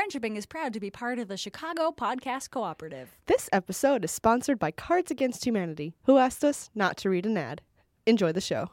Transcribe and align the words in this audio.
Friendshipping 0.00 0.36
is 0.36 0.46
proud 0.46 0.72
to 0.72 0.80
be 0.80 0.88
part 0.90 1.18
of 1.18 1.28
the 1.28 1.36
Chicago 1.36 1.92
Podcast 1.94 2.50
Cooperative. 2.50 3.10
This 3.26 3.50
episode 3.52 4.02
is 4.02 4.10
sponsored 4.10 4.58
by 4.58 4.70
Cards 4.70 5.10
Against 5.10 5.44
Humanity, 5.44 5.92
who 6.04 6.16
asked 6.16 6.42
us 6.42 6.70
not 6.74 6.96
to 6.98 7.10
read 7.10 7.26
an 7.26 7.36
ad. 7.36 7.60
Enjoy 8.06 8.32
the 8.32 8.40
show. 8.40 8.70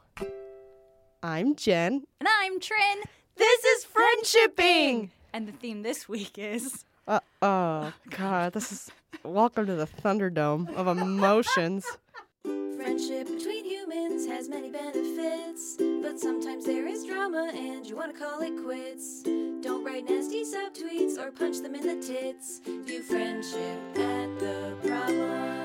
I'm 1.22 1.54
Jen. 1.54 2.04
And 2.20 2.28
I'm 2.40 2.58
Trin. 2.60 3.02
This 3.36 3.62
is 3.62 3.84
Friendshipping! 3.84 5.10
And 5.34 5.46
the 5.46 5.52
theme 5.52 5.82
this 5.82 6.08
week 6.08 6.38
is 6.38 6.86
Uh, 7.06 7.20
oh, 7.42 7.92
God. 8.08 8.54
This 8.54 8.72
is. 8.72 8.90
Welcome 9.22 9.66
to 9.66 9.74
the 9.74 9.86
Thunderdome 9.86 10.72
of 10.74 10.86
emotions. 10.86 11.84
Friendship 12.48 13.26
between 13.26 13.66
humans 13.66 14.26
has 14.26 14.48
many 14.48 14.70
benefits, 14.70 15.76
but 16.00 16.18
sometimes 16.18 16.64
there 16.64 16.88
is 16.88 17.04
drama 17.04 17.52
and 17.54 17.86
you 17.86 17.94
want 17.94 18.14
to 18.14 18.18
call 18.18 18.40
it 18.40 18.52
quits. 18.64 19.22
Don't 19.60 19.84
write 19.84 20.08
nasty 20.08 20.44
subtweets 20.44 21.18
or 21.18 21.30
punch 21.30 21.58
them 21.58 21.74
in 21.74 21.82
the 21.82 22.02
tits. 22.06 22.60
View 22.64 23.02
friendship 23.02 23.98
at 23.98 24.38
the 24.38 24.74
problem. 24.82 25.58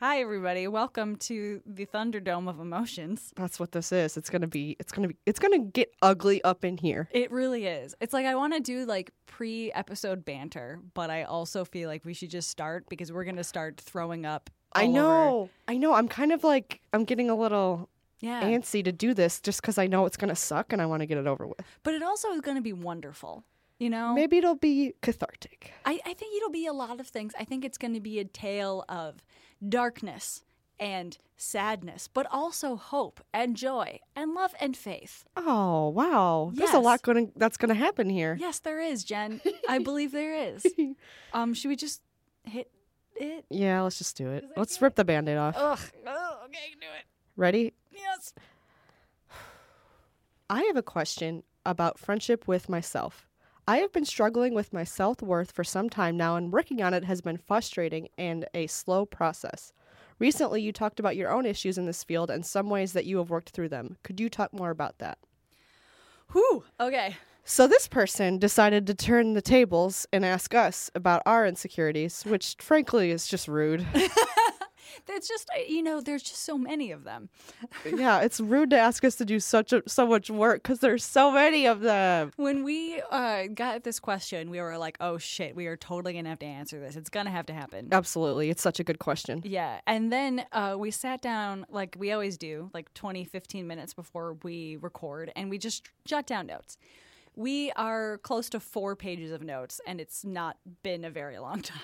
Hi, 0.00 0.20
everybody. 0.20 0.68
Welcome 0.68 1.16
to 1.16 1.62
the 1.64 1.86
Thunderdome 1.86 2.46
of 2.46 2.60
Emotions. 2.60 3.32
That's 3.36 3.58
what 3.58 3.72
this 3.72 3.90
is. 3.90 4.18
It's 4.18 4.28
gonna 4.28 4.46
be. 4.46 4.76
It's 4.78 4.92
gonna 4.92 5.08
be. 5.08 5.16
It's 5.24 5.38
gonna 5.38 5.60
get 5.60 5.94
ugly 6.02 6.44
up 6.44 6.62
in 6.62 6.76
here. 6.76 7.08
It 7.10 7.30
really 7.30 7.64
is. 7.64 7.94
It's 8.02 8.12
like 8.12 8.26
I 8.26 8.34
want 8.34 8.52
to 8.52 8.60
do 8.60 8.84
like 8.84 9.12
pre 9.26 9.72
episode 9.72 10.26
banter, 10.26 10.80
but 10.92 11.08
I 11.08 11.22
also 11.22 11.64
feel 11.64 11.88
like 11.88 12.04
we 12.04 12.12
should 12.12 12.28
just 12.28 12.50
start 12.50 12.86
because 12.90 13.10
we're 13.12 13.24
going 13.24 13.36
to 13.36 13.44
start 13.44 13.80
throwing 13.80 14.26
up. 14.26 14.50
I 14.74 14.84
all 14.84 14.88
over- 14.88 14.92
know. 14.98 15.50
I 15.68 15.76
know. 15.76 15.94
I'm 15.94 16.08
kind 16.08 16.32
of 16.32 16.44
like. 16.44 16.80
I'm 16.92 17.04
getting 17.04 17.30
a 17.30 17.34
little 17.34 17.88
Yeah. 18.20 18.42
antsy 18.42 18.82
to 18.84 18.92
do 18.92 19.14
this 19.14 19.40
just 19.40 19.60
because 19.60 19.78
I 19.78 19.86
know 19.86 20.06
it's 20.06 20.16
gonna 20.16 20.36
suck 20.36 20.72
and 20.72 20.80
I 20.82 20.86
want 20.86 21.00
to 21.00 21.06
get 21.06 21.18
it 21.18 21.26
over 21.26 21.46
with. 21.46 21.60
but 21.82 21.94
it 21.94 22.02
also 22.02 22.30
is 22.32 22.40
going 22.40 22.56
to 22.56 22.62
be 22.62 22.72
wonderful. 22.72 23.44
You 23.78 23.90
know? 23.90 24.14
Maybe 24.14 24.38
it'll 24.38 24.54
be 24.54 24.94
cathartic. 25.02 25.72
I, 25.84 25.98
I 26.06 26.14
think 26.14 26.36
it'll 26.36 26.50
be 26.50 26.66
a 26.66 26.72
lot 26.72 27.00
of 27.00 27.08
things. 27.08 27.32
I 27.38 27.44
think 27.44 27.64
it's 27.64 27.76
going 27.76 27.92
to 27.94 28.00
be 28.00 28.20
a 28.20 28.24
tale 28.24 28.84
of 28.88 29.24
darkness 29.68 30.44
and 30.78 31.18
sadness, 31.36 32.08
but 32.08 32.26
also 32.30 32.76
hope 32.76 33.20
and 33.32 33.56
joy 33.56 33.98
and 34.14 34.32
love 34.34 34.54
and 34.60 34.76
faith. 34.76 35.24
Oh 35.36 35.88
wow! 35.88 36.50
There's 36.54 36.72
a 36.72 36.78
lot 36.78 37.02
going. 37.02 37.32
That's 37.36 37.56
going 37.56 37.68
to 37.70 37.74
happen 37.74 38.08
here. 38.10 38.36
Yes, 38.40 38.58
there 38.60 38.80
is, 38.80 39.02
Jen. 39.04 39.40
I 39.68 39.78
believe 39.90 40.12
there 40.12 40.34
is. 40.54 40.66
Um, 41.32 41.52
should 41.52 41.68
we 41.68 41.74
just 41.76 42.00
hit 42.44 42.70
it? 43.16 43.44
Yeah, 43.50 43.82
let's 43.82 43.98
just 43.98 44.16
do 44.16 44.30
it. 44.30 44.44
Let's 44.56 44.80
rip 44.80 44.94
the 44.94 45.04
band-aid 45.04 45.36
off. 45.36 45.54
Ugh. 45.56 45.78
Oh, 46.06 46.38
okay, 46.46 46.74
do 46.80 46.86
it. 46.86 47.04
Ready? 47.36 47.74
Yes. 47.92 48.34
I 50.50 50.62
have 50.62 50.76
a 50.76 50.82
question 50.82 51.42
about 51.64 51.98
friendship 51.98 52.46
with 52.46 52.68
myself. 52.68 53.26
I 53.66 53.78
have 53.78 53.92
been 53.92 54.04
struggling 54.04 54.54
with 54.54 54.74
my 54.74 54.84
self 54.84 55.22
worth 55.22 55.50
for 55.50 55.64
some 55.64 55.88
time 55.88 56.16
now, 56.16 56.36
and 56.36 56.52
working 56.52 56.82
on 56.82 56.92
it 56.92 57.04
has 57.04 57.22
been 57.22 57.38
frustrating 57.38 58.08
and 58.18 58.44
a 58.52 58.66
slow 58.66 59.06
process. 59.06 59.72
Recently, 60.18 60.60
you 60.60 60.70
talked 60.70 61.00
about 61.00 61.16
your 61.16 61.30
own 61.30 61.46
issues 61.46 61.78
in 61.78 61.86
this 61.86 62.04
field 62.04 62.30
and 62.30 62.44
some 62.44 62.68
ways 62.68 62.92
that 62.92 63.06
you 63.06 63.16
have 63.18 63.30
worked 63.30 63.50
through 63.50 63.70
them. 63.70 63.96
Could 64.02 64.20
you 64.20 64.28
talk 64.28 64.52
more 64.52 64.70
about 64.70 64.98
that? 64.98 65.18
Whew. 66.32 66.64
Okay. 66.78 67.16
So, 67.46 67.66
this 67.66 67.88
person 67.88 68.38
decided 68.38 68.86
to 68.86 68.94
turn 68.94 69.34
the 69.34 69.42
tables 69.42 70.06
and 70.12 70.24
ask 70.24 70.54
us 70.54 70.90
about 70.94 71.20
our 71.26 71.46
insecurities, 71.46 72.22
which 72.22 72.56
frankly 72.58 73.10
is 73.10 73.26
just 73.26 73.48
rude. 73.48 73.86
It's 75.08 75.28
just 75.28 75.50
uh, 75.50 75.62
you 75.68 75.82
know, 75.82 76.00
there's 76.00 76.22
just 76.22 76.44
so 76.44 76.56
many 76.56 76.90
of 76.90 77.04
them. 77.04 77.28
yeah, 77.84 78.20
it's 78.20 78.40
rude 78.40 78.70
to 78.70 78.78
ask 78.78 79.04
us 79.04 79.16
to 79.16 79.24
do 79.24 79.40
such 79.40 79.72
a, 79.72 79.82
so 79.86 80.06
much 80.06 80.30
work 80.30 80.62
because 80.62 80.80
there's 80.80 81.04
so 81.04 81.30
many 81.30 81.66
of 81.66 81.80
them. 81.80 82.32
When 82.36 82.64
we 82.64 83.00
uh, 83.10 83.44
got 83.54 83.84
this 83.84 84.00
question, 84.00 84.50
we 84.50 84.60
were 84.60 84.78
like, 84.78 84.96
"Oh 85.00 85.18
shit, 85.18 85.54
we 85.54 85.66
are 85.66 85.76
totally 85.76 86.14
gonna 86.14 86.28
have 86.28 86.38
to 86.40 86.46
answer 86.46 86.80
this. 86.80 86.96
It's 86.96 87.10
gonna 87.10 87.30
have 87.30 87.46
to 87.46 87.52
happen." 87.52 87.88
Absolutely. 87.92 88.50
It's 88.50 88.62
such 88.62 88.80
a 88.80 88.84
good 88.84 88.98
question. 88.98 89.42
Yeah. 89.44 89.80
And 89.86 90.12
then 90.12 90.46
uh, 90.52 90.76
we 90.78 90.90
sat 90.90 91.20
down, 91.20 91.66
like 91.68 91.96
we 91.98 92.12
always 92.12 92.38
do, 92.38 92.70
like 92.72 92.92
20, 92.94 93.24
15 93.24 93.66
minutes 93.66 93.94
before 93.94 94.34
we 94.42 94.76
record, 94.80 95.32
and 95.36 95.50
we 95.50 95.58
just 95.58 95.88
jot 96.04 96.26
down 96.26 96.46
notes. 96.46 96.78
We 97.36 97.72
are 97.72 98.18
close 98.18 98.48
to 98.50 98.60
four 98.60 98.96
pages 98.96 99.32
of 99.32 99.42
notes, 99.42 99.80
and 99.86 100.00
it's 100.00 100.24
not 100.24 100.56
been 100.82 101.04
a 101.04 101.10
very 101.10 101.38
long 101.38 101.62
time. 101.62 101.80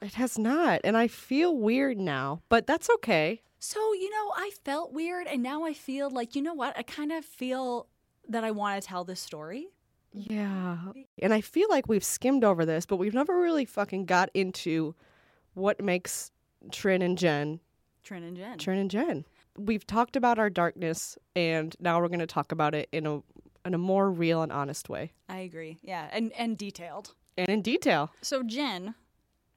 It 0.00 0.14
has 0.14 0.38
not. 0.38 0.80
And 0.84 0.96
I 0.96 1.08
feel 1.08 1.56
weird 1.56 1.98
now, 1.98 2.42
but 2.48 2.66
that's 2.66 2.90
okay. 2.96 3.42
So, 3.58 3.80
you 3.94 4.10
know, 4.10 4.32
I 4.36 4.50
felt 4.64 4.92
weird, 4.92 5.26
and 5.26 5.42
now 5.42 5.64
I 5.64 5.72
feel 5.72 6.10
like, 6.10 6.36
you 6.36 6.42
know 6.42 6.54
what? 6.54 6.76
I 6.76 6.82
kind 6.82 7.12
of 7.12 7.24
feel 7.24 7.88
that 8.28 8.44
I 8.44 8.50
want 8.50 8.80
to 8.80 8.86
tell 8.86 9.04
this 9.04 9.20
story. 9.20 9.68
Yeah. 10.12 10.78
And 11.20 11.34
I 11.34 11.40
feel 11.40 11.68
like 11.70 11.88
we've 11.88 12.04
skimmed 12.04 12.44
over 12.44 12.64
this, 12.64 12.86
but 12.86 12.96
we've 12.96 13.14
never 13.14 13.40
really 13.40 13.64
fucking 13.64 14.04
got 14.04 14.30
into 14.34 14.94
what 15.54 15.82
makes 15.82 16.30
Trin 16.70 17.02
and 17.02 17.18
Jen 17.18 17.60
Trin 18.04 18.22
and 18.22 18.36
Jen. 18.36 18.58
Trin 18.58 18.78
and 18.78 18.90
Jen. 18.90 19.24
We've 19.56 19.86
talked 19.86 20.14
about 20.14 20.38
our 20.38 20.50
darkness, 20.50 21.16
and 21.34 21.74
now 21.80 22.00
we're 22.00 22.08
going 22.08 22.18
to 22.20 22.26
talk 22.26 22.52
about 22.52 22.74
it 22.74 22.88
in 22.92 23.06
a 23.06 23.22
in 23.64 23.74
a 23.74 23.78
more 23.78 24.10
real 24.10 24.42
and 24.42 24.52
honest 24.52 24.88
way 24.88 25.12
I 25.28 25.38
agree. 25.38 25.78
Yeah. 25.82 26.08
And, 26.12 26.32
and 26.32 26.56
detailed. 26.58 27.14
and 27.38 27.48
in 27.48 27.62
detail. 27.62 28.10
So, 28.22 28.42
Jen, 28.42 28.94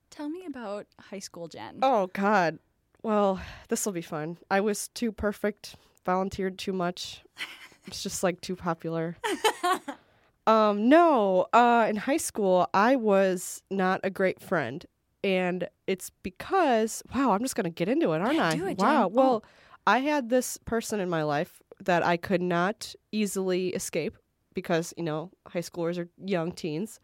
tell 0.09 0.29
me 0.29 0.45
about 0.45 0.87
high 1.11 1.19
school 1.19 1.47
Jen. 1.47 1.79
Oh 1.81 2.07
God. 2.13 2.59
Well, 3.03 3.39
this 3.69 3.85
will 3.85 3.93
be 3.93 4.01
fun. 4.01 4.37
I 4.49 4.59
was 4.61 4.87
too 4.89 5.11
perfect, 5.11 5.75
volunteered 6.05 6.57
too 6.57 6.73
much. 6.73 7.23
It's 7.89 8.03
just 8.03 8.21
like 8.21 8.41
too 8.41 8.57
popular. 8.57 9.15
um, 10.47 10.89
no, 10.89 11.47
uh, 11.53 11.85
in 11.89 11.95
high 11.95 12.17
school, 12.17 12.67
I 12.73 12.95
was 12.97 13.61
not 13.69 14.01
a 14.03 14.09
great 14.09 14.41
friend, 14.41 14.85
and 15.23 15.69
it's 15.87 16.09
because 16.21 17.01
wow, 17.15 17.31
I'm 17.31 17.41
just 17.41 17.55
gonna 17.55 17.69
get 17.69 17.87
into 17.87 18.11
it, 18.11 18.19
aren't 18.21 18.35
Yeah, 18.35 18.47
I? 18.49 18.55
do 18.57 18.67
it, 18.67 18.77
wow. 18.77 19.07
Jen. 19.07 19.15
Well, 19.15 19.43
I 19.85 19.99
had 19.99 20.29
this 20.29 20.57
person 20.57 20.99
in 20.99 21.09
my 21.09 21.23
life 21.23 21.61
that 21.83 22.03
I 22.03 22.17
could 22.17 22.41
not 22.41 22.93
easily 23.11 23.69
escape 23.69 24.17
because 24.53 24.93
you 24.97 25.03
know 25.03 25.31
high 25.47 25.59
schoolers 25.59 25.97
are 25.97 26.09
young 26.23 26.51
teens, 26.51 26.99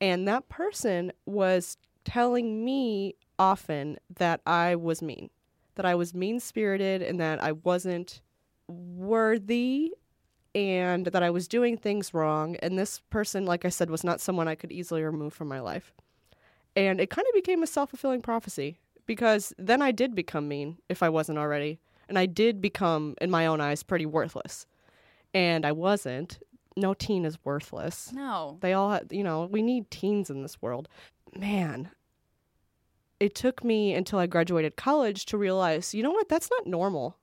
and 0.00 0.26
that 0.28 0.48
person 0.48 1.12
was 1.26 1.76
telling 2.04 2.64
me 2.64 3.14
often 3.38 3.98
that 4.16 4.40
I 4.46 4.76
was 4.76 5.02
mean, 5.02 5.30
that 5.74 5.84
I 5.84 5.94
was 5.94 6.14
mean 6.14 6.40
spirited, 6.40 7.02
and 7.02 7.20
that 7.20 7.42
I 7.42 7.52
wasn't 7.52 8.22
worthy, 8.68 9.92
and 10.54 11.06
that 11.06 11.22
I 11.22 11.30
was 11.30 11.46
doing 11.46 11.76
things 11.76 12.14
wrong. 12.14 12.56
And 12.56 12.78
this 12.78 13.00
person, 13.10 13.44
like 13.44 13.64
I 13.64 13.68
said, 13.68 13.90
was 13.90 14.04
not 14.04 14.20
someone 14.20 14.48
I 14.48 14.54
could 14.54 14.72
easily 14.72 15.02
remove 15.02 15.34
from 15.34 15.48
my 15.48 15.60
life. 15.60 15.92
And 16.74 17.00
it 17.00 17.10
kind 17.10 17.26
of 17.28 17.34
became 17.34 17.62
a 17.62 17.66
self 17.66 17.90
fulfilling 17.90 18.22
prophecy 18.22 18.78
because 19.06 19.52
then 19.58 19.82
I 19.82 19.92
did 19.92 20.14
become 20.14 20.48
mean 20.48 20.78
if 20.88 21.02
I 21.02 21.08
wasn't 21.08 21.38
already. 21.38 21.78
And 22.08 22.18
I 22.18 22.26
did 22.26 22.60
become, 22.60 23.14
in 23.20 23.30
my 23.30 23.46
own 23.46 23.60
eyes, 23.60 23.82
pretty 23.82 24.06
worthless. 24.06 24.66
And 25.34 25.66
I 25.66 25.72
wasn't. 25.72 26.38
No 26.76 26.94
teen 26.94 27.24
is 27.24 27.38
worthless. 27.44 28.12
No. 28.12 28.58
They 28.60 28.72
all, 28.74 29.00
you 29.10 29.24
know, 29.24 29.46
we 29.50 29.62
need 29.62 29.90
teens 29.90 30.30
in 30.30 30.42
this 30.42 30.60
world. 30.62 30.88
Man, 31.34 31.90
it 33.18 33.34
took 33.34 33.64
me 33.64 33.94
until 33.94 34.18
I 34.18 34.26
graduated 34.26 34.76
college 34.76 35.26
to 35.26 35.38
realize, 35.38 35.94
you 35.94 36.02
know 36.02 36.10
what? 36.12 36.28
That's 36.28 36.50
not 36.50 36.66
normal. 36.66 37.16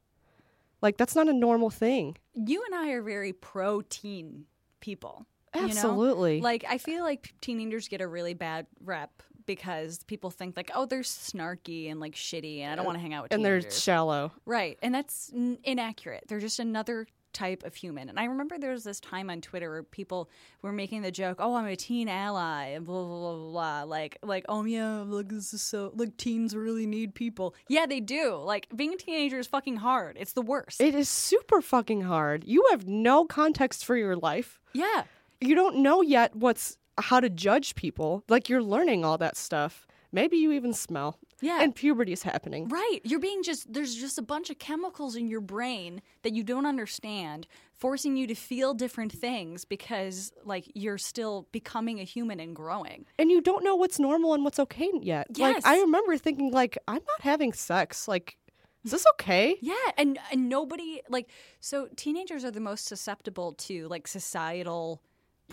Like, 0.82 0.98
that's 0.98 1.16
not 1.16 1.30
a 1.30 1.34
normal 1.34 1.70
thing. 1.70 2.18
You 2.34 2.64
and 2.66 2.76
I 2.76 2.90
are 2.92 3.02
very 3.02 3.32
pro 3.32 3.82
teen 3.82 4.46
people. 4.82 5.26
you 5.56 5.62
know? 5.62 5.68
Absolutely. 5.68 6.42
Like, 6.42 6.66
I 6.68 6.78
feel 6.78 7.04
like 7.04 7.34
teenagers 7.40 7.88
get 7.88 8.02
a 8.02 8.08
really 8.08 8.34
bad 8.34 8.68
rep 8.84 9.24
because 9.46 10.04
people 10.04 10.30
think, 10.32 10.56
like, 10.58 10.72
oh, 10.76 10.86
they're 10.86 11.02
snarky 11.02 11.90
and, 11.92 12.00
like, 12.00 12.16
shitty, 12.16 12.60
and 12.60 12.72
I 12.72 12.76
don't 12.76 12.86
want 12.86 12.98
to 12.98 13.02
hang 13.02 13.14
out 13.14 13.24
with 13.24 13.34
and 13.34 13.44
they're 13.46 13.62
shallow. 13.70 14.32
Right. 14.46 14.78
And 14.82 14.94
that's 14.94 15.32
n- 15.34 15.58
inaccurate. 15.64 16.26
They're 16.28 16.40
just 16.40 16.60
another 16.60 17.08
type 17.34 17.64
of 17.64 17.74
human. 17.74 18.10
And 18.10 18.20
I 18.20 18.26
remember 18.26 18.60
there 18.60 18.74
was 18.74 18.84
this 18.84 19.00
time 19.00 19.32
on 19.32 19.42
Twitter 19.42 19.68
where 19.72 19.82
people 19.82 20.30
were 20.62 20.72
making 20.72 21.02
the 21.02 21.10
joke, 21.10 21.38
"Oh, 21.40 21.56
I'm 21.56 21.66
a 21.66 21.76
teen 21.76 22.08
ally," 22.08 22.66
and 22.68 22.86
blah 22.86 23.04
blah 23.04 23.20
blah 23.20 23.36
blah. 23.38 23.52
blah. 23.52 23.84
Like, 23.90 24.20
like, 24.22 24.46
oh 24.50 24.64
yeah, 24.66 25.00
like 25.02 25.30
this 25.30 25.52
is 25.52 25.64
so 25.64 25.92
like 25.96 26.16
teens 26.18 26.56
really 26.56 26.86
need 26.86 27.16
people. 27.16 27.56
Yeah, 27.68 27.88
they 27.88 28.02
do. 28.02 28.36
Like 28.36 28.68
being 28.76 28.94
a 28.94 28.98
teenager 28.98 29.40
is 29.40 29.48
fucking 29.48 29.78
hard. 29.78 30.16
It's 30.20 30.34
the 30.34 30.44
worst. 30.44 30.80
It 30.80 30.94
is 30.94 31.10
super 31.10 31.60
fucking 31.60 32.02
hard. 32.02 32.44
You 32.46 32.68
have 32.70 32.86
no 32.88 33.26
context 33.26 33.84
for 33.84 33.98
your 33.98 34.16
life. 34.16 34.60
yeah. 34.74 35.06
You 35.42 35.56
don't 35.56 35.78
know 35.78 36.02
yet 36.02 36.36
what's 36.36 36.78
how 37.00 37.20
to 37.20 37.30
judge 37.30 37.76
people. 37.76 38.24
Like 38.30 38.50
you're 38.50 38.64
learning 38.64 39.04
all 39.06 39.18
that 39.18 39.38
stuff. 39.38 39.88
Maybe 40.12 40.38
you 40.38 40.52
even 40.52 40.74
smell. 40.74 41.18
Yeah. 41.42 41.62
And 41.62 41.74
puberty 41.74 42.14
is 42.14 42.22
happening. 42.22 42.70
Right. 42.70 43.00
You're 43.04 43.20
being 43.20 43.42
just, 43.42 43.74
there's 43.74 43.96
just 43.96 44.20
a 44.20 44.22
bunch 44.22 44.52
of 44.52 44.60
chemicals 44.60 45.16
in 45.16 45.28
your 45.28 45.42
brain 45.42 46.04
that 46.22 46.34
you 46.34 46.44
don't 46.44 46.68
understand, 46.68 47.48
forcing 47.74 48.16
you 48.16 48.28
to 48.28 48.36
feel 48.36 48.76
different 48.76 49.12
things 49.12 49.66
because, 49.66 50.32
like, 50.46 50.72
you're 50.76 51.00
still 51.00 51.48
becoming 51.52 52.00
a 52.00 52.04
human 52.04 52.40
and 52.40 52.56
growing. 52.56 53.06
And 53.18 53.32
you 53.32 53.42
don't 53.42 53.64
know 53.64 53.76
what's 53.76 54.00
normal 54.00 54.36
and 54.36 54.44
what's 54.44 54.60
okay 54.60 54.90
yet. 55.02 55.28
Yes. 55.34 55.56
Like 55.56 55.66
I 55.66 55.82
remember 55.82 56.16
thinking 56.18 56.52
like 56.52 56.78
I'm 56.88 57.02
not 57.08 57.22
having 57.22 57.52
sex. 57.52 58.08
Like 58.08 58.38
is 58.86 58.92
this 58.92 59.06
okay? 59.14 59.56
Yeah. 59.62 59.76
And, 59.98 60.20
and 60.32 60.50
nobody, 60.50 61.02
like, 61.10 61.30
so 61.60 61.88
teenagers 61.96 62.44
are 62.46 62.52
the 62.52 62.60
most 62.60 62.86
susceptible 62.86 63.54
to, 63.54 63.88
like, 63.88 64.08
societal 64.08 65.02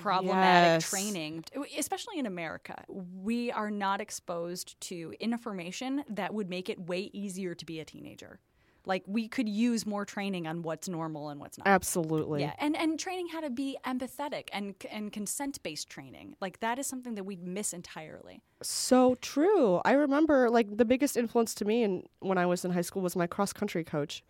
problematic 0.03 0.73
Yes. 0.73 0.91
training, 0.91 1.45
especially 1.77 2.19
in 2.19 2.27
America. 2.27 2.85
We 2.89 3.51
are 3.53 3.71
not 3.71 4.01
exposed 4.01 4.81
to 4.83 5.13
information 5.21 6.05
that 6.09 6.33
would 6.35 6.49
make 6.49 6.69
it 6.69 6.79
way 6.81 7.11
easier 7.13 7.55
to 7.55 7.65
be 7.65 7.81
a 7.81 7.85
teenager. 7.85 8.41
Like 8.87 9.05
we 9.07 9.29
could 9.29 9.49
use 9.49 9.85
more 9.85 10.07
training 10.07 10.47
on 10.47 10.63
what's 10.63 10.89
normal 10.89 11.29
and 11.29 11.39
what's 11.39 11.59
not. 11.59 11.67
Absolutely. 11.69 12.41
Yeah, 12.41 12.55
and 12.59 12.75
and 12.75 12.99
training 12.99 13.29
how 13.29 13.41
to 13.41 13.51
be 13.51 13.77
empathetic 13.85 14.49
and 14.55 14.75
and 14.91 15.13
consent 15.13 15.63
based 15.63 15.91
training. 15.91 16.35
Like 16.41 16.61
that 16.61 16.79
is 16.79 16.87
something 16.87 17.15
that 17.17 17.25
we'd 17.25 17.43
miss 17.43 17.75
entirely. 17.75 18.43
So 18.63 19.17
true. 19.17 19.83
I 19.85 19.93
remember 19.93 20.49
like 20.49 20.79
the 20.79 20.87
biggest 20.87 21.19
influence 21.19 21.55
to 21.57 21.67
me 21.67 21.83
in, 21.83 22.05
when 22.21 22.39
I 22.39 22.47
was 22.47 22.65
in 22.65 22.71
high 22.71 22.81
school 22.81 23.03
was 23.03 23.15
my 23.17 23.27
cross 23.27 23.53
country 23.53 23.85
coach, 23.85 24.25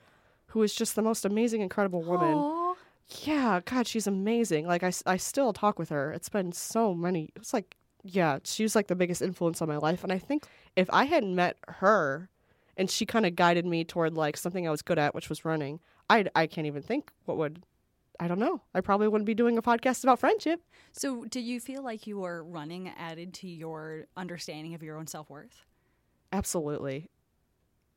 who 0.46 0.58
was 0.58 0.75
just 0.75 0.96
the 0.96 1.02
most 1.02 1.25
amazing, 1.25 1.61
incredible 1.61 2.02
woman. 2.02 2.38
Aw. 2.38 2.59
Yeah, 3.22 3.60
God, 3.64 3.86
she's 3.86 4.06
amazing. 4.06 4.66
Like 4.66 4.82
I, 4.82 4.92
I 5.06 5.16
still 5.16 5.52
talk 5.52 5.78
with 5.78 5.88
her. 5.88 6.12
It's 6.12 6.28
been 6.28 6.52
so 6.52 6.94
many. 6.94 7.30
It's 7.34 7.52
like, 7.52 7.76
yeah, 8.02 8.38
she 8.44 8.62
was 8.62 8.74
like 8.74 8.86
the 8.86 8.96
biggest 8.96 9.20
influence 9.20 9.60
on 9.60 9.68
my 9.68 9.76
life. 9.76 10.04
And 10.04 10.12
I 10.12 10.18
think 10.18 10.46
if 10.76 10.88
I 10.92 11.04
hadn't 11.04 11.34
met 11.34 11.56
her, 11.68 12.28
and 12.76 12.90
she 12.90 13.04
kind 13.04 13.26
of 13.26 13.36
guided 13.36 13.66
me 13.66 13.84
toward 13.84 14.14
like 14.14 14.36
something 14.36 14.66
I 14.66 14.70
was 14.70 14.80
good 14.80 14.98
at, 14.98 15.14
which 15.14 15.28
was 15.28 15.44
running, 15.44 15.80
I, 16.08 16.24
I 16.34 16.46
can't 16.46 16.66
even 16.66 16.82
think 16.82 17.10
what 17.24 17.36
would. 17.36 17.62
I 18.18 18.28
don't 18.28 18.38
know. 18.38 18.60
I 18.74 18.82
probably 18.82 19.08
wouldn't 19.08 19.26
be 19.26 19.34
doing 19.34 19.56
a 19.56 19.62
podcast 19.62 20.02
about 20.02 20.18
friendship. 20.18 20.60
So, 20.92 21.24
do 21.24 21.40
you 21.40 21.58
feel 21.58 21.82
like 21.82 22.06
your 22.06 22.44
running 22.44 22.90
added 22.98 23.32
to 23.34 23.48
your 23.48 24.06
understanding 24.14 24.74
of 24.74 24.82
your 24.82 24.98
own 24.98 25.06
self 25.06 25.30
worth? 25.30 25.64
Absolutely. 26.32 27.08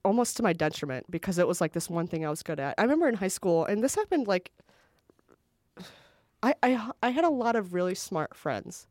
Almost 0.06 0.38
to 0.38 0.44
my 0.44 0.54
detriment 0.54 1.10
because 1.10 1.38
it 1.38 1.48
was 1.48 1.60
like 1.60 1.74
this 1.74 1.90
one 1.90 2.08
thing 2.08 2.26
I 2.26 2.30
was 2.30 2.42
good 2.42 2.60
at. 2.60 2.76
I 2.78 2.84
remember 2.84 3.08
in 3.10 3.16
high 3.16 3.28
school, 3.28 3.66
and 3.66 3.84
this 3.84 3.96
happened 3.96 4.28
like 4.28 4.52
I, 6.44 6.56
I 6.62 6.92
I 7.02 7.10
had 7.10 7.24
a 7.24 7.30
lot 7.30 7.56
of 7.56 7.74
really 7.74 7.96
smart 7.96 8.36
friends 8.36 8.88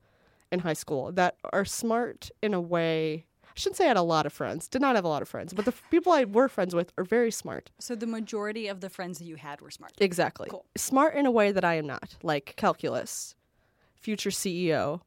in 0.51 0.61
high 0.61 0.73
school 0.73 1.13
that 1.13 1.37
are 1.53 1.65
smart 1.65 2.31
in 2.43 2.55
a 2.55 2.61
way. 2.61 3.27
I 3.45 3.53
shouldn't 3.55 3.77
say 3.77 3.85
I 3.85 3.89
had 3.89 3.97
a 3.99 4.03
lot 4.03 4.25
of 4.25 4.33
friends. 4.33 4.67
Did 4.67 4.81
not 4.81 4.97
have 4.97 5.05
a 5.05 5.09
lot 5.09 5.21
of 5.21 5.29
friends, 5.29 5.53
but 5.53 5.67
the 5.67 5.75
people 5.91 6.13
I 6.13 6.25
were 6.25 6.49
friends 6.49 6.75
with 6.75 6.91
are 6.97 7.05
very 7.05 7.31
smart. 7.31 7.71
So, 7.79 7.95
the 7.95 8.07
majority 8.07 8.67
of 8.67 8.81
the 8.81 8.89
friends 8.89 9.19
that 9.19 9.27
you 9.27 9.37
had 9.37 9.61
were 9.61 9.71
smart. 9.71 9.93
Exactly. 9.99 10.49
Cool. 10.51 10.65
Smart 10.77 11.15
in 11.15 11.27
a 11.27 11.31
way 11.31 11.53
that 11.53 11.65
I 11.65 11.75
am 11.75 11.87
not, 11.87 12.17
like 12.23 12.55
calculus, 12.57 13.35
future 13.95 14.31
CEO, 14.31 15.03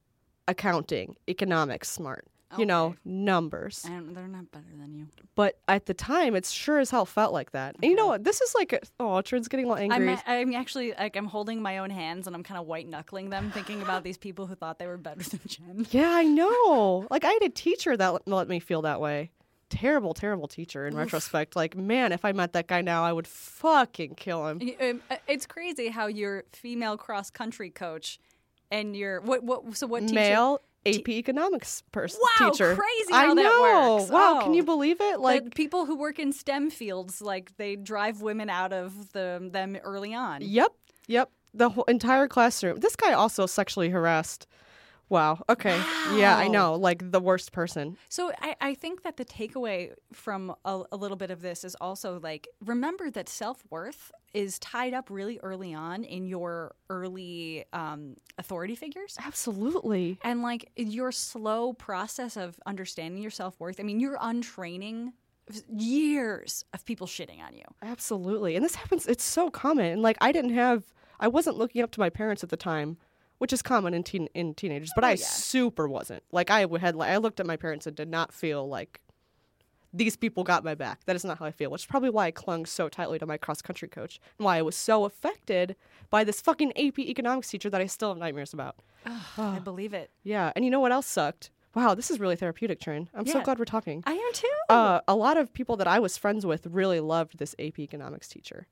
accounting, 0.47 1.15
economics 1.27 1.89
smart. 1.89 2.27
You 2.57 2.65
know, 2.65 2.95
numbers. 3.03 3.83
And 3.85 4.15
they're 4.15 4.27
not 4.27 4.49
better 4.51 4.65
than 4.79 4.93
you. 4.95 5.07
but 5.35 5.57
at 5.67 5.87
the 5.87 5.93
time, 5.93 6.35
it 6.35 6.45
sure 6.45 6.79
as 6.79 6.89
hell 6.91 7.05
felt 7.05 7.33
like 7.33 7.51
that. 7.51 7.75
And 7.81 7.89
you 7.91 7.95
know 7.97 8.07
what? 8.07 8.23
This 8.23 8.39
is 8.39 8.53
like, 8.55 8.71
a, 8.71 8.79
oh, 8.99 9.19
Trin's 9.21 9.47
getting 9.49 9.65
a 9.65 9.69
little 9.69 9.83
angry. 9.91 10.13
I'm, 10.13 10.49
I'm 10.49 10.53
actually 10.55 10.93
like 10.97 11.17
I'm 11.17 11.25
holding 11.25 11.61
my 11.61 11.79
own 11.79 11.89
hands 11.89 12.27
and 12.27 12.35
I'm 12.35 12.43
kind 12.43 12.57
of 12.59 12.65
white 12.65 12.87
knuckling 12.87 13.29
them, 13.29 13.51
thinking 13.51 13.81
about 13.81 14.03
these 14.03 14.17
people 14.17 14.45
who 14.45 14.55
thought 14.55 14.79
they 14.79 14.87
were 14.87 14.97
better 14.97 15.21
than 15.29 15.39
Jen. 15.47 15.87
yeah, 15.91 16.11
I 16.11 16.23
know. 16.23 17.07
Like 17.09 17.25
I 17.25 17.31
had 17.31 17.41
a 17.43 17.49
teacher 17.49 17.97
that 17.97 18.13
let- 18.13 18.27
let 18.27 18.47
me 18.47 18.59
feel 18.59 18.83
that 18.83 19.01
way. 19.01 19.31
Terrible, 19.69 20.13
terrible 20.13 20.47
teacher. 20.47 20.85
In 20.87 20.95
retrospect, 20.95 21.55
like 21.55 21.75
man, 21.75 22.11
if 22.11 22.23
I 22.23 22.31
met 22.31 22.53
that 22.53 22.67
guy 22.67 22.81
now, 22.81 23.03
I 23.03 23.11
would 23.11 23.27
fucking 23.27 24.15
kill 24.15 24.47
him. 24.47 24.61
Um, 24.79 25.01
uh, 25.09 25.15
It's 25.27 25.45
crazy 25.47 25.87
how 25.89 26.05
your 26.07 26.43
female 26.53 26.95
cross 26.97 27.29
country 27.31 27.71
coach 27.71 28.19
and 28.71 28.95
your 28.95 29.19
what 29.21 29.43
what 29.43 29.75
so 29.75 29.87
what 29.87 30.01
teacher 30.01 30.13
Male 30.13 30.61
AP 30.85 31.09
economics 31.09 31.81
person 31.91 32.19
Wow, 32.39 32.49
teacher. 32.51 32.75
crazy 32.75 33.13
I 33.13 33.25
how 33.25 33.33
that 33.35 33.43
know. 33.43 33.95
works. 33.97 34.11
Wow, 34.11 34.37
Oh. 34.39 34.43
can 34.43 34.53
you 34.53 34.63
believe 34.63 35.01
it? 35.01 35.19
like 35.19 35.43
Like, 35.43 35.55
people 35.55 35.85
who 35.85 35.95
work 35.97 36.19
in 36.19 36.31
STEM 36.31 36.69
fields 36.69 37.21
like 37.21 37.55
they 37.57 37.75
drive 37.75 38.21
women 38.21 38.49
out 38.49 38.71
of 38.73 39.11
the 39.13 39.47
them 39.51 39.77
early 39.83 40.13
on. 40.13 40.41
yep, 40.41 40.71
yep. 41.07 41.29
The 41.53 41.69
whole 41.69 41.85
entire 41.85 42.27
classroom. 42.27 42.79
This 42.81 42.95
guy 42.95 43.13
also 43.13 43.45
sexually 43.45 43.89
harassed. 43.89 44.45
Wow. 45.09 45.43
Okay. 45.49 45.79
Yeah, 46.15 46.35
I 46.35 46.47
know. 46.47 46.75
Like 46.75 47.11
the 47.11 47.19
worst 47.19 47.51
person. 47.51 47.97
So 48.09 48.31
I, 48.41 48.55
I 48.59 48.73
think 48.73 49.03
that 49.03 49.17
the 49.17 49.25
takeaway 49.25 49.91
from 50.11 50.55
a, 50.65 50.83
a 50.91 50.97
little 50.97 51.17
bit 51.17 51.29
of 51.29 51.41
this 51.41 51.63
is 51.63 51.75
also 51.79 52.19
like 52.19 52.47
remember 52.63 53.11
that 53.11 53.29
self 53.29 53.63
worth 53.69 54.11
is 54.33 54.59
tied 54.59 54.93
up 54.93 55.09
really 55.09 55.39
early 55.43 55.73
on 55.73 56.03
in 56.03 56.27
your 56.27 56.75
early 56.89 57.65
um, 57.71 58.15
authority 58.37 58.75
figures. 58.75 59.17
Absolutely. 59.23 60.19
And 60.23 60.41
like 60.41 60.69
your 60.75 61.11
slow 61.11 61.73
process 61.73 62.35
of 62.35 62.59
understanding 62.65 63.21
your 63.21 63.31
self 63.31 63.59
worth, 63.59 63.79
I 63.79 63.83
mean, 63.83 63.99
you're 63.99 64.17
untraining 64.19 65.13
years 65.69 66.65
of 66.73 66.83
people 66.85 67.07
shitting 67.07 67.39
on 67.45 67.55
you. 67.55 67.63
Absolutely. 67.81 68.55
And 68.55 68.65
this 68.65 68.75
happens, 68.75 69.05
it's 69.05 69.23
so 69.23 69.49
common. 69.49 69.85
And 69.85 70.01
like, 70.01 70.17
I 70.19 70.31
didn't 70.31 70.53
have, 70.53 70.83
I 71.19 71.27
wasn't 71.27 71.57
looking 71.57 71.81
up 71.81 71.91
to 71.91 71.99
my 71.99 72.09
parents 72.09 72.43
at 72.43 72.49
the 72.49 72.57
time, 72.57 72.97
which 73.37 73.53
is 73.53 73.61
common 73.61 73.93
in 73.93 74.03
teen, 74.03 74.27
in 74.33 74.53
teenagers, 74.53 74.91
but 74.95 75.03
I 75.03 75.11
yeah. 75.11 75.25
super 75.25 75.87
wasn't. 75.87 76.23
Like, 76.31 76.49
I 76.49 76.67
had, 76.79 76.95
like, 76.95 77.09
I 77.09 77.17
looked 77.17 77.39
at 77.39 77.45
my 77.45 77.57
parents 77.57 77.87
and 77.87 77.95
did 77.95 78.09
not 78.09 78.33
feel 78.33 78.67
like 78.67 79.01
these 79.93 80.15
people 80.17 80.43
got 80.43 80.63
my 80.63 80.75
back. 80.75 81.05
That 81.05 81.15
is 81.15 81.23
not 81.23 81.39
how 81.39 81.45
I 81.45 81.51
feel, 81.51 81.71
which 81.71 81.83
is 81.83 81.85
probably 81.85 82.09
why 82.09 82.27
I 82.27 82.31
clung 82.31 82.65
so 82.65 82.89
tightly 82.89 83.17
to 83.19 83.25
my 83.25 83.37
cross 83.37 83.61
country 83.61 83.87
coach 83.87 84.19
and 84.37 84.45
why 84.45 84.57
I 84.57 84.61
was 84.61 84.75
so 84.75 85.05
affected 85.05 85.75
by 86.09 86.23
this 86.23 86.41
fucking 86.41 86.71
AP 86.77 86.99
economics 86.99 87.49
teacher 87.49 87.69
that 87.69 87.81
I 87.81 87.85
still 87.85 88.09
have 88.09 88.17
nightmares 88.17 88.53
about. 88.53 88.75
I 89.37 89.59
believe 89.59 89.93
it. 89.93 90.11
Yeah. 90.23 90.51
And 90.55 90.65
you 90.65 90.71
know 90.71 90.79
what 90.79 90.91
else 90.91 91.07
sucked? 91.07 91.51
Wow, 91.75 91.93
this 91.93 92.09
is 92.09 92.21
really 92.21 92.37
therapeutic, 92.37 92.79
Trin. 92.79 93.09
I'm 93.13 93.27
so 93.27 93.41
glad 93.41 93.59
we're 93.59 93.65
talking. 93.65 94.01
I 94.07 94.13
am 94.13 94.33
too. 94.33 94.47
uh, 94.69 95.01
a 95.09 95.15
lot 95.15 95.35
of 95.35 95.53
people 95.53 95.75
that 95.75 95.87
I 95.87 95.99
was 95.99 96.17
friends 96.17 96.45
with 96.45 96.65
really 96.67 97.01
loved 97.01 97.37
this 97.37 97.53
AP 97.59 97.79
economics 97.79 98.29
teacher. 98.29 98.67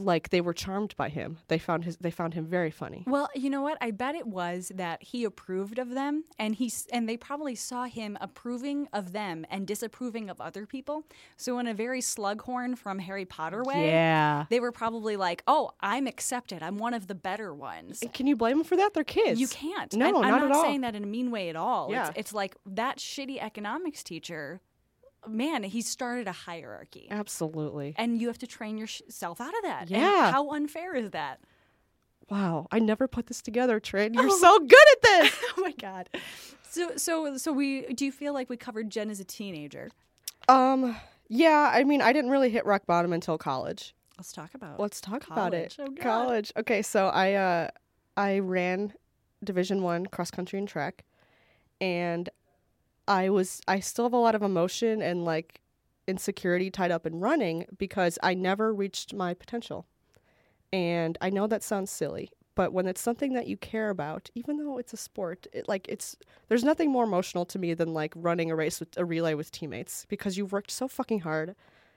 Like 0.00 0.30
they 0.30 0.40
were 0.40 0.52
charmed 0.52 0.96
by 0.96 1.08
him. 1.08 1.38
They 1.48 1.58
found 1.58 1.84
his. 1.84 1.96
They 1.98 2.10
found 2.10 2.34
him 2.34 2.46
very 2.46 2.70
funny. 2.70 3.04
Well, 3.06 3.28
you 3.34 3.50
know 3.50 3.62
what? 3.62 3.78
I 3.80 3.90
bet 3.90 4.14
it 4.14 4.26
was 4.26 4.72
that 4.74 5.02
he 5.02 5.24
approved 5.24 5.78
of 5.78 5.90
them, 5.90 6.24
and 6.38 6.54
he's 6.54 6.86
and 6.92 7.08
they 7.08 7.16
probably 7.16 7.54
saw 7.54 7.84
him 7.84 8.16
approving 8.20 8.88
of 8.92 9.12
them 9.12 9.44
and 9.50 9.66
disapproving 9.66 10.30
of 10.30 10.40
other 10.40 10.66
people. 10.66 11.04
So, 11.36 11.58
in 11.58 11.66
a 11.66 11.74
very 11.74 12.00
Slughorn 12.00 12.76
from 12.78 12.98
Harry 12.98 13.24
Potter 13.24 13.62
way, 13.62 13.86
Yeah. 13.88 14.46
they 14.50 14.60
were 14.60 14.72
probably 14.72 15.16
like, 15.16 15.42
"Oh, 15.46 15.72
I'm 15.80 16.06
accepted. 16.06 16.62
I'm 16.62 16.78
one 16.78 16.94
of 16.94 17.06
the 17.06 17.14
better 17.14 17.54
ones." 17.54 18.00
And 18.02 18.12
can 18.12 18.26
you 18.26 18.36
blame 18.36 18.58
them 18.58 18.64
for 18.64 18.76
that? 18.76 18.94
They're 18.94 19.04
kids. 19.04 19.40
You 19.40 19.48
can't. 19.48 19.92
No, 19.94 20.06
And 20.06 20.16
I'm 20.16 20.22
not 20.22 20.40
not 20.40 20.50
at 20.50 20.56
all. 20.56 20.62
saying 20.62 20.80
that 20.82 20.94
in 20.94 21.04
a 21.04 21.06
mean 21.06 21.30
way 21.30 21.48
at 21.50 21.56
all. 21.56 21.90
Yeah. 21.90 22.08
It's, 22.08 22.18
it's 22.18 22.32
like 22.32 22.56
that 22.66 22.98
shitty 22.98 23.40
economics 23.42 24.02
teacher. 24.02 24.60
Man, 25.28 25.62
he 25.64 25.82
started 25.82 26.26
a 26.28 26.32
hierarchy, 26.32 27.08
Absolutely. 27.10 27.94
and 27.98 28.20
you 28.20 28.28
have 28.28 28.38
to 28.38 28.46
train 28.46 28.78
yourself 28.78 29.40
out 29.40 29.54
of 29.56 29.62
that. 29.62 29.82
And 29.82 29.90
Yeah. 29.90 30.30
how 30.32 30.50
unfair 30.52 30.94
is 30.94 31.10
that? 31.10 31.40
Wow. 32.30 32.66
I 32.70 32.78
never 32.78 33.06
put 33.08 33.26
this 33.26 33.42
together, 33.42 33.80
Trin. 33.80 34.14
You're 34.14 34.30
so 34.38 34.58
good 34.60 34.72
at 34.92 35.02
this. 35.02 35.36
oh 35.56 35.60
my 35.60 35.72
god. 35.72 36.08
So 36.68 36.92
so 36.96 37.36
so 37.36 37.52
we 37.52 37.92
do 37.94 38.04
you 38.04 38.12
feel 38.12 38.32
like 38.32 38.48
we 38.48 38.56
covered 38.56 38.88
Jen 38.90 39.10
as 39.10 39.20
a 39.20 39.24
teenager? 39.24 39.90
um. 40.48 40.96
Yeah. 41.32 41.70
I 41.72 41.84
mean, 41.84 42.02
I 42.02 42.12
didn't 42.12 42.30
really 42.30 42.50
hit 42.50 42.64
rock 42.66 42.86
bottom 42.86 43.12
until 43.12 43.38
college. 43.38 43.94
Let's 44.18 44.32
talk 44.32 44.54
about 44.54 44.80
Let's 44.80 45.00
talk 45.00 45.26
about 45.26 45.54
it. 45.54 45.74
College. 45.76 45.98
Oh, 45.98 46.02
college. 46.02 46.52
Okay, 46.56 46.82
so 46.82 47.06
I 47.08 47.34
uh 47.34 47.68
I 48.16 48.38
ran 48.40 48.92
Division 49.44 49.82
1 49.82 50.06
cross 50.06 50.30
country 50.30 50.58
and 50.58 50.66
track 50.68 51.04
and 51.80 52.28
I 53.10 53.28
was 53.28 53.60
I 53.66 53.80
still 53.80 54.04
have 54.04 54.12
a 54.12 54.18
lot 54.18 54.36
of 54.36 54.42
emotion 54.42 55.02
and 55.02 55.24
like 55.24 55.60
insecurity 56.06 56.70
tied 56.70 56.92
up 56.92 57.06
in 57.06 57.18
running 57.18 57.66
because 57.76 58.20
I 58.22 58.34
never 58.34 58.72
reached 58.72 59.12
my 59.12 59.34
potential. 59.34 59.84
And 60.72 61.18
I 61.20 61.28
know 61.28 61.48
that 61.48 61.64
sounds 61.64 61.90
silly, 61.90 62.30
but 62.54 62.72
when 62.72 62.86
it's 62.86 63.00
something 63.00 63.32
that 63.32 63.48
you 63.48 63.56
care 63.56 63.90
about, 63.90 64.30
even 64.36 64.58
though 64.58 64.78
it's 64.78 64.92
a 64.92 64.96
sport, 64.96 65.48
it 65.52 65.68
like 65.68 65.88
it's 65.88 66.16
there's 66.48 66.62
nothing 66.62 66.88
more 66.92 67.02
emotional 67.02 67.44
to 67.46 67.58
me 67.58 67.74
than 67.74 67.92
like 67.92 68.12
running 68.14 68.48
a 68.48 68.54
race 68.54 68.78
with 68.78 68.96
a 68.96 69.04
relay 69.04 69.34
with 69.34 69.50
teammates 69.50 70.06
because 70.08 70.38
you've 70.38 70.52
worked 70.52 70.70
so 70.70 70.86
fucking 70.86 71.20
hard 71.20 71.56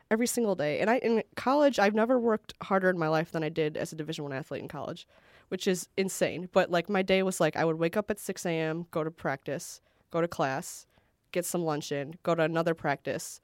every 0.10 0.25
single 0.25 0.55
day. 0.55 0.79
And 0.79 0.89
I 0.89 0.98
in 0.98 1.22
college, 1.36 1.77
I've 1.77 1.93
never 1.93 2.20
worked 2.20 2.55
harder 2.63 2.89
in 2.89 2.98
my 2.98 3.08
life 3.08 3.32
than 3.32 3.43
I 3.43 3.50
did 3.50 3.77
as 3.77 3.93
a 3.93 3.96
Division 3.96 4.24
One 4.24 4.34
athlete 4.34 4.63
in 4.63 4.67
college, 4.67 5.08
which 5.50 5.67
is 5.67 5.89
insane. 5.96 6.50
But 6.51 6.72
like 6.72 6.89
my 6.89 7.03
day 7.03 7.22
was 7.22 7.39
like 7.39 7.55
I 7.55 7.65
would 7.65 7.77
wake 7.77 7.98
up 7.98 8.10
at 8.10 8.20
six 8.20 8.48
a.m., 8.48 8.88
go 8.89 9.03
to 9.03 9.12
practice, 9.12 9.79
go 10.10 10.20
to 10.20 10.27
class, 10.27 10.88
get 11.34 11.46
some 11.46 11.66
lunch 11.66 11.92
in, 11.92 12.16
go 12.24 12.34
to 12.34 12.44
another 12.44 12.74
practice, 12.74 13.42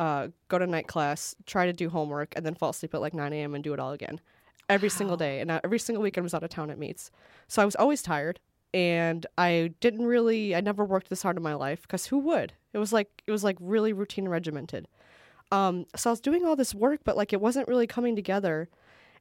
uh, 0.00 0.26
go 0.48 0.58
to 0.58 0.66
night 0.66 0.88
class, 0.88 1.36
try 1.46 1.66
to 1.66 1.72
do 1.72 1.88
homework, 1.88 2.32
and 2.34 2.44
then 2.44 2.56
fall 2.56 2.70
asleep 2.70 2.94
at 2.94 3.00
like 3.00 3.14
nine 3.14 3.32
a.m. 3.32 3.54
and 3.54 3.62
do 3.62 3.72
it 3.72 3.78
all 3.78 3.92
again, 3.92 4.20
every 4.68 4.88
single 4.88 5.16
day. 5.16 5.38
And 5.38 5.52
every 5.62 5.78
single 5.78 6.02
weekend 6.02 6.24
was 6.24 6.34
out 6.34 6.42
of 6.42 6.50
town 6.50 6.70
at 6.70 6.78
meets, 6.78 7.12
so 7.46 7.62
I 7.62 7.64
was 7.64 7.76
always 7.76 8.02
tired. 8.02 8.40
And 8.74 9.24
I 9.38 9.72
didn't 9.80 10.04
really, 10.04 10.54
I 10.54 10.60
never 10.60 10.84
worked 10.84 11.08
this 11.08 11.22
hard 11.22 11.36
in 11.36 11.42
my 11.42 11.54
life 11.54 11.82
because 11.82 12.06
who 12.06 12.18
would? 12.18 12.52
It 12.72 12.78
was 12.78 12.92
like 12.92 13.22
it 13.26 13.30
was 13.30 13.44
like 13.44 13.56
really 13.60 13.92
routine 13.92 14.24
and 14.24 14.32
regimented. 14.32 14.88
Um, 15.52 15.86
so 15.94 16.10
I 16.10 16.12
was 16.12 16.20
doing 16.20 16.44
all 16.44 16.56
this 16.56 16.74
work, 16.74 17.00
but 17.04 17.16
like 17.16 17.32
it 17.32 17.40
wasn't 17.40 17.68
really 17.68 17.86
coming 17.86 18.16
together. 18.16 18.68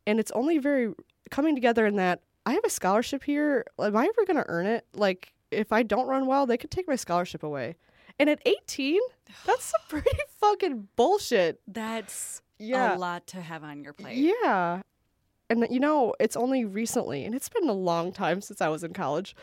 And 0.07 0.19
it's 0.19 0.31
only 0.31 0.57
very 0.57 0.93
coming 1.29 1.55
together 1.55 1.85
in 1.85 1.95
that 1.97 2.21
I 2.45 2.53
have 2.53 2.63
a 2.65 2.69
scholarship 2.69 3.23
here. 3.23 3.65
Am 3.79 3.95
I 3.95 4.05
ever 4.05 4.25
going 4.25 4.37
to 4.37 4.49
earn 4.49 4.65
it? 4.65 4.85
Like, 4.93 5.33
if 5.51 5.71
I 5.71 5.83
don't 5.83 6.07
run 6.07 6.27
well, 6.27 6.45
they 6.45 6.57
could 6.57 6.71
take 6.71 6.87
my 6.87 6.95
scholarship 6.95 7.43
away. 7.43 7.75
And 8.19 8.29
at 8.29 8.39
18, 8.45 8.99
that's 9.45 9.65
some 9.65 9.81
pretty 9.89 10.17
fucking 10.39 10.87
bullshit. 10.95 11.59
That's 11.67 12.41
Yeah. 12.59 12.95
a 12.95 12.97
lot 12.97 13.27
to 13.27 13.41
have 13.41 13.63
on 13.63 13.83
your 13.83 13.93
plate. 13.93 14.17
Yeah. 14.17 14.81
and 15.49 15.67
you 15.69 15.79
know, 15.79 16.13
it's 16.19 16.35
only 16.35 16.65
recently, 16.65 17.25
and 17.25 17.35
it's 17.35 17.49
been 17.49 17.69
a 17.69 17.73
long 17.73 18.11
time 18.11 18.41
since 18.41 18.61
I 18.61 18.67
was 18.69 18.83
in 18.83 18.93
college. 18.93 19.35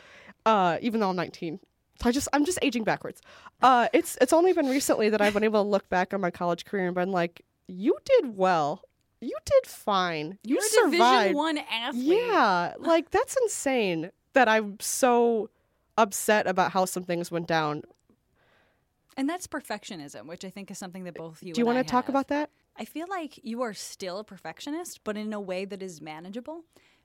Uh, 0.44 0.78
even 0.80 1.00
though 1.00 1.10
I'm 1.10 1.16
19, 1.16 1.60
I 2.04 2.10
just 2.10 2.26
I'm 2.32 2.44
just 2.44 2.58
aging 2.62 2.82
backwards. 2.84 3.20
Uh, 3.60 3.86
it's 3.92 4.18
it's 4.20 4.32
only 4.32 4.52
been 4.52 4.66
recently 4.68 5.08
that 5.10 5.20
I've 5.20 5.34
been 5.34 5.44
able 5.44 5.62
to 5.62 5.68
look 5.68 5.88
back 5.88 6.12
on 6.12 6.20
my 6.20 6.30
college 6.32 6.64
career 6.64 6.86
and 6.86 6.94
been 6.96 7.12
like, 7.12 7.42
you 7.68 7.96
did 8.04 8.36
well. 8.36 8.82
You 9.20 9.36
did 9.44 9.66
fine. 9.70 10.36
You 10.42 10.54
You're 10.56 10.62
survived. 10.62 11.28
Division 11.28 11.36
One 11.36 11.58
athlete. 11.58 12.02
Yeah, 12.26 12.72
like 12.80 13.10
that's 13.10 13.36
insane 13.42 14.10
that 14.32 14.48
I'm 14.48 14.78
so 14.80 15.50
upset 15.96 16.48
about 16.48 16.72
how 16.72 16.86
some 16.86 17.04
things 17.04 17.30
went 17.30 17.46
down. 17.46 17.82
And 19.16 19.28
that's 19.28 19.46
perfectionism, 19.46 20.26
which 20.26 20.44
I 20.44 20.50
think 20.50 20.70
is 20.70 20.78
something 20.78 21.04
that 21.04 21.14
both 21.14 21.42
you. 21.42 21.52
Do 21.54 21.60
you 21.60 21.66
want 21.66 21.78
to 21.78 21.84
talk 21.84 22.08
about 22.08 22.28
that? 22.28 22.50
I 22.76 22.84
feel 22.84 23.06
like 23.08 23.38
you 23.42 23.62
are 23.62 23.74
still 23.74 24.18
a 24.18 24.24
perfectionist, 24.24 25.00
but 25.04 25.16
in 25.16 25.32
a 25.32 25.40
way 25.40 25.64
that 25.64 25.82
is 25.82 26.00
manageable. 26.00 26.64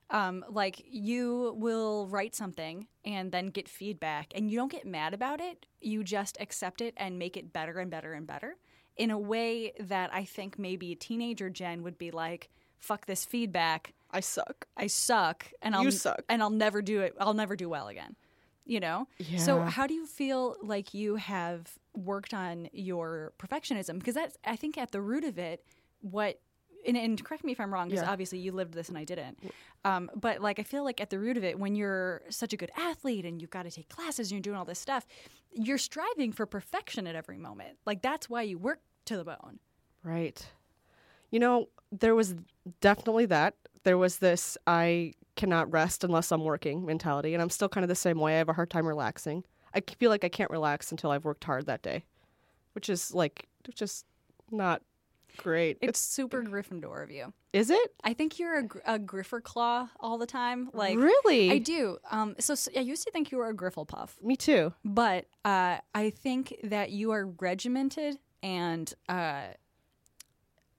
Um, 0.10 0.46
like 0.50 0.82
you 0.90 1.54
will 1.58 2.08
write 2.08 2.34
something 2.34 2.88
and 3.04 3.30
then 3.34 3.48
get 3.48 3.68
feedback, 3.68 4.32
and 4.34 4.50
you 4.50 4.58
don't 4.58 4.72
get 4.72 4.86
mad 4.86 5.14
about 5.14 5.42
it. 5.42 5.66
You 5.82 6.02
just 6.04 6.38
accept 6.40 6.80
it 6.80 6.94
and 6.96 7.20
make 7.20 7.36
it 7.36 7.52
better 7.52 7.80
and 7.80 7.92
better 7.92 8.14
and 8.14 8.26
better 8.26 8.56
in 8.96 9.12
a 9.12 9.20
way 9.20 9.74
that 9.80 10.10
I 10.14 10.24
think 10.24 10.58
maybe 10.58 10.94
a 10.94 10.96
teenager 10.96 11.50
Jen 11.50 11.84
would 11.84 11.98
be 11.98 12.12
like, 12.12 12.50
"Fuck 12.78 13.06
this 13.06 13.26
feedback. 13.26 13.94
I 14.10 14.22
suck. 14.22 14.66
I 14.78 14.88
suck, 14.88 15.52
and 15.62 15.76
I'll 15.76 15.84
You 15.84 15.92
suck. 15.92 16.24
and 16.30 16.42
I'll 16.42 16.50
never 16.50 16.82
do 16.82 17.02
it. 17.02 17.14
I'll 17.20 17.34
never 17.34 17.58
do 17.58 17.68
well 17.68 17.90
again." 17.90 18.16
You 18.68 18.82
know. 18.82 19.08
So 19.38 19.62
how 19.62 19.88
do 19.88 19.94
you 19.94 20.06
feel 20.06 20.58
like 20.62 20.94
you 20.94 21.16
have 21.16 21.72
worked 21.96 22.34
on 22.34 22.70
your 22.74 23.32
perfectionism? 23.40 23.98
Because 23.98 24.16
that's 24.16 24.38
I 24.46 24.56
think 24.58 24.78
at 24.78 24.92
the 24.92 25.02
root 25.02 25.24
of 25.24 25.40
it, 25.40 25.64
what 26.02 26.40
and, 26.86 26.96
and 26.98 27.24
correct 27.24 27.44
me 27.44 27.52
if 27.54 27.60
I'm 27.60 27.74
wrong, 27.74 27.88
because 27.90 28.04
Yeah. 28.04 28.12
obviously 28.12 28.40
you 28.40 28.52
lived 28.52 28.74
this 28.74 28.90
and 28.90 28.98
I 28.98 29.04
didn't. 29.04 29.40
Um, 29.84 30.12
but 30.16 30.42
like 30.42 30.60
I 30.60 30.64
feel 30.64 30.84
like 30.84 31.00
at 31.02 31.10
the 31.10 31.18
root 31.20 31.38
of 31.38 31.44
it, 31.44 31.58
when 31.58 31.76
you're 31.76 32.22
such 32.30 32.54
a 32.54 32.58
good 32.58 32.72
athlete 32.78 33.26
and 33.26 33.42
you've 33.42 33.50
got 33.50 33.64
to 33.64 33.72
take 33.72 33.90
classes 33.90 34.32
and 34.32 34.38
you're 34.38 34.42
doing 34.42 34.58
all 34.58 34.66
this 34.66 34.80
stuff, 34.80 35.06
you're 35.52 35.78
striving 35.78 36.32
for 36.32 36.46
perfection 36.46 37.08
at 37.08 37.16
every 37.16 37.38
moment. 37.38 37.78
Like 37.86 38.02
that's 38.02 38.30
why 38.30 38.42
you 38.44 38.58
work 38.58 38.80
to 39.06 39.18
the 39.18 39.24
bone. 39.24 39.60
Right. 40.04 40.46
You 41.32 41.40
know, 41.40 41.68
there 41.92 42.16
was 42.16 42.36
definitely 42.82 43.26
that. 43.28 43.56
There 43.84 43.98
was 43.98 44.18
this 44.18 44.58
I 44.68 45.14
cannot 45.38 45.72
rest 45.72 46.04
unless 46.04 46.32
I'm 46.32 46.44
working 46.44 46.86
mentality, 46.86 47.34
and 47.34 47.42
I'm 47.42 47.50
still 47.50 47.70
kind 47.70 47.84
of 47.86 47.90
the 47.90 47.96
same 47.96 48.20
way. 48.20 48.36
I 48.36 48.38
have 48.40 48.50
a 48.50 48.54
hard 48.54 48.70
time 48.70 48.86
relaxing. 48.86 49.46
I 49.74 49.82
feel 49.98 50.10
like 50.10 50.26
I 50.26 50.30
can't 50.30 50.52
relax 50.52 50.92
until 50.92 51.12
I've 51.12 51.24
worked 51.24 51.44
hard 51.46 51.68
that 51.68 51.82
day, 51.82 52.04
which 52.74 52.90
is 52.90 53.14
like 53.14 53.48
just 53.74 54.06
not 54.52 54.82
great. 55.38 55.78
It's 55.82 56.00
super 56.00 56.42
Gryffindor 56.42 57.04
of 57.04 57.12
you. 57.12 57.32
Is 57.54 57.70
it 57.70 57.94
I 58.04 58.14
think 58.14 58.40
you're 58.40 58.60
a, 58.60 58.96
a 58.96 59.00
Griffer 59.00 59.42
claw 59.42 59.88
all 60.00 60.18
the 60.18 60.26
time. 60.26 60.70
Like 60.74 60.98
really? 60.98 61.52
I 61.52 61.60
do. 61.60 61.98
Um, 62.12 62.36
so, 62.40 62.56
I 62.76 62.80
used 62.80 63.04
to 63.06 63.12
think 63.12 63.32
you 63.32 63.38
were 63.38 63.50
a 63.50 63.54
Grifflepuff, 63.54 64.22
Me 64.22 64.36
too. 64.36 64.74
but 64.84 65.26
uh, 65.46 65.78
I 65.94 66.10
think 66.10 66.56
that 66.64 66.92
you 66.92 67.12
are 67.12 67.28
regimented 67.40 68.18
and 68.42 68.92
uh, 69.10 69.48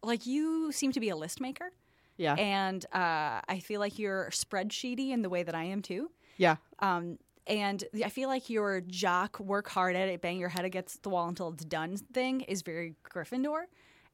like 0.03 0.27
you 0.27 0.73
seem 0.73 0.93
to 0.93 1.01
be 1.01 1.09
a 1.09 1.17
list 1.17 1.41
maker. 1.41 1.73
Yeah. 2.19 2.35
And 2.35 2.85
uh, 2.93 3.41
I 3.49 3.61
feel 3.65 3.81
like 3.81 3.99
you're 3.99 4.29
spreadsheety 4.31 5.11
in 5.11 5.23
the 5.23 5.31
way 5.31 5.43
that 5.43 5.55
I 5.55 5.65
am 5.65 5.81
too. 5.83 6.11
yeah. 6.37 6.57
Um, 6.81 7.19
and 7.47 7.83
I 8.05 8.11
feel 8.11 8.29
like 8.29 8.51
your 8.51 8.83
jock, 8.83 9.41
work 9.41 9.71
hard 9.71 9.97
at 9.97 10.11
it, 10.11 10.21
bang 10.21 10.39
your 10.39 10.51
head 10.51 10.67
against 10.67 11.03
the 11.03 11.09
wall 11.09 11.29
until 11.29 11.49
it's 11.49 11.65
done 11.65 11.97
thing 12.13 12.43
is 12.43 12.61
very 12.61 12.95
Gryffindor. 13.11 13.63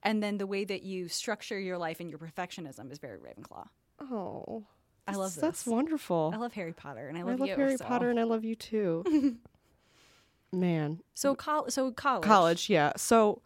And 0.04 0.22
then 0.22 0.38
the 0.38 0.46
way 0.46 0.64
that 0.64 0.84
you 0.84 1.08
structure 1.08 1.58
your 1.58 1.76
life 1.76 1.98
and 1.98 2.08
your 2.08 2.20
perfectionism 2.20 2.92
is 2.92 2.98
very 2.98 3.18
Ravenclaw. 3.18 3.66
Oh, 4.00 4.64
I 5.08 5.12
love 5.16 5.34
that's- 5.34 5.64
That's 5.64 5.66
wonderful. 5.66 6.30
I 6.32 6.36
love 6.38 6.52
Harry 6.52 6.72
Potter, 6.74 7.08
and 7.08 7.16
I 7.18 7.22
I 7.22 7.24
love, 7.24 7.40
love 7.40 7.48
you. 7.48 7.56
Harry 7.56 7.76
so. 7.76 7.84
Potter, 7.84 8.08
and 8.10 8.20
I 8.20 8.24
love 8.24 8.44
you 8.44 8.54
too. 8.54 9.36
Man, 10.52 11.00
So, 11.14 11.34
col- 11.34 11.68
so 11.70 11.90
college. 11.90 12.22
college 12.24 12.70
yeah 12.70 12.92
so 12.96 13.42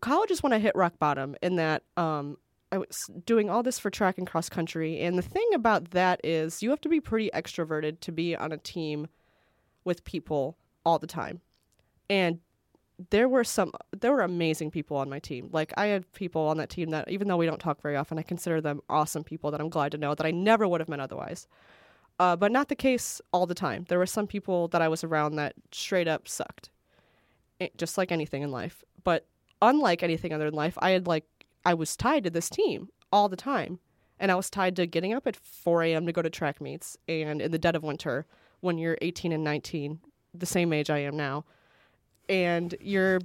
college 0.00 0.30
is 0.32 0.42
when 0.42 0.52
i 0.52 0.58
hit 0.58 0.74
rock 0.74 0.98
bottom 0.98 1.36
in 1.42 1.54
that 1.56 1.84
um 1.96 2.36
i 2.72 2.78
was 2.78 3.08
doing 3.24 3.48
all 3.48 3.62
this 3.62 3.78
for 3.78 3.90
track 3.90 4.18
and 4.18 4.26
cross 4.26 4.48
country 4.48 5.00
and 5.00 5.16
the 5.16 5.22
thing 5.22 5.48
about 5.54 5.90
that 5.90 6.20
is 6.24 6.62
you 6.62 6.70
have 6.70 6.80
to 6.80 6.88
be 6.88 7.00
pretty 7.00 7.30
extroverted 7.34 8.00
to 8.00 8.10
be 8.10 8.34
on 8.34 8.50
a 8.52 8.56
team 8.56 9.06
with 9.84 10.04
people 10.04 10.56
all 10.84 10.98
the 10.98 11.06
time. 11.06 11.40
And 12.10 12.40
there 13.10 13.28
were 13.28 13.44
some 13.44 13.72
there 13.98 14.12
were 14.12 14.20
amazing 14.20 14.70
people 14.70 14.96
on 14.96 15.08
my 15.08 15.18
team. 15.18 15.48
Like 15.52 15.72
i 15.76 15.86
had 15.86 16.10
people 16.12 16.42
on 16.42 16.56
that 16.58 16.70
team 16.70 16.90
that 16.90 17.10
even 17.10 17.28
though 17.28 17.36
we 17.36 17.46
don't 17.46 17.60
talk 17.60 17.80
very 17.82 17.96
often 17.96 18.18
i 18.18 18.22
consider 18.22 18.60
them 18.60 18.80
awesome 18.88 19.24
people 19.24 19.50
that 19.50 19.60
i'm 19.60 19.70
glad 19.70 19.92
to 19.92 19.98
know 19.98 20.14
that 20.14 20.26
i 20.26 20.30
never 20.30 20.68
would 20.68 20.80
have 20.80 20.88
met 20.88 21.00
otherwise. 21.00 21.46
Uh, 22.18 22.36
but 22.36 22.52
not 22.52 22.68
the 22.68 22.76
case 22.76 23.20
all 23.32 23.46
the 23.46 23.54
time. 23.54 23.84
There 23.88 23.98
were 23.98 24.06
some 24.06 24.26
people 24.26 24.68
that 24.68 24.82
i 24.82 24.88
was 24.88 25.02
around 25.02 25.36
that 25.36 25.54
straight 25.72 26.06
up 26.08 26.28
sucked 26.28 26.70
it- 27.58 27.76
just 27.78 27.96
like 27.98 28.12
anything 28.12 28.42
in 28.42 28.50
life. 28.50 28.84
But 29.04 29.26
unlike 29.60 30.02
anything 30.02 30.32
other 30.32 30.48
in 30.48 30.54
life, 30.54 30.76
I 30.80 30.90
had 30.90 31.06
like 31.06 31.24
I 31.64 31.74
was 31.74 31.96
tied 31.96 32.24
to 32.24 32.30
this 32.30 32.50
team 32.50 32.88
all 33.12 33.28
the 33.28 33.36
time, 33.36 33.78
and 34.18 34.30
I 34.32 34.34
was 34.34 34.50
tied 34.50 34.76
to 34.76 34.86
getting 34.86 35.12
up 35.12 35.26
at 35.26 35.36
4 35.36 35.82
a.m. 35.84 36.06
to 36.06 36.12
go 36.12 36.22
to 36.22 36.30
track 36.30 36.60
meets, 36.60 36.96
and 37.08 37.40
in 37.42 37.50
the 37.50 37.58
dead 37.58 37.76
of 37.76 37.82
winter, 37.82 38.26
when 38.60 38.78
you're 38.78 38.98
18 39.02 39.32
and 39.32 39.44
19, 39.44 40.00
the 40.34 40.46
same 40.46 40.72
age 40.72 40.90
I 40.90 40.98
am 40.98 41.16
now, 41.16 41.44
and 42.28 42.74
you're 42.80 43.20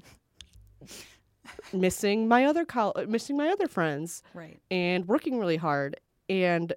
missing 1.73 2.27
my 2.27 2.45
other 2.45 2.65
col- 2.65 2.93
missing 3.07 3.37
my 3.37 3.49
other 3.49 3.67
friends, 3.67 4.21
Right. 4.33 4.59
and 4.69 5.07
working 5.07 5.39
really 5.39 5.57
hard, 5.57 5.99
and 6.29 6.73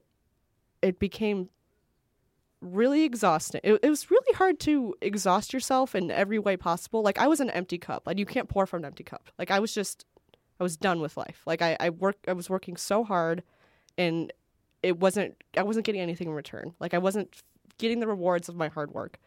it 0.82 0.98
became 0.98 1.48
really 2.60 3.04
exhausting. 3.04 3.60
It, 3.64 3.80
it 3.82 3.88
was 3.88 4.10
really 4.10 4.34
hard 4.36 4.60
to 4.60 4.94
exhaust 5.00 5.52
yourself 5.52 5.94
in 5.94 6.10
every 6.10 6.38
way 6.38 6.56
possible. 6.56 7.02
Like 7.02 7.18
I 7.18 7.26
was 7.26 7.40
an 7.40 7.50
empty 7.50 7.78
cup. 7.78 8.06
Like 8.06 8.18
you 8.18 8.26
can't 8.26 8.48
pour 8.48 8.66
from 8.66 8.80
an 8.80 8.84
empty 8.84 9.02
cup. 9.04 9.30
Like 9.38 9.50
I 9.50 9.58
was 9.60 9.72
just, 9.74 10.04
I 10.60 10.62
was 10.62 10.76
done 10.76 11.00
with 11.00 11.16
life. 11.16 11.42
Like 11.46 11.62
I, 11.62 11.76
I 11.80 11.90
work, 11.90 12.18
I 12.28 12.34
was 12.34 12.50
working 12.50 12.76
so 12.76 13.02
hard, 13.02 13.42
and 13.96 14.32
it 14.82 14.98
wasn't, 15.00 15.42
I 15.56 15.62
wasn't 15.62 15.86
getting 15.86 16.00
anything 16.02 16.28
in 16.28 16.34
return. 16.34 16.74
Like 16.78 16.94
I 16.94 16.98
wasn't 16.98 17.42
getting 17.78 18.00
the 18.00 18.06
rewards 18.06 18.48
of 18.48 18.56
my 18.56 18.68
hard 18.68 18.92
work, 18.92 19.18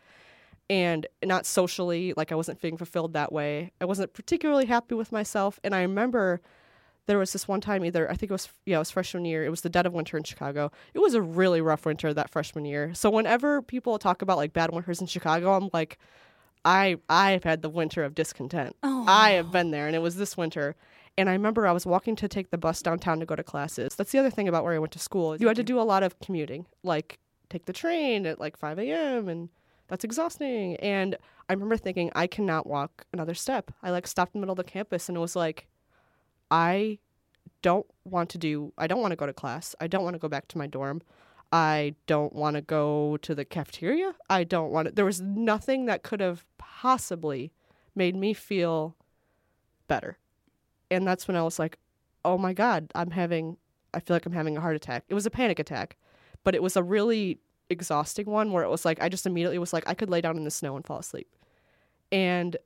and 0.69 1.07
not 1.23 1.45
socially. 1.45 2.13
Like 2.15 2.31
I 2.31 2.35
wasn't 2.35 2.59
feeling 2.59 2.77
fulfilled 2.77 3.13
that 3.13 3.33
way. 3.33 3.71
I 3.81 3.85
wasn't 3.85 4.13
particularly 4.13 4.65
happy 4.65 4.95
with 4.95 5.11
myself, 5.11 5.59
and 5.63 5.73
I 5.73 5.81
remember 5.81 6.41
there 7.05 7.17
was 7.17 7.33
this 7.33 7.47
one 7.47 7.59
time 7.61 7.83
either 7.83 8.09
I 8.09 8.15
think 8.15 8.29
it 8.29 8.33
was 8.33 8.47
yeah 8.65 8.77
it 8.77 8.79
was 8.79 8.91
freshman 8.91 9.25
year 9.25 9.43
it 9.43 9.49
was 9.49 9.59
the 9.59 9.69
dead 9.69 9.85
of 9.85 9.91
winter 9.93 10.15
in 10.15 10.23
Chicago 10.23 10.71
it 10.93 10.99
was 10.99 11.13
a 11.13 11.21
really 11.21 11.59
rough 11.59 11.85
winter 11.85 12.13
that 12.13 12.29
freshman 12.29 12.63
year 12.63 12.93
so 12.93 13.09
whenever 13.09 13.61
people 13.61 13.99
talk 13.99 14.21
about 14.21 14.37
like 14.37 14.53
bad 14.53 14.71
winters 14.71 15.01
in 15.01 15.07
Chicago 15.07 15.53
I'm 15.53 15.69
like 15.73 15.97
I 16.63 16.95
I've 17.09 17.43
had 17.43 17.61
the 17.61 17.69
winter 17.69 18.05
of 18.05 18.15
discontent 18.15 18.77
Oh. 18.83 19.03
I 19.05 19.31
have 19.31 19.51
been 19.51 19.71
there 19.71 19.85
and 19.87 19.97
it 19.97 19.99
was 19.99 20.15
this 20.15 20.37
winter 20.37 20.77
and 21.17 21.29
I 21.29 21.33
remember 21.33 21.67
I 21.67 21.71
was 21.71 21.85
walking 21.85 22.15
to 22.17 22.27
take 22.27 22.49
the 22.49 22.57
bus 22.57 22.81
downtown 22.81 23.19
to 23.19 23.25
go 23.25 23.35
to 23.35 23.43
classes 23.43 23.95
that's 23.95 24.11
the 24.11 24.19
other 24.19 24.29
thing 24.29 24.47
about 24.47 24.63
where 24.63 24.73
I 24.73 24.79
went 24.79 24.93
to 24.93 24.99
school 24.99 25.35
you 25.35 25.47
had 25.47 25.55
to 25.55 25.61
mm-hmm. 25.61 25.75
do 25.75 25.79
a 25.79 25.83
lot 25.83 26.03
of 26.03 26.19
commuting 26.19 26.65
like 26.83 27.19
take 27.49 27.65
the 27.65 27.73
train 27.73 28.25
at 28.25 28.39
like 28.39 28.57
5 28.57 28.79
a.m. 28.79 29.29
and 29.29 29.49
that's 29.87 30.03
exhausting 30.03 30.75
and 30.77 31.17
I 31.49 31.53
remember 31.53 31.77
thinking 31.77 32.11
I 32.15 32.27
cannot 32.27 32.67
walk 32.67 33.05
another 33.13 33.33
step 33.33 33.71
I 33.81 33.91
like 33.91 34.07
stopped 34.07 34.35
in 34.35 34.41
the 34.41 34.45
middle 34.45 34.53
of 34.53 34.65
the 34.65 34.71
campus 34.71 35.09
and 35.09 35.17
it 35.17 35.21
was 35.21 35.35
like 35.35 35.67
I 36.49 36.99
don't 37.63 37.87
want 38.03 38.29
to 38.29 38.37
do 38.37 38.71
I 38.77 38.85
don't 38.85 39.01
want 39.01 39.11
to 39.11 39.15
go 39.15 39.25
to 39.25 39.33
class. 39.33 39.73
I 39.81 39.87
don't 39.87 40.03
want 40.03 40.13
to 40.13 40.19
go 40.19 40.29
back 40.29 40.47
to 40.49 40.59
my 40.59 40.67
dorm. 40.67 41.01
I 41.51 41.95
don't 42.05 42.33
want 42.33 42.55
to 42.55 42.61
go 42.61 43.17
to 43.17 43.33
the 43.33 43.45
cafeteria. 43.45 44.13
I 44.29 44.43
don't 44.43 44.71
want 44.71 44.87
to 44.87 44.93
there 44.93 45.05
was 45.05 45.19
nothing 45.19 45.85
that 45.87 46.03
could 46.03 46.19
have 46.19 46.45
possibly 46.59 47.51
made 47.95 48.15
me 48.15 48.35
feel 48.35 48.95
better. 49.87 50.17
And 50.93 51.07
that's 51.07 51.27
when 51.27 51.37
I 51.37 51.43
was 51.43 51.59
like, 51.59 51.77
"Oh 52.25 52.37
my 52.37 52.53
god, 52.53 52.91
I'm 52.95 53.11
having 53.11 53.57
I 53.93 53.99
feel 53.99 54.15
like 54.15 54.25
I'm 54.25 54.33
having 54.33 54.57
a 54.57 54.61
heart 54.61 54.75
attack." 54.75 55.03
It 55.09 55.13
was 55.13 55.25
a 55.25 55.31
panic 55.31 55.59
attack, 55.59 55.97
but 56.43 56.55
it 56.55 56.63
was 56.63 56.75
a 56.77 56.83
really 56.83 57.39
exhausting 57.69 58.25
one 58.25 58.51
where 58.51 58.63
it 58.63 58.69
was 58.69 58.85
like 58.85 59.01
I 59.01 59.09
just 59.09 59.25
immediately 59.25 59.57
was 59.57 59.73
like 59.73 59.83
I 59.87 59.93
could 59.93 60.09
lay 60.09 60.21
down 60.21 60.37
in 60.37 60.43
the 60.43 60.51
snow 60.51 60.75
and 60.75 60.85
fall 60.85 60.99
asleep. 60.99 61.27
And 62.11 62.57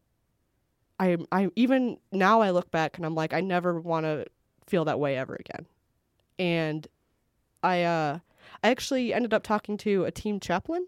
I 1.00 1.18
I 1.32 1.50
even 1.56 1.98
now 2.12 2.42
I 2.42 2.52
look 2.52 2.72
back 2.72 2.98
and 2.98 3.06
I'm 3.06 3.16
like 3.16 3.34
I 3.34 3.42
never 3.42 3.80
want 3.80 4.06
to 4.06 4.26
feel 4.66 4.86
that 4.86 5.00
way 5.00 5.18
ever 5.18 5.36
again. 5.36 5.66
And 6.40 6.88
I 7.64 7.84
uh 7.84 8.20
I 8.64 8.70
actually 8.70 9.14
ended 9.14 9.34
up 9.34 9.44
talking 9.44 9.78
to 9.78 10.06
a 10.06 10.12
team 10.12 10.40
chaplain, 10.40 10.88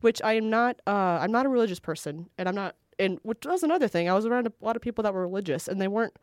which 0.00 0.20
I 0.22 0.34
am 0.34 0.50
not 0.50 0.80
uh 0.86 1.18
I'm 1.20 1.32
not 1.32 1.46
a 1.46 1.48
religious 1.48 1.80
person 1.80 2.28
and 2.38 2.48
I'm 2.48 2.54
not 2.54 2.76
and 2.98 3.18
which 3.22 3.46
was 3.46 3.62
another 3.62 3.88
thing. 3.88 4.08
I 4.08 4.14
was 4.14 4.26
around 4.26 4.46
a 4.46 4.52
lot 4.60 4.76
of 4.76 4.82
people 4.82 5.02
that 5.02 5.14
were 5.14 5.22
religious 5.22 5.68
and 5.68 5.80
they 5.80 5.88
weren't 5.88 6.14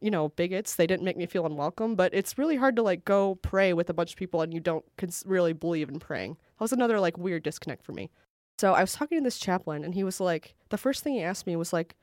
you 0.00 0.10
know, 0.10 0.28
bigots. 0.30 0.76
They 0.76 0.86
didn't 0.86 1.04
make 1.04 1.16
me 1.16 1.26
feel 1.26 1.46
unwelcome, 1.46 1.94
but 1.94 2.14
it's 2.14 2.38
really 2.38 2.56
hard 2.56 2.76
to 2.76 2.82
like 2.82 3.04
go 3.04 3.36
pray 3.36 3.72
with 3.72 3.90
a 3.90 3.94
bunch 3.94 4.12
of 4.12 4.16
people 4.16 4.42
and 4.42 4.52
you 4.52 4.60
don't 4.60 4.84
cons- 4.96 5.24
really 5.26 5.52
believe 5.52 5.88
in 5.88 5.98
praying. 5.98 6.34
That 6.34 6.64
was 6.64 6.72
another 6.72 7.00
like 7.00 7.18
weird 7.18 7.42
disconnect 7.42 7.84
for 7.84 7.92
me. 7.92 8.10
So 8.58 8.74
I 8.74 8.82
was 8.82 8.92
talking 8.92 9.18
to 9.18 9.24
this 9.24 9.38
chaplain 9.38 9.84
and 9.84 9.94
he 9.94 10.04
was 10.04 10.20
like 10.20 10.54
the 10.68 10.78
first 10.78 11.02
thing 11.02 11.14
he 11.14 11.22
asked 11.22 11.46
me 11.46 11.56
was 11.56 11.72
like 11.72 11.96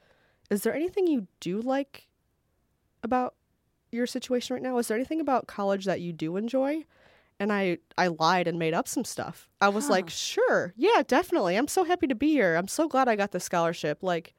is 0.50 0.62
there 0.64 0.74
anything 0.74 1.08
you 1.08 1.28
do 1.40 1.60
like 1.60 2.08
about 3.04 3.36
your 3.92 4.08
situation 4.08 4.54
right 4.54 4.64
now? 4.64 4.78
Is 4.78 4.88
there 4.88 4.98
anything 4.98 5.20
about 5.20 5.48
college 5.48 5.86
that 5.86 6.02
you 6.02 6.14
do 6.14 6.38
enjoy? 6.38 6.86
and 7.40 7.54
I 7.54 7.78
I 7.98 8.08
lied 8.08 8.48
and 8.48 8.58
made 8.58 8.74
up 8.74 8.88
some 8.88 9.06
stuff. 9.06 9.50
I 9.62 9.70
was 9.70 9.90
like, 9.90 10.10
"Sure. 10.10 10.74
Yeah, 10.76 11.04
definitely. 11.08 11.56
I'm 11.56 11.68
so 11.68 11.84
happy 11.84 12.08
to 12.08 12.16
be 12.16 12.32
here. 12.32 12.56
I'm 12.56 12.68
so 12.68 12.88
glad 12.88 13.08
I 13.08 13.16
got 13.16 13.32
the 13.32 13.40
scholarship." 13.40 14.02
Like 14.02 14.34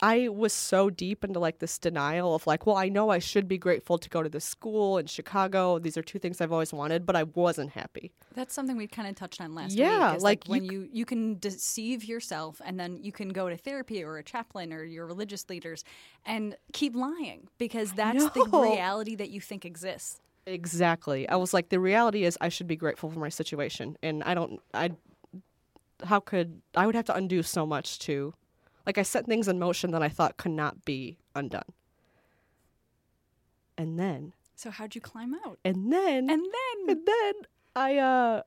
I 0.00 0.28
was 0.28 0.52
so 0.52 0.90
deep 0.90 1.24
into 1.24 1.40
like 1.40 1.58
this 1.58 1.78
denial 1.78 2.34
of 2.34 2.46
like, 2.46 2.66
well, 2.66 2.76
I 2.76 2.88
know 2.88 3.10
I 3.10 3.18
should 3.18 3.48
be 3.48 3.58
grateful 3.58 3.98
to 3.98 4.08
go 4.08 4.22
to 4.22 4.28
this 4.28 4.44
school 4.44 4.96
in 4.98 5.06
Chicago. 5.06 5.78
These 5.78 5.96
are 5.96 6.02
two 6.02 6.18
things 6.18 6.40
I've 6.40 6.52
always 6.52 6.72
wanted, 6.72 7.04
but 7.04 7.16
I 7.16 7.24
wasn't 7.24 7.72
happy. 7.72 8.12
That's 8.34 8.54
something 8.54 8.76
we 8.76 8.86
kind 8.86 9.08
of 9.08 9.16
touched 9.16 9.40
on 9.40 9.54
last 9.54 9.72
Yeah, 9.72 10.10
week. 10.10 10.16
is, 10.18 10.22
like, 10.22 10.44
when 10.46 10.64
you 10.64 10.82
you 10.82 10.88
you 10.92 11.04
can 11.04 11.38
deceive 11.38 12.04
yourself, 12.04 12.60
and 12.64 12.78
then 12.78 12.98
you 13.02 13.10
can 13.10 13.30
go 13.30 13.48
to 13.48 13.56
therapy 13.56 14.04
or 14.04 14.18
a 14.18 14.22
chaplain 14.22 14.72
or 14.72 14.84
your 14.84 15.06
religious 15.06 15.48
leaders 15.48 15.82
and 16.24 16.56
keep 16.72 16.94
lying 16.94 17.48
because 17.58 17.92
that's 17.92 18.28
the 18.30 18.48
reality 18.52 19.16
that 19.16 19.30
you 19.30 19.40
think 19.40 19.64
exists. 19.64 20.20
Exactly. 20.46 21.28
I 21.28 21.36
was 21.36 21.52
like, 21.52 21.68
the 21.68 21.80
reality 21.80 22.24
is 22.24 22.38
I 22.40 22.48
should 22.48 22.66
be 22.66 22.76
grateful 22.76 23.10
for 23.10 23.18
my 23.18 23.28
situation, 23.28 23.96
and 24.02 24.22
I 24.24 24.34
don't. 24.34 24.60
I 24.72 24.92
how 26.04 26.20
could 26.20 26.62
I 26.76 26.86
would 26.86 26.94
have 26.94 27.06
to 27.06 27.14
undo 27.14 27.42
so 27.42 27.66
much 27.66 27.98
to, 28.00 28.32
like 28.88 28.96
I 28.98 29.02
set 29.02 29.26
things 29.26 29.46
in 29.48 29.58
motion 29.58 29.90
that 29.92 30.02
I 30.02 30.08
thought 30.08 30.38
could 30.38 30.50
not 30.52 30.84
be 30.86 31.18
undone. 31.36 31.62
And 33.76 33.98
then, 33.98 34.32
So 34.56 34.70
how'd 34.70 34.94
you 34.94 35.00
climb 35.00 35.34
out? 35.46 35.58
and 35.64 35.92
then, 35.92 36.28
And 36.30 36.42
then 36.42 36.88
and 36.88 37.06
then 37.06 37.32
I 37.76 37.98
uh, 37.98 38.42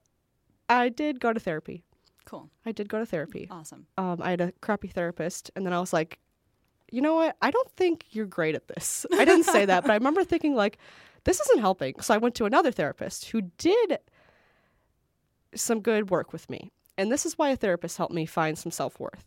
I 0.67 0.89
did 0.89 1.19
go 1.19 1.31
to 1.31 1.39
therapy. 1.39 1.83
cool, 2.25 2.49
I 2.65 2.71
did 2.71 2.89
go 2.89 2.97
to 2.99 3.05
therapy. 3.05 3.47
awesome. 3.51 3.85
um, 3.97 4.19
I 4.21 4.31
had 4.31 4.41
a 4.41 4.51
crappy 4.61 4.87
therapist, 4.87 5.51
and 5.55 5.65
then 5.65 5.73
I 5.73 5.79
was 5.79 5.93
like, 5.93 6.19
you 6.91 7.01
know 7.01 7.15
what? 7.15 7.37
I 7.41 7.51
don't 7.51 7.71
think 7.77 8.05
you're 8.09 8.25
great 8.25 8.55
at 8.55 8.67
this. 8.67 9.05
I 9.13 9.23
didn't 9.25 9.45
say 9.45 9.65
that, 9.65 9.83
but 9.83 9.91
I 9.91 9.95
remember 9.95 10.23
thinking 10.23 10.55
like, 10.55 10.77
this 11.23 11.39
isn't 11.39 11.59
helping. 11.59 11.99
So 12.01 12.13
I 12.13 12.17
went 12.17 12.35
to 12.35 12.45
another 12.45 12.71
therapist 12.71 13.25
who 13.29 13.41
did 13.57 13.99
some 15.55 15.81
good 15.81 16.09
work 16.09 16.33
with 16.33 16.49
me, 16.49 16.71
and 16.97 17.11
this 17.11 17.25
is 17.25 17.37
why 17.37 17.51
a 17.51 17.55
therapist 17.55 17.97
helped 17.97 18.13
me 18.13 18.25
find 18.25 18.57
some 18.57 18.71
self 18.71 18.99
worth. 18.99 19.23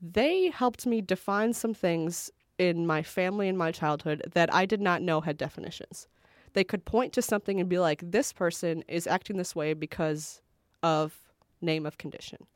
They 0.00 0.50
helped 0.50 0.86
me 0.86 1.00
define 1.00 1.52
some 1.52 1.74
things 1.74 2.30
in 2.58 2.86
my 2.86 3.02
family 3.02 3.48
and 3.48 3.58
my 3.58 3.72
childhood 3.72 4.22
that 4.34 4.52
I 4.52 4.66
did 4.66 4.80
not 4.80 5.02
know 5.02 5.20
had 5.20 5.36
definitions. 5.36 6.08
They 6.52 6.64
could 6.64 6.84
point 6.84 7.12
to 7.14 7.22
something 7.22 7.60
and 7.60 7.68
be 7.68 7.78
like, 7.78 8.00
this 8.02 8.32
person 8.32 8.82
is 8.88 9.06
acting 9.06 9.36
this 9.36 9.54
way 9.54 9.74
because 9.74 10.40
of 10.82 11.14
name 11.60 11.84
of 11.84 11.98
condition. 11.98 12.46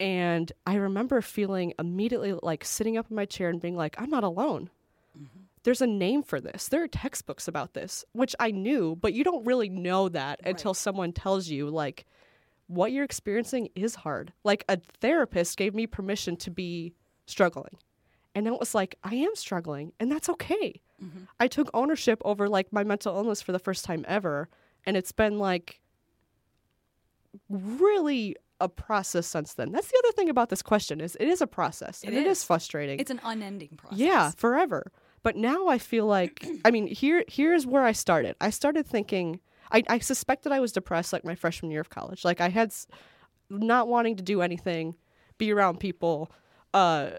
And 0.00 0.50
I 0.66 0.74
remember 0.74 1.20
feeling 1.20 1.74
immediately 1.78 2.34
like 2.42 2.64
sitting 2.64 2.96
up 2.96 3.06
in 3.10 3.16
my 3.16 3.24
chair 3.24 3.48
and 3.48 3.60
being 3.60 3.76
like, 3.76 3.94
I'm 4.00 4.10
not 4.10 4.24
alone. 4.24 4.70
Mm-hmm. 5.16 5.40
There's 5.62 5.80
a 5.80 5.86
name 5.86 6.24
for 6.24 6.40
this. 6.40 6.68
There 6.68 6.82
are 6.82 6.88
textbooks 6.88 7.46
about 7.46 7.74
this, 7.74 8.04
which 8.12 8.34
I 8.40 8.50
knew, 8.50 8.96
but 9.00 9.12
you 9.12 9.22
don't 9.22 9.46
really 9.46 9.68
know 9.68 10.08
that 10.08 10.40
until 10.44 10.74
someone 10.74 11.12
tells 11.12 11.48
you, 11.48 11.70
like, 11.70 12.04
what 12.72 12.92
you're 12.92 13.04
experiencing 13.04 13.68
is 13.74 13.94
hard. 13.96 14.32
Like, 14.44 14.64
a 14.68 14.78
therapist 15.00 15.56
gave 15.56 15.74
me 15.74 15.86
permission 15.86 16.36
to 16.38 16.50
be 16.50 16.94
struggling. 17.26 17.76
And 18.34 18.46
it 18.46 18.58
was 18.58 18.74
like, 18.74 18.96
I 19.04 19.14
am 19.14 19.34
struggling, 19.34 19.92
and 20.00 20.10
that's 20.10 20.28
okay. 20.30 20.80
Mm-hmm. 21.02 21.24
I 21.38 21.48
took 21.48 21.68
ownership 21.74 22.22
over 22.24 22.48
like 22.48 22.72
my 22.72 22.82
mental 22.84 23.14
illness 23.16 23.42
for 23.42 23.52
the 23.52 23.58
first 23.58 23.84
time 23.84 24.04
ever. 24.08 24.48
And 24.86 24.96
it's 24.96 25.12
been 25.12 25.38
like 25.38 25.80
really 27.48 28.36
a 28.60 28.68
process 28.68 29.26
since 29.26 29.54
then. 29.54 29.72
That's 29.72 29.88
the 29.88 30.00
other 30.04 30.12
thing 30.12 30.28
about 30.28 30.48
this 30.48 30.62
question 30.62 31.00
is 31.00 31.16
it 31.18 31.28
is 31.28 31.40
a 31.40 31.46
process 31.46 32.02
and 32.04 32.14
It 32.14 32.18
it 32.20 32.26
is 32.26 32.38
is. 32.38 32.44
frustrating. 32.44 33.00
It's 33.00 33.10
an 33.10 33.20
unending 33.24 33.70
process. 33.76 33.98
yeah, 33.98 34.30
forever. 34.36 34.92
But 35.22 35.36
now 35.36 35.68
I 35.68 35.78
feel 35.78 36.06
like 36.06 36.46
I 36.64 36.70
mean 36.70 36.86
here 36.86 37.24
here's 37.28 37.66
where 37.66 37.82
I 37.84 37.92
started. 37.92 38.36
I 38.40 38.50
started 38.50 38.86
thinking 38.86 39.40
I, 39.72 39.82
I 39.88 39.98
suspected 39.98 40.52
I 40.52 40.60
was 40.60 40.72
depressed 40.72 41.12
like 41.12 41.24
my 41.24 41.34
freshman 41.34 41.70
year 41.70 41.80
of 41.80 41.90
college. 41.90 42.24
Like 42.24 42.40
I 42.40 42.48
had 42.48 42.68
s- 42.68 42.86
not 43.50 43.88
wanting 43.88 44.16
to 44.16 44.22
do 44.22 44.42
anything, 44.42 44.94
be 45.38 45.52
around 45.52 45.80
people. 45.80 46.30
Uh, 46.74 47.10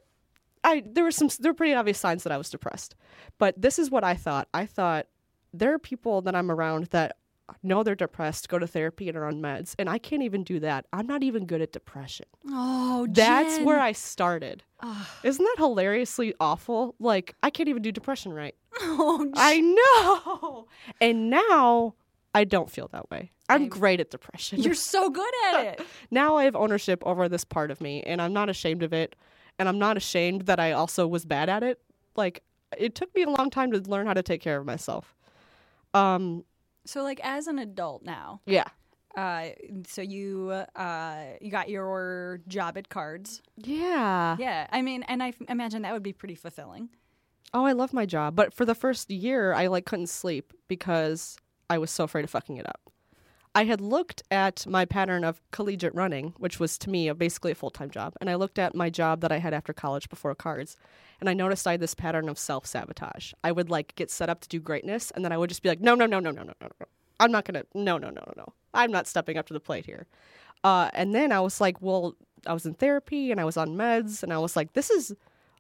I 0.63 0.83
there 0.85 1.03
were 1.03 1.11
some 1.11 1.29
there 1.39 1.51
were 1.51 1.55
pretty 1.55 1.73
obvious 1.73 1.99
signs 1.99 2.23
that 2.23 2.31
I 2.31 2.37
was 2.37 2.49
depressed. 2.49 2.95
But 3.37 3.61
this 3.61 3.77
is 3.79 3.91
what 3.91 4.03
I 4.03 4.15
thought. 4.15 4.47
I 4.53 4.65
thought 4.65 5.07
there 5.53 5.73
are 5.73 5.79
people 5.79 6.21
that 6.21 6.35
I'm 6.35 6.49
around 6.51 6.85
that 6.87 7.17
know 7.61 7.83
they're 7.83 7.93
depressed, 7.95 8.47
go 8.47 8.57
to 8.57 8.65
therapy 8.65 9.09
and 9.09 9.17
are 9.17 9.25
on 9.25 9.41
meds, 9.41 9.75
and 9.77 9.89
I 9.89 9.97
can't 9.97 10.23
even 10.23 10.43
do 10.43 10.59
that. 10.61 10.85
I'm 10.93 11.05
not 11.05 11.21
even 11.23 11.45
good 11.45 11.61
at 11.61 11.73
depression. 11.73 12.25
Oh, 12.47 13.05
That's 13.09 13.57
Jen. 13.57 13.65
where 13.65 13.79
I 13.79 13.91
started. 13.91 14.63
Isn't 15.23 15.43
that 15.43 15.55
hilariously 15.57 16.33
awful? 16.39 16.95
Like 16.99 17.35
I 17.43 17.49
can't 17.49 17.69
even 17.69 17.81
do 17.81 17.91
depression 17.91 18.33
right. 18.33 18.55
Oh, 18.85 19.31
I 19.35 19.59
know. 19.59 20.67
And 21.01 21.29
now 21.29 21.95
I 22.33 22.43
don't 22.45 22.69
feel 22.69 22.87
that 22.93 23.09
way. 23.11 23.31
I'm 23.49 23.61
I'm- 23.63 23.69
great 23.69 23.99
at 23.99 24.09
depression. 24.09 24.61
you're 24.61 24.73
so 24.93 25.09
good 25.09 25.33
at 25.49 25.65
it. 25.65 25.81
now 26.11 26.35
I 26.37 26.45
have 26.45 26.55
ownership 26.55 27.03
over 27.05 27.29
this 27.29 27.43
part 27.45 27.71
of 27.71 27.79
me 27.81 28.01
and 28.03 28.21
I'm 28.21 28.33
not 28.33 28.49
ashamed 28.49 28.83
of 28.83 28.93
it. 28.93 29.15
And 29.59 29.69
I'm 29.69 29.77
not 29.77 29.97
ashamed 29.97 30.43
that 30.47 30.59
I 30.59 30.71
also 30.71 31.05
was 31.07 31.25
bad 31.25 31.47
at 31.49 31.61
it. 31.63 31.79
Like 32.15 32.41
it 32.77 32.95
took 32.95 33.13
me 33.15 33.21
a 33.23 33.29
long 33.29 33.49
time 33.51 33.71
to 33.71 33.79
learn 33.81 34.07
how 34.07 34.13
to 34.13 34.23
take 34.23 34.41
care 34.41 34.57
of 34.59 34.65
myself. 34.65 35.15
Um 35.93 36.43
So, 36.85 37.03
like, 37.03 37.19
as 37.23 37.47
an 37.47 37.59
adult 37.59 38.03
now, 38.03 38.41
yeah. 38.45 38.65
uh, 39.15 39.49
so 39.87 40.01
you 40.01 40.49
uh, 40.75 41.23
you 41.39 41.51
got 41.51 41.69
your 41.69 42.39
job 42.47 42.77
at 42.77 42.89
Cards. 42.89 43.41
Yeah. 43.57 44.35
Yeah, 44.39 44.67
I 44.71 44.81
mean, 44.81 45.03
and 45.03 45.21
I 45.21 45.29
f- 45.29 45.41
imagine 45.49 45.83
that 45.83 45.93
would 45.93 46.03
be 46.03 46.13
pretty 46.13 46.35
fulfilling. 46.35 46.89
Oh, 47.53 47.63
I 47.65 47.73
love 47.73 47.93
my 47.93 48.05
job, 48.07 48.35
but 48.35 48.51
for 48.53 48.65
the 48.65 48.73
first 48.75 49.11
year 49.11 49.53
I 49.53 49.67
like 49.67 49.85
couldn't 49.85 50.09
sleep 50.09 50.51
because 50.67 51.37
I 51.69 51.77
was 51.77 51.91
so 51.91 52.03
afraid 52.03 52.23
of 52.23 52.29
fucking 52.31 52.57
it 52.57 52.67
up. 52.67 52.81
I 53.55 53.65
had 53.65 53.81
looked 53.81 54.23
at 54.31 54.65
my 54.65 54.83
pattern 54.83 55.23
of 55.23 55.39
collegiate 55.51 55.93
running, 55.93 56.33
which 56.37 56.59
was 56.59 56.77
to 56.79 56.89
me 56.89 57.07
a, 57.07 57.13
basically 57.13 57.51
a 57.51 57.55
full 57.55 57.69
time 57.69 57.91
job, 57.91 58.15
and 58.19 58.29
I 58.29 58.35
looked 58.35 58.57
at 58.57 58.73
my 58.73 58.89
job 58.89 59.21
that 59.21 59.31
I 59.31 59.37
had 59.37 59.53
after 59.53 59.73
college 59.73 60.09
before 60.09 60.33
cards, 60.33 60.75
and 61.19 61.29
I 61.29 61.33
noticed 61.35 61.67
I 61.67 61.71
had 61.71 61.79
this 61.79 61.93
pattern 61.93 62.29
of 62.29 62.39
self 62.39 62.65
sabotage. 62.65 63.33
I 63.43 63.51
would 63.51 63.69
like 63.69 63.93
get 63.95 64.09
set 64.09 64.29
up 64.29 64.41
to 64.41 64.49
do 64.49 64.59
greatness, 64.59 65.11
and 65.11 65.23
then 65.23 65.31
I 65.31 65.37
would 65.37 65.49
just 65.49 65.61
be 65.61 65.69
like, 65.69 65.81
no, 65.81 65.93
no, 65.93 66.07
no, 66.07 66.19
no, 66.19 66.31
no, 66.31 66.41
no, 66.41 66.53
no, 66.61 66.67
no. 66.79 66.85
I'm 67.19 67.31
not 67.31 67.45
gonna, 67.45 67.63
no, 67.75 67.99
no, 67.99 68.09
no, 68.09 68.23
no, 68.25 68.33
no. 68.35 68.53
I'm 68.73 68.91
not 68.91 69.07
stepping 69.07 69.37
up 69.37 69.45
to 69.47 69.53
the 69.53 69.59
plate 69.59 69.85
here. 69.85 70.07
Uh, 70.63 70.89
and 70.93 71.13
then 71.13 71.31
I 71.31 71.39
was 71.39 71.61
like, 71.61 71.79
well, 71.79 72.15
I 72.47 72.53
was 72.53 72.65
in 72.65 72.73
therapy 72.73 73.31
and 73.31 73.39
I 73.39 73.45
was 73.45 73.55
on 73.55 73.75
meds, 73.75 74.23
and 74.23 74.33
I 74.33 74.39
was 74.39 74.55
like, 74.55 74.73
this 74.73 74.89
is, 74.89 75.13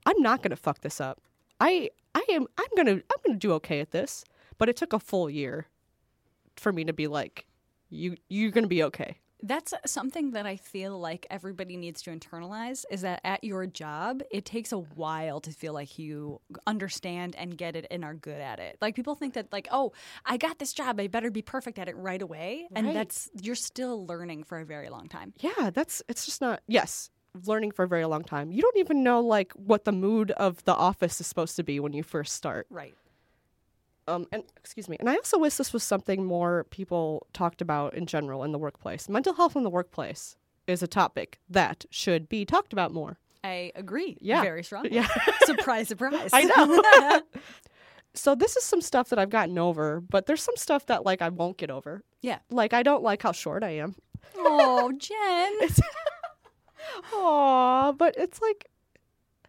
I'm 0.07 0.19
not 0.19 0.41
gonna 0.41 0.55
fuck 0.55 0.81
this 0.81 0.99
up. 0.99 1.21
I, 1.59 1.91
I 2.15 2.25
am, 2.31 2.47
I'm 2.57 2.69
gonna, 2.75 2.93
I'm 2.93 3.17
gonna 3.23 3.37
do 3.37 3.51
okay 3.53 3.81
at 3.81 3.91
this. 3.91 4.25
But 4.57 4.69
it 4.69 4.75
took 4.75 4.93
a 4.93 4.99
full 4.99 5.29
year 5.29 5.67
for 6.57 6.71
me 6.71 6.83
to 6.85 6.93
be 6.93 7.07
like, 7.07 7.45
you 7.89 8.15
you're 8.29 8.51
gonna 8.51 8.67
be 8.67 8.83
okay. 8.83 9.17
That's 9.45 9.73
something 9.85 10.31
that 10.31 10.45
I 10.45 10.55
feel 10.55 10.97
like 10.97 11.27
everybody 11.29 11.75
needs 11.75 12.01
to 12.03 12.11
internalize 12.11 12.85
is 12.89 13.01
that 13.01 13.19
at 13.25 13.43
your 13.43 13.67
job, 13.67 14.23
it 14.31 14.45
takes 14.45 14.71
a 14.71 14.77
while 14.77 15.41
to 15.41 15.51
feel 15.51 15.73
like 15.73 15.99
you 15.99 16.39
understand 16.65 17.35
and 17.35 17.57
get 17.57 17.75
it 17.75 17.85
and 17.91 18.05
are 18.05 18.13
good 18.13 18.39
at 18.39 18.59
it. 18.59 18.77
Like 18.79 18.95
people 18.95 19.15
think 19.15 19.33
that 19.33 19.51
like, 19.51 19.67
"Oh, 19.69 19.91
I 20.25 20.37
got 20.37 20.59
this 20.59 20.71
job, 20.71 20.97
I 20.99 21.07
better 21.07 21.29
be 21.29 21.41
perfect 21.41 21.77
at 21.77 21.89
it 21.89 21.97
right 21.97 22.21
away." 22.21 22.69
And 22.73 22.87
Right. 22.87 22.93
that's 22.93 23.29
you're 23.41 23.55
still 23.55 24.05
learning 24.07 24.45
for 24.45 24.59
a 24.59 24.65
very 24.65 24.89
long 24.89 25.09
time. 25.09 25.33
Yeah, 25.41 25.71
that's 25.71 26.01
it's 26.07 26.25
just 26.25 26.39
not 26.39 26.61
yes, 26.67 27.09
learning 27.45 27.71
for 27.71 27.83
a 27.83 27.87
very 27.87 28.05
long 28.05 28.23
time. 28.23 28.51
You 28.51 28.61
don't 28.61 28.77
even 28.77 29.03
know 29.03 29.19
like 29.19 29.51
what 29.53 29.83
the 29.83 29.91
mood 29.91 30.31
of 30.31 30.63
the 30.63 30.73
office 30.73 31.19
is 31.19 31.27
supposed 31.27 31.55
to 31.57 31.63
be 31.63 31.79
when 31.81 31.91
you 31.93 32.03
first 32.03 32.33
start. 32.33 32.65
Right. 32.69 32.95
Um 34.07 34.27
and 34.31 34.43
excuse 34.57 34.89
me. 34.89 34.97
And 34.99 35.09
I 35.09 35.15
also 35.15 35.37
wish 35.37 35.55
this 35.55 35.71
was 35.73 35.83
something 35.83 36.25
more 36.25 36.65
people 36.69 37.27
talked 37.33 37.61
about 37.61 37.93
in 37.93 38.05
general 38.05 38.43
in 38.43 38.51
the 38.51 38.59
workplace. 38.59 39.07
Mental 39.09 39.33
health 39.33 39.55
in 39.55 39.63
the 39.63 39.69
workplace 39.69 40.35
is 40.67 40.81
a 40.83 40.87
topic 40.87 41.39
that 41.49 41.85
should 41.89 42.27
be 42.29 42.45
talked 42.45 42.73
about 42.73 42.91
more. 42.93 43.17
I 43.43 43.71
agree. 43.75 44.17
Yeah. 44.21 44.41
Very 44.41 44.63
strongly. 44.63 44.93
Yeah. 44.93 45.07
surprise, 45.45 45.87
surprise. 45.89 46.29
I 46.33 46.43
know. 46.43 47.21
so 48.13 48.35
this 48.35 48.55
is 48.55 48.63
some 48.63 48.79
stuff 48.81 49.09
that 49.09 49.19
I've 49.19 49.29
gotten 49.29 49.57
over, 49.57 49.99
but 50.01 50.25
there's 50.25 50.41
some 50.43 50.55
stuff 50.55 50.85
that 50.85 51.05
like 51.05 51.21
I 51.21 51.29
won't 51.29 51.57
get 51.57 51.69
over. 51.69 52.03
yeah. 52.21 52.39
Like 52.49 52.73
I 52.73 52.83
don't 52.83 53.03
like 53.03 53.21
how 53.21 53.31
short 53.33 53.63
I 53.63 53.71
am. 53.71 53.95
Oh, 54.37 54.91
Jen. 54.97 55.69
Aw, 57.13 57.91
but 57.93 58.15
it's 58.17 58.41
like 58.41 58.69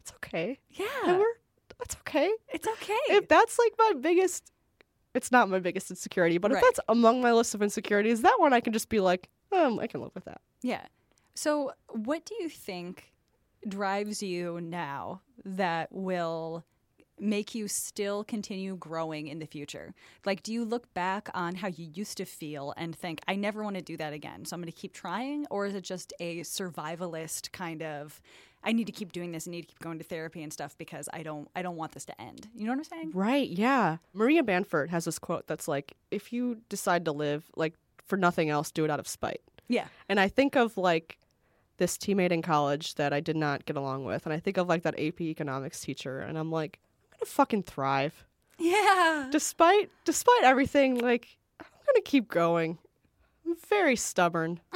it's 0.01 0.13
okay. 0.17 0.59
And 0.79 0.87
Yeah. 1.07 1.19
we're 1.19 1.35
that's 1.79 1.97
okay. 1.97 2.31
It's 2.53 2.67
okay. 2.67 2.99
If 3.09 3.29
that's 3.29 3.59
like 3.59 3.73
my 3.79 3.93
biggest 4.01 4.51
it's 5.15 5.31
not 5.31 5.49
my 5.49 5.61
biggest 5.61 5.91
insecurity, 5.91 6.39
but 6.39 6.51
Right. 6.51 6.59
if 6.59 6.65
that's 6.65 6.81
among 6.89 7.21
my 7.23 7.33
list 7.33 7.55
of 7.55 7.63
insecurities, 7.63 8.23
that 8.23 8.37
one 8.41 8.53
I 8.53 8.59
can 8.61 8.73
just 8.73 8.89
be 8.89 8.99
like, 8.99 9.29
um, 9.53 9.79
I 9.79 9.87
can 9.87 10.01
live 10.01 10.11
with 10.13 10.25
that. 10.25 10.41
Yeah. 10.61 10.87
So, 11.37 11.73
what 11.89 12.25
do 12.25 12.35
you 12.41 12.49
think 12.49 13.13
drives 13.69 14.23
you 14.25 14.61
now 14.61 15.21
that 15.45 15.93
will 15.93 16.65
make 17.21 17.55
you 17.55 17.69
still 17.69 18.25
continue 18.25 18.75
growing 18.75 19.29
in 19.29 19.39
the 19.39 19.47
future? 19.47 19.95
Like, 20.25 20.43
do 20.43 20.53
you 20.53 20.65
look 20.65 20.93
back 20.95 21.29
on 21.33 21.55
how 21.55 21.69
you 21.69 21.89
used 21.95 22.17
to 22.17 22.25
feel 22.25 22.75
and 22.77 22.97
think, 22.97 23.21
I 23.29 23.37
never 23.37 23.63
want 23.63 23.77
to 23.77 23.83
do 23.83 23.97
that 23.99 24.13
again, 24.13 24.45
so 24.45 24.55
I'm 24.57 24.61
going 24.61 24.73
to 24.73 24.77
keep 24.77 24.93
trying? 24.95 25.47
Or 25.49 25.65
is 25.67 25.77
it 25.77 25.83
just 25.85 26.13
a 26.19 26.41
survivalist 26.41 27.53
kind 27.53 27.83
of, 27.85 28.21
I 28.65 28.73
need 28.73 28.87
to 28.87 28.93
keep 28.93 29.13
doing 29.13 29.33
this, 29.33 29.47
I 29.47 29.51
need 29.51 29.63
to 29.63 29.69
keep 29.69 29.79
going 29.81 29.99
to 29.99 30.05
therapy 30.05 30.43
and 30.43 30.53
stuff 30.53 30.77
because 30.79 31.09
I 31.13 31.23
don't, 31.23 31.49
I 31.55 31.63
don't 31.63 31.77
want 31.77 31.93
this 31.93 32.05
to 32.07 32.21
end? 32.21 32.49
You 32.55 32.65
know 32.65 32.73
what 32.73 32.79
I'm 32.79 32.85
saying? 32.85 33.11
Right, 33.15 33.49
yeah. 33.49 33.99
Maria 34.13 34.43
Bamford 34.43 34.91
has 34.91 35.05
this 35.05 35.19
quote 35.19 35.47
that's 35.47 35.69
like, 35.69 35.93
if 36.11 36.33
you 36.33 36.59
decide 36.69 37.05
to 37.05 37.13
live, 37.13 37.45
like 37.57 37.75
for 38.07 38.17
nothing 38.17 38.51
else, 38.51 38.71
do 38.71 38.85
it 38.85 38.91
out 38.91 39.01
of 39.01 39.07
spite. 39.09 39.41
Yeah. 39.69 39.87
And 40.09 40.19
I 40.19 40.29
think 40.29 40.57
of 40.57 40.77
like 40.77 41.19
this 41.77 41.97
teammate 41.99 42.31
in 42.33 42.43
college 42.43 42.95
that 42.97 43.13
I 43.13 43.21
did 43.21 43.37
not 43.37 43.65
get 43.67 43.77
along 43.77 44.05
with, 44.05 44.27
and 44.27 44.33
I 44.33 44.39
think 44.39 44.57
of 44.59 44.69
like 44.69 44.83
that 44.83 44.99
AP 44.99 45.21
economics 45.23 45.81
teacher, 45.81 46.21
and 46.21 46.39
I'm 46.39 46.51
like, 46.53 46.79
I'm 47.13 47.19
gonna 47.19 47.31
fucking 47.31 47.63
thrive 47.65 48.25
Yeah. 48.59 49.29
despite 49.33 49.91
despite 50.05 50.45
everything. 50.45 50.99
Like 50.99 51.37
I'm 51.61 51.67
gonna 51.87 52.03
keep 52.05 52.29
going. 52.29 52.79
I'm 53.47 53.57
very 53.69 53.97
stubborn. 53.97 54.61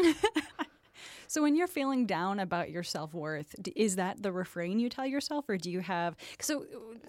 So 1.29 1.43
when 1.43 1.55
you're 1.55 1.67
feeling 1.69 2.07
down 2.07 2.41
about 2.41 2.71
your 2.71 2.83
self 2.83 3.15
worth, 3.15 3.55
is 3.77 3.97
that 3.97 4.23
the 4.23 4.33
refrain 4.33 4.81
you 4.81 4.89
tell 4.89 5.07
yourself, 5.07 5.49
or 5.49 5.57
do 5.57 5.71
you 5.71 5.81
have? 5.81 6.17
So 6.41 6.65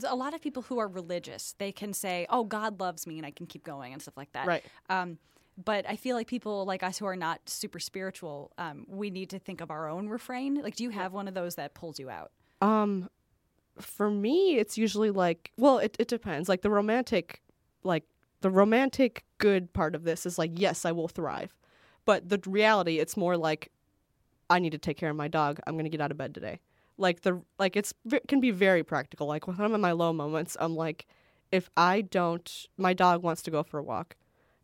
a 0.07 0.15
lot 0.15 0.33
of 0.33 0.41
people 0.41 0.61
who 0.63 0.77
are 0.77 0.87
religious, 0.87 1.55
they 1.57 1.71
can 1.71 1.93
say, 1.93 2.27
"Oh, 2.29 2.43
God 2.43 2.79
loves 2.79 3.07
me," 3.07 3.17
and 3.17 3.25
I 3.25 3.31
can 3.31 3.47
keep 3.47 3.63
going 3.63 3.93
and 3.93 4.01
stuff 4.01 4.17
like 4.17 4.31
that. 4.33 4.45
Right. 4.45 4.63
Um, 4.89 5.17
but 5.63 5.87
I 5.89 5.95
feel 5.95 6.15
like 6.15 6.27
people 6.27 6.65
like 6.65 6.83
us 6.83 6.97
who 6.97 7.05
are 7.05 7.15
not 7.15 7.49
super 7.49 7.79
spiritual, 7.79 8.51
um, 8.57 8.85
we 8.87 9.09
need 9.09 9.29
to 9.31 9.39
think 9.39 9.61
of 9.61 9.71
our 9.71 9.89
own 9.89 10.07
refrain. 10.07 10.61
Like, 10.61 10.75
do 10.75 10.83
you 10.83 10.89
have 10.89 11.13
one 11.13 11.27
of 11.27 11.33
those 11.33 11.55
that 11.55 11.73
pulls 11.73 11.99
you 11.99 12.09
out? 12.09 12.31
Um, 12.61 13.09
for 13.77 14.09
me, 14.09 14.57
it's 14.57 14.77
usually 14.77 15.11
like, 15.11 15.51
well, 15.57 15.77
it, 15.79 15.95
it 15.99 16.07
depends. 16.07 16.47
Like 16.49 16.61
the 16.61 16.69
romantic, 16.69 17.41
like 17.83 18.03
the 18.41 18.49
romantic 18.49 19.23
good 19.37 19.71
part 19.73 19.95
of 19.95 20.03
this 20.03 20.25
is 20.25 20.37
like, 20.37 20.51
yes, 20.53 20.85
I 20.85 20.91
will 20.91 21.07
thrive. 21.07 21.55
But 22.05 22.29
the 22.29 22.39
reality, 22.45 22.99
it's 22.99 23.17
more 23.17 23.37
like, 23.37 23.69
I 24.49 24.59
need 24.59 24.71
to 24.71 24.77
take 24.77 24.97
care 24.97 25.09
of 25.09 25.15
my 25.15 25.27
dog. 25.27 25.59
I'm 25.65 25.77
gonna 25.77 25.89
get 25.89 26.01
out 26.01 26.11
of 26.11 26.17
bed 26.17 26.33
today. 26.33 26.59
Like 26.97 27.21
the 27.21 27.41
like, 27.57 27.75
it's 27.75 27.93
it 28.11 28.27
can 28.27 28.39
be 28.39 28.51
very 28.51 28.83
practical. 28.83 29.27
Like 29.27 29.47
when 29.47 29.59
I'm 29.59 29.73
in 29.73 29.81
my 29.81 29.91
low 29.91 30.11
moments, 30.13 30.57
I'm 30.59 30.75
like, 30.75 31.07
if 31.51 31.69
I 31.77 32.01
don't, 32.01 32.67
my 32.77 32.93
dog 32.93 33.23
wants 33.23 33.41
to 33.43 33.51
go 33.51 33.63
for 33.63 33.79
a 33.79 33.83
walk, 33.83 34.15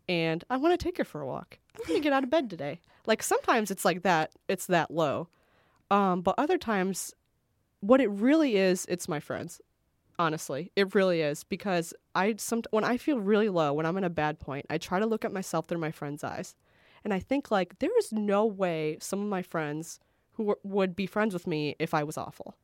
and 0.07 0.43
I 0.49 0.57
want 0.57 0.77
to 0.77 0.83
take 0.83 0.97
her 0.97 1.03
for 1.03 1.21
a 1.21 1.27
walk. 1.27 1.59
I'm 1.77 1.87
gonna 1.87 1.99
get 1.99 2.13
out 2.13 2.23
of 2.23 2.29
bed 2.29 2.49
today. 2.49 2.81
Like 3.05 3.23
sometimes 3.23 3.71
it's 3.71 3.85
like 3.85 4.03
that. 4.03 4.31
It's 4.47 4.65
that 4.67 4.91
low. 4.91 5.29
Um, 5.91 6.21
but 6.21 6.35
other 6.37 6.57
times 6.57 7.13
what 7.81 8.01
it 8.01 8.09
really 8.09 8.55
is, 8.57 8.85
it's 8.89 9.07
my 9.07 9.19
friends. 9.19 9.61
Honestly, 10.17 10.71
it 10.75 10.95
really 10.95 11.21
is 11.21 11.43
because 11.43 11.93
I 12.15 12.35
some 12.37 12.63
when 12.71 12.83
I 12.83 12.97
feel 12.97 13.19
really 13.19 13.49
low, 13.49 13.73
when 13.73 13.85
I'm 13.85 13.97
in 13.97 14.03
a 14.03 14.09
bad 14.09 14.39
point, 14.39 14.65
I 14.69 14.77
try 14.77 14.99
to 14.99 15.05
look 15.05 15.25
at 15.25 15.33
myself 15.33 15.67
through 15.67 15.79
my 15.79 15.91
friends' 15.91 16.23
eyes, 16.23 16.55
and 17.05 17.13
I 17.13 17.19
think 17.19 17.51
like 17.51 17.79
there 17.79 17.97
is 17.99 18.11
no 18.11 18.45
way 18.45 18.97
some 18.99 19.21
of 19.21 19.27
my 19.29 19.43
friends 19.43 19.99
who 20.33 20.55
would 20.63 20.95
be 20.95 21.05
friends 21.05 21.33
with 21.33 21.47
me 21.47 21.75
if 21.79 21.93
I 21.93 22.03
was 22.03 22.17
awful. 22.17 22.55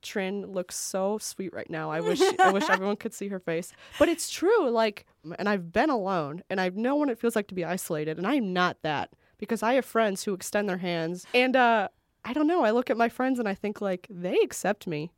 Trin 0.00 0.46
looks 0.46 0.76
so 0.76 1.18
sweet 1.18 1.52
right 1.52 1.68
now. 1.68 1.90
I 1.90 2.00
wish 2.00 2.22
I 2.22 2.52
wish 2.52 2.64
everyone 2.70 2.96
could 2.96 3.12
see 3.12 3.28
her 3.28 3.40
face. 3.40 3.72
But 3.98 4.08
it's 4.08 4.30
true 4.30 4.70
like 4.70 5.04
and 5.38 5.48
I've 5.48 5.72
been 5.72 5.90
alone 5.90 6.42
and 6.48 6.58
I 6.60 6.70
know 6.70 6.96
what 6.96 7.10
it 7.10 7.18
feels 7.18 7.36
like 7.36 7.48
to 7.48 7.54
be 7.54 7.64
isolated 7.64 8.16
and 8.16 8.26
I'm 8.26 8.54
not 8.54 8.78
that 8.82 9.10
because 9.36 9.62
I 9.62 9.74
have 9.74 9.84
friends 9.84 10.22
who 10.24 10.32
extend 10.32 10.68
their 10.68 10.78
hands 10.78 11.26
and 11.34 11.54
uh 11.56 11.88
I 12.24 12.32
don't 12.32 12.46
know. 12.46 12.64
I 12.64 12.70
look 12.70 12.90
at 12.90 12.96
my 12.96 13.08
friends 13.08 13.38
and 13.38 13.48
I 13.48 13.54
think 13.54 13.80
like 13.80 14.06
they 14.08 14.38
accept 14.38 14.86
me. 14.86 15.10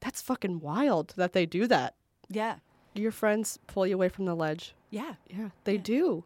That's 0.00 0.20
fucking 0.20 0.60
wild 0.60 1.14
that 1.16 1.32
they 1.32 1.46
do 1.46 1.66
that. 1.68 1.94
Yeah. 2.28 2.56
Your 2.94 3.12
friends 3.12 3.58
pull 3.66 3.86
you 3.86 3.94
away 3.94 4.08
from 4.10 4.26
the 4.26 4.34
ledge. 4.34 4.74
Yeah. 4.90 5.14
Yeah, 5.28 5.48
they 5.64 5.78
do. 5.78 6.24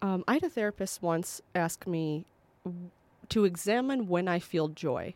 Um, 0.00 0.24
I 0.28 0.34
had 0.34 0.44
a 0.44 0.48
therapist 0.48 1.02
once 1.02 1.40
ask 1.54 1.86
me 1.86 2.24
to 3.28 3.44
examine 3.44 4.08
when 4.08 4.28
I 4.28 4.38
feel 4.38 4.68
joy, 4.68 5.14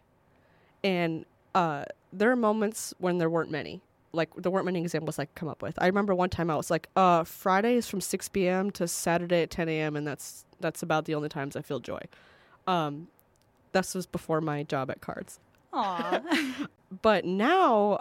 and 0.83 1.25
uh, 1.55 1.85
there 2.13 2.31
are 2.31 2.37
moments 2.37 2.95
when 2.99 3.19
there 3.19 3.31
weren't 3.31 3.51
many. 3.51 3.81
Like 4.13 4.29
there 4.37 4.53
weren't 4.53 4.67
many 4.67 4.81
examples 4.81 5.19
I 5.19 5.25
could 5.25 5.35
come 5.35 5.49
up 5.49 5.63
with. 5.63 5.79
I 5.81 5.87
remember 5.87 6.15
one 6.15 6.29
time 6.29 6.51
I 6.51 6.57
was 6.57 6.71
like, 6.71 6.89
uh, 6.97 7.25
is 7.65 7.89
from 7.89 8.01
six 8.01 8.29
p.m. 8.29 8.71
to 8.73 8.87
Saturday 8.87 9.43
at 9.43 9.51
ten 9.51 9.69
a.m. 9.69 9.97
and 9.97 10.07
that's 10.07 10.45
that's 10.61 10.83
about 10.83 11.07
the 11.07 11.15
only 11.15 11.29
times 11.29 11.57
I 11.57 11.63
feel 11.63 11.81
joy. 11.81 12.01
Um, 12.67 13.09
this 13.73 13.95
was 13.95 14.07
before 14.07 14.41
my 14.41 14.63
job 14.63 14.91
at 14.91 15.01
Cards 15.01 15.41
Aw. 15.73 16.67
but 17.03 17.25
now 17.25 18.01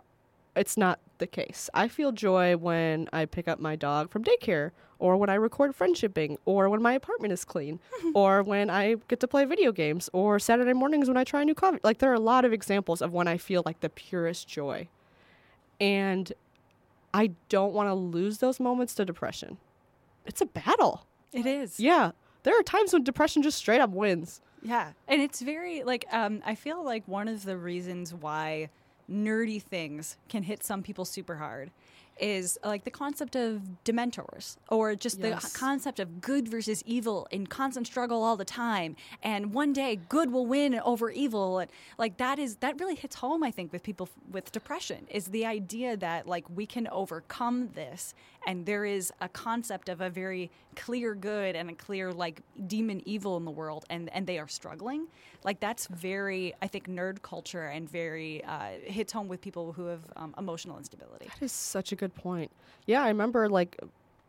it's 0.56 0.78
not 0.78 1.00
the 1.18 1.28
case. 1.28 1.70
I 1.74 1.88
feel 1.88 2.12
joy 2.12 2.58
when 2.58 3.08
I 3.14 3.26
pick 3.26 3.48
up 3.48 3.60
my 3.60 3.76
dog 3.76 4.10
from 4.12 4.24
daycare, 4.24 4.72
or 5.00 5.18
when 5.18 5.30
I 5.30 5.36
record 5.36 5.76
friendshipping, 5.76 6.38
or 6.46 6.70
when 6.70 6.82
my 6.82 6.94
apartment 6.94 7.34
is 7.34 7.46
clean, 7.46 7.80
or 8.14 8.44
when 8.44 8.70
I 8.70 8.96
get 9.08 9.20
to 9.22 9.28
play 9.28 9.46
video 9.46 9.72
games, 9.72 10.10
or 10.14 10.40
Saturday 10.40 10.74
mornings 10.74 11.08
when 11.08 11.18
I 11.18 11.24
try 11.24 11.42
a 11.42 11.46
new 11.46 11.56
coffee. 11.56 11.80
Like 11.84 12.00
there 12.00 12.12
are 12.12 12.16
a 12.16 12.20
lot 12.20 12.46
of 12.46 12.54
examples 12.54 13.02
of 13.02 13.14
when 13.14 13.28
I 13.28 13.38
feel 13.38 13.64
like 13.66 13.80
the 13.80 13.90
purest 13.90 14.48
joy. 14.48 14.88
And 15.80 16.32
I 17.14 17.32
don't 17.50 17.74
want 17.74 17.90
to 17.90 17.94
lose 17.94 18.38
those 18.38 18.60
moments 18.60 18.94
to 18.96 19.06
depression. 19.06 19.58
It's 20.26 20.42
a 20.42 20.46
battle. 20.46 21.06
it 21.34 21.46
is. 21.46 21.80
Yeah. 21.80 22.12
There 22.44 22.58
are 22.60 22.64
times 22.64 22.94
when 22.94 23.04
depression 23.04 23.42
just 23.44 23.58
straight 23.58 23.82
up 23.82 23.92
wins. 23.92 24.42
Yeah, 24.64 24.92
and 25.08 25.22
it's 25.22 25.42
very 25.42 25.84
like 25.84 26.06
um, 26.12 26.42
I 26.46 26.54
feel 26.54 26.84
like 26.84 27.08
one 27.08 27.28
of 27.28 27.46
the 27.46 27.58
reasons 27.58 28.14
why 28.14 28.70
nerdy 29.12 29.62
things 29.62 30.16
can 30.30 30.44
hit 30.44 30.64
some 30.64 30.82
people 30.82 31.06
super 31.06 31.36
hard 31.36 31.72
is 32.20 32.58
like 32.64 32.84
the 32.84 32.92
concept 32.92 33.36
of 33.36 33.62
dementors 33.86 34.58
or 34.70 34.96
just 34.96 35.20
Yes. 35.20 35.52
the 35.54 35.58
concept 35.60 36.00
of 36.00 36.22
good 36.22 36.48
versus 36.48 36.84
evil 36.86 37.28
in 37.32 37.48
constant 37.48 37.88
struggle 37.88 38.24
all 38.24 38.38
the 38.38 38.46
time 38.46 38.96
and 39.24 39.54
one 39.54 39.74
day 39.74 40.00
good 40.10 40.32
will 40.32 40.46
win 40.46 40.80
over 40.80 41.10
evil 41.10 41.60
and 41.60 41.72
like 41.98 42.18
that 42.18 42.38
is 42.38 42.58
that 42.58 42.80
really 42.80 42.96
hits 42.96 43.16
home 43.16 43.44
i 43.44 43.50
think 43.52 43.72
with 43.74 43.82
people 43.84 44.08
f- 44.12 44.32
with 44.32 44.52
depression 44.52 45.08
is 45.10 45.28
the 45.28 45.46
idea 45.46 45.98
that 45.98 46.28
like 46.28 46.46
we 46.56 46.66
can 46.66 46.88
overcome 46.90 47.70
this 47.74 48.14
and 48.46 48.66
there 48.66 48.86
is 48.86 49.12
a 49.22 49.30
concept 49.30 49.90
of 49.90 50.02
a 50.02 50.10
very 50.10 50.50
clear 50.76 51.14
good 51.16 51.56
and 51.56 51.70
a 51.70 51.74
clear 51.74 52.12
like 52.12 52.42
demon 52.68 53.02
evil 53.06 53.36
in 53.38 53.46
the 53.46 53.52
world 53.52 53.86
and 53.90 54.10
and 54.14 54.26
they 54.28 54.38
are 54.40 54.48
struggling 54.48 55.08
like 55.44 55.60
that's 55.60 55.88
very 55.88 56.54
i 56.62 56.68
think 56.68 56.88
nerd 56.88 57.22
culture 57.24 57.66
and 57.68 57.90
very 57.90 58.44
uh, 58.46 58.70
hits 58.84 59.12
home 59.12 59.28
with 59.28 59.42
people 59.42 59.74
who 59.74 59.86
have 59.86 60.02
um, 60.18 60.34
emotional 60.38 60.78
instability 60.78 61.26
That 61.28 61.44
is 61.44 61.52
such 61.52 61.92
a 61.92 61.96
good 62.02 62.16
point. 62.16 62.52
Yeah, 62.88 63.02
I 63.04 63.08
remember 63.10 63.48
like 63.50 63.80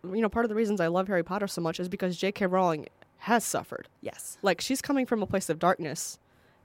you 0.04 0.20
know, 0.20 0.28
part 0.28 0.44
of 0.44 0.48
the 0.48 0.54
reasons 0.56 0.80
I 0.80 0.88
love 0.88 1.06
Harry 1.08 1.22
Potter 1.22 1.46
so 1.46 1.60
much 1.60 1.78
is 1.80 1.88
because 1.88 2.16
J.K. 2.16 2.46
Rowling 2.46 2.86
has 3.18 3.44
suffered. 3.44 3.86
yes 4.00 4.36
Like 4.42 4.60
she's 4.60 4.82
coming 4.82 5.06
from 5.06 5.22
a 5.22 5.26
place 5.26 5.48
of 5.48 5.58
darkness 5.60 6.18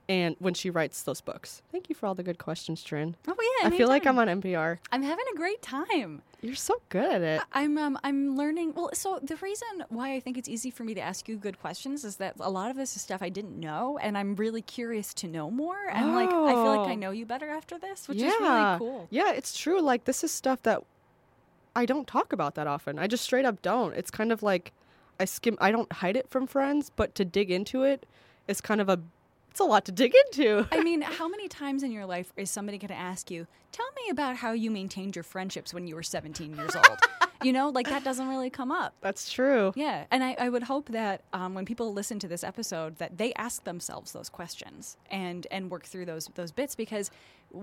and 0.08 0.34
when 0.40 0.54
she 0.54 0.70
writes 0.70 1.02
those 1.02 1.20
books. 1.20 1.62
Thank 1.70 1.88
you 1.90 1.94
for 1.94 2.06
all 2.06 2.14
the 2.16 2.22
good 2.24 2.38
questions, 2.38 2.82
Trin. 2.82 3.14
oh 3.28 3.36
yeah 3.60 3.68
I 3.68 3.70
feel 3.76 3.86
like. 3.88 4.06
I'm 4.06 4.18
on 4.18 4.26
NPR. 4.40 4.78
i'm 4.90 5.02
having 5.02 5.24
a 5.32 5.36
great 5.36 5.60
time 5.62 6.22
You're 6.40 6.54
so 6.56 6.80
good 6.88 7.22
at 7.22 7.22
it. 7.22 7.42
I'm 7.52 7.76
um, 7.78 7.96
I'm 8.02 8.34
learning. 8.36 8.72
Well, 8.74 8.90
so 8.94 9.18
the 9.22 9.36
reason 9.36 9.84
why 9.88 10.14
I 10.16 10.20
think 10.20 10.36
it's 10.38 10.48
easy 10.48 10.70
for 10.72 10.82
me 10.88 10.94
to 10.94 11.00
ask 11.00 11.28
you 11.28 11.36
good 11.36 11.58
questions 11.60 12.04
is 12.04 12.16
that 12.16 12.32
a 12.40 12.50
lot 12.50 12.70
of 12.72 12.76
this 12.76 12.96
is 12.96 13.02
stuff 13.02 13.22
I 13.22 13.28
didn't 13.28 13.58
know, 13.60 13.98
and 14.02 14.16
I'm 14.18 14.34
really 14.44 14.62
curious 14.62 15.12
to 15.14 15.26
know 15.28 15.48
more. 15.50 15.78
And 15.92 16.14
like 16.14 16.28
I 16.28 16.52
feel 16.54 16.72
like 16.76 16.88
I 16.88 16.96
Oh. 16.98 17.02
know 17.04 17.10
you 17.12 17.24
better 17.26 17.48
after 17.50 17.78
this, 17.78 18.08
which 18.08 18.18
yeah. 18.18 18.28
is 18.34 18.40
really 18.40 18.78
cool. 18.78 19.06
Yeah, 19.10 19.32
it's 19.32 19.56
true. 19.56 19.80
Like 19.80 20.02
this 20.10 20.24
is 20.24 20.32
stuff 20.32 20.62
that 20.62 20.82
I 21.78 21.86
don't 21.86 22.08
talk 22.08 22.32
about 22.32 22.56
that 22.56 22.66
often. 22.66 22.98
I 22.98 23.06
just 23.06 23.22
straight 23.22 23.44
up 23.44 23.62
don't. 23.62 23.94
It's 23.94 24.10
kind 24.10 24.32
of 24.32 24.42
like 24.42 24.72
I 25.20 25.26
skim 25.26 25.56
I 25.60 25.70
don't 25.70 25.92
hide 25.92 26.16
it 26.16 26.28
from 26.28 26.48
friends, 26.48 26.90
but 26.96 27.14
to 27.14 27.24
dig 27.24 27.52
into 27.52 27.84
it 27.84 28.04
is 28.48 28.60
kind 28.60 28.80
of 28.80 28.88
a 28.88 28.98
it's 29.58 29.66
a 29.66 29.68
lot 29.68 29.84
to 29.86 29.90
dig 29.90 30.14
into. 30.26 30.68
I 30.70 30.84
mean, 30.84 31.02
how 31.02 31.26
many 31.28 31.48
times 31.48 31.82
in 31.82 31.90
your 31.90 32.06
life 32.06 32.32
is 32.36 32.48
somebody 32.48 32.78
going 32.78 32.90
to 32.90 32.94
ask 32.94 33.28
you, 33.28 33.48
"Tell 33.72 33.88
me 33.96 34.08
about 34.08 34.36
how 34.36 34.52
you 34.52 34.70
maintained 34.70 35.16
your 35.16 35.24
friendships 35.24 35.74
when 35.74 35.88
you 35.88 35.96
were 35.96 36.02
17 36.04 36.54
years 36.54 36.76
old"? 36.76 36.98
you 37.42 37.52
know, 37.52 37.68
like 37.68 37.88
that 37.88 38.04
doesn't 38.04 38.28
really 38.28 38.50
come 38.50 38.70
up. 38.70 38.94
That's 39.00 39.28
true. 39.28 39.72
Yeah, 39.74 40.04
and 40.12 40.22
I, 40.22 40.36
I 40.38 40.48
would 40.48 40.62
hope 40.62 40.90
that 40.90 41.22
um, 41.32 41.54
when 41.54 41.64
people 41.64 41.92
listen 41.92 42.20
to 42.20 42.28
this 42.28 42.44
episode, 42.44 42.98
that 42.98 43.18
they 43.18 43.34
ask 43.34 43.64
themselves 43.64 44.12
those 44.12 44.28
questions 44.28 44.96
and 45.10 45.44
and 45.50 45.72
work 45.72 45.86
through 45.86 46.06
those 46.06 46.30
those 46.36 46.52
bits 46.52 46.76
because 46.76 47.10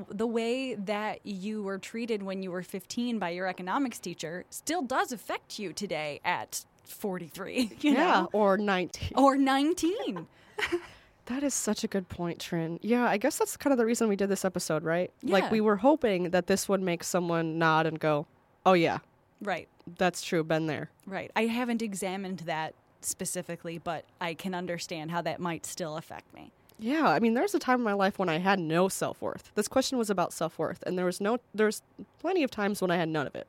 the 0.09 0.27
way 0.27 0.75
that 0.75 1.25
you 1.25 1.63
were 1.63 1.77
treated 1.77 2.23
when 2.23 2.43
you 2.43 2.51
were 2.51 2.63
15 2.63 3.19
by 3.19 3.29
your 3.29 3.47
economics 3.47 3.99
teacher 3.99 4.43
still 4.49 4.81
does 4.81 5.13
affect 5.13 5.59
you 5.59 5.71
today 5.71 6.19
at 6.25 6.65
43. 6.83 7.71
You 7.79 7.93
yeah, 7.93 7.97
know? 7.97 8.29
or 8.33 8.57
19. 8.57 9.11
or 9.15 9.37
19. 9.37 10.27
That 11.27 11.43
is 11.43 11.53
such 11.53 11.83
a 11.83 11.87
good 11.87 12.07
point, 12.07 12.39
Trin. 12.39 12.79
Yeah, 12.81 13.05
I 13.05 13.17
guess 13.17 13.37
that's 13.37 13.57
kind 13.57 13.71
of 13.71 13.77
the 13.77 13.85
reason 13.85 14.07
we 14.07 14.15
did 14.15 14.29
this 14.29 14.45
episode, 14.45 14.83
right? 14.83 15.11
Yeah. 15.23 15.33
Like 15.33 15.51
we 15.51 15.61
were 15.61 15.77
hoping 15.77 16.29
that 16.29 16.47
this 16.47 16.69
would 16.69 16.81
make 16.81 17.03
someone 17.03 17.57
nod 17.57 17.87
and 17.87 17.99
go, 17.99 18.27
"Oh 18.65 18.73
yeah, 18.73 18.99
right, 19.41 19.67
that's 19.97 20.21
true, 20.21 20.43
been 20.43 20.67
there." 20.67 20.89
right. 21.07 21.31
I 21.35 21.47
haven't 21.47 21.81
examined 21.81 22.39
that 22.39 22.75
specifically, 23.01 23.79
but 23.79 24.05
I 24.21 24.33
can 24.35 24.53
understand 24.53 25.11
how 25.11 25.21
that 25.23 25.39
might 25.39 25.65
still 25.65 25.97
affect 25.97 26.31
me. 26.33 26.51
Yeah, 26.77 27.07
I 27.07 27.19
mean, 27.19 27.33
there's 27.33 27.55
a 27.55 27.59
time 27.59 27.79
in 27.79 27.83
my 27.85 27.93
life 27.93 28.19
when 28.19 28.29
I 28.29 28.37
had 28.39 28.59
no 28.59 28.89
self-worth. 28.89 29.51
This 29.55 29.67
question 29.67 29.97
was 29.97 30.09
about 30.09 30.33
self-worth, 30.33 30.83
and 30.85 30.97
there 30.97 31.05
was 31.05 31.19
no 31.21 31.39
there's 31.55 31.81
plenty 32.19 32.43
of 32.43 32.51
times 32.51 32.81
when 32.81 32.91
I 32.91 32.97
had 32.97 33.09
none 33.09 33.25
of 33.25 33.35
it. 33.35 33.47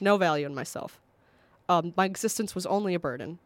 No 0.00 0.18
value 0.18 0.44
in 0.44 0.54
myself. 0.54 1.00
Um, 1.68 1.94
my 1.96 2.04
existence 2.04 2.54
was 2.54 2.66
only 2.66 2.92
a 2.94 3.00
burden. 3.00 3.38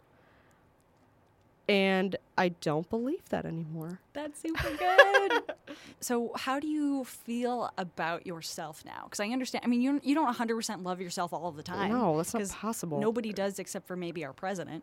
And 1.68 2.16
I 2.38 2.48
don't 2.48 2.88
believe 2.88 3.28
that 3.28 3.44
anymore. 3.44 4.00
That's 4.14 4.40
super 4.40 4.70
good. 4.76 5.42
so, 6.00 6.32
how 6.34 6.58
do 6.58 6.66
you 6.66 7.04
feel 7.04 7.70
about 7.76 8.26
yourself 8.26 8.82
now? 8.86 9.02
Because 9.04 9.20
I 9.20 9.26
understand. 9.28 9.64
I 9.64 9.68
mean, 9.68 9.82
you 9.82 10.00
you 10.02 10.14
don't 10.14 10.24
100 10.24 10.56
percent 10.56 10.82
love 10.82 11.00
yourself 11.00 11.32
all 11.34 11.52
the 11.52 11.62
time. 11.62 11.92
No, 11.92 12.16
that's 12.16 12.32
not 12.32 12.48
possible. 12.48 13.00
Nobody 13.00 13.32
does 13.34 13.58
except 13.58 13.86
for 13.86 13.96
maybe 13.96 14.24
our 14.24 14.32
president. 14.32 14.82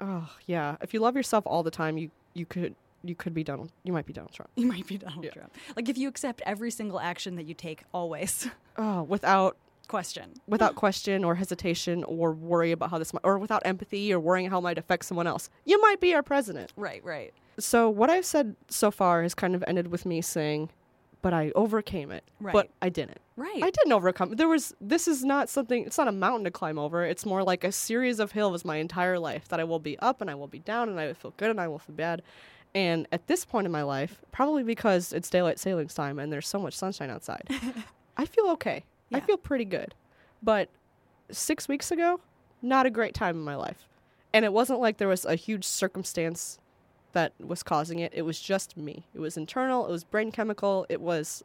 Oh 0.00 0.28
yeah. 0.46 0.76
If 0.80 0.92
you 0.92 1.00
love 1.00 1.14
yourself 1.16 1.44
all 1.46 1.62
the 1.62 1.70
time, 1.70 1.96
you 1.96 2.10
you 2.34 2.44
could 2.44 2.74
you 3.04 3.14
could 3.14 3.32
be 3.32 3.44
Donald. 3.44 3.70
You 3.84 3.92
might 3.92 4.06
be 4.06 4.12
Donald 4.12 4.32
Trump. 4.32 4.50
You 4.56 4.66
might 4.66 4.86
be 4.86 4.98
Donald 4.98 5.24
Yeah. 5.24 5.30
Trump. 5.30 5.54
Like 5.76 5.88
if 5.88 5.96
you 5.96 6.08
accept 6.08 6.42
every 6.44 6.72
single 6.72 6.98
action 6.98 7.36
that 7.36 7.44
you 7.44 7.54
take, 7.54 7.82
always 7.94 8.48
Oh, 8.76 9.04
without 9.04 9.56
question. 9.88 10.34
without 10.46 10.74
question 10.74 11.24
or 11.24 11.34
hesitation 11.34 12.04
or 12.04 12.32
worry 12.32 12.72
about 12.72 12.90
how 12.90 12.98
this 12.98 13.12
might, 13.12 13.22
or 13.24 13.38
without 13.38 13.62
empathy 13.64 14.12
or 14.12 14.20
worrying 14.20 14.50
how 14.50 14.58
it 14.58 14.62
might 14.62 14.78
affect 14.78 15.04
someone 15.04 15.26
else. 15.26 15.48
You 15.64 15.80
might 15.82 16.00
be 16.00 16.14
our 16.14 16.22
president. 16.22 16.72
Right, 16.76 17.02
right. 17.04 17.32
So 17.58 17.88
what 17.88 18.10
I've 18.10 18.26
said 18.26 18.56
so 18.68 18.90
far 18.90 19.22
has 19.22 19.34
kind 19.34 19.54
of 19.54 19.64
ended 19.66 19.88
with 19.88 20.04
me 20.04 20.20
saying, 20.20 20.70
"But 21.22 21.32
I 21.32 21.52
overcame 21.54 22.10
it." 22.10 22.24
Right. 22.38 22.52
But 22.52 22.70
I 22.82 22.90
didn't. 22.90 23.18
Right. 23.36 23.62
I 23.62 23.70
didn't 23.70 23.92
overcome. 23.92 24.32
There 24.36 24.48
was. 24.48 24.74
This 24.80 25.08
is 25.08 25.24
not 25.24 25.48
something. 25.48 25.86
It's 25.86 25.98
not 25.98 26.08
a 26.08 26.12
mountain 26.12 26.44
to 26.44 26.50
climb 26.50 26.78
over. 26.78 27.04
It's 27.04 27.24
more 27.24 27.42
like 27.42 27.64
a 27.64 27.72
series 27.72 28.20
of 28.20 28.32
hills 28.32 28.64
my 28.64 28.76
entire 28.76 29.18
life 29.18 29.48
that 29.48 29.60
I 29.60 29.64
will 29.64 29.78
be 29.78 29.98
up 30.00 30.20
and 30.20 30.30
I 30.30 30.34
will 30.34 30.48
be 30.48 30.58
down 30.58 30.88
and 30.88 31.00
I 31.00 31.06
will 31.06 31.14
feel 31.14 31.34
good 31.36 31.50
and 31.50 31.60
I 31.60 31.68
will 31.68 31.78
feel 31.78 31.96
bad. 31.96 32.22
And 32.74 33.08
at 33.10 33.26
this 33.26 33.46
point 33.46 33.64
in 33.64 33.72
my 33.72 33.82
life, 33.82 34.20
probably 34.32 34.62
because 34.62 35.14
it's 35.14 35.30
daylight 35.30 35.58
savings 35.58 35.94
time 35.94 36.18
and 36.18 36.30
there's 36.30 36.46
so 36.46 36.58
much 36.58 36.74
sunshine 36.74 37.08
outside, 37.08 37.48
I 38.18 38.26
feel 38.26 38.48
okay. 38.48 38.84
I 39.12 39.20
feel 39.20 39.36
pretty 39.36 39.64
good. 39.64 39.94
But 40.42 40.68
six 41.30 41.68
weeks 41.68 41.90
ago, 41.90 42.20
not 42.62 42.86
a 42.86 42.90
great 42.90 43.14
time 43.14 43.36
in 43.36 43.42
my 43.42 43.56
life. 43.56 43.86
And 44.32 44.44
it 44.44 44.52
wasn't 44.52 44.80
like 44.80 44.98
there 44.98 45.08
was 45.08 45.24
a 45.24 45.34
huge 45.34 45.64
circumstance 45.64 46.58
that 47.12 47.32
was 47.40 47.62
causing 47.62 48.00
it. 48.00 48.12
It 48.14 48.22
was 48.22 48.40
just 48.40 48.76
me. 48.76 49.04
It 49.14 49.20
was 49.20 49.36
internal, 49.36 49.86
it 49.86 49.90
was 49.90 50.04
brain 50.04 50.30
chemical, 50.30 50.84
it 50.88 51.00
was 51.00 51.42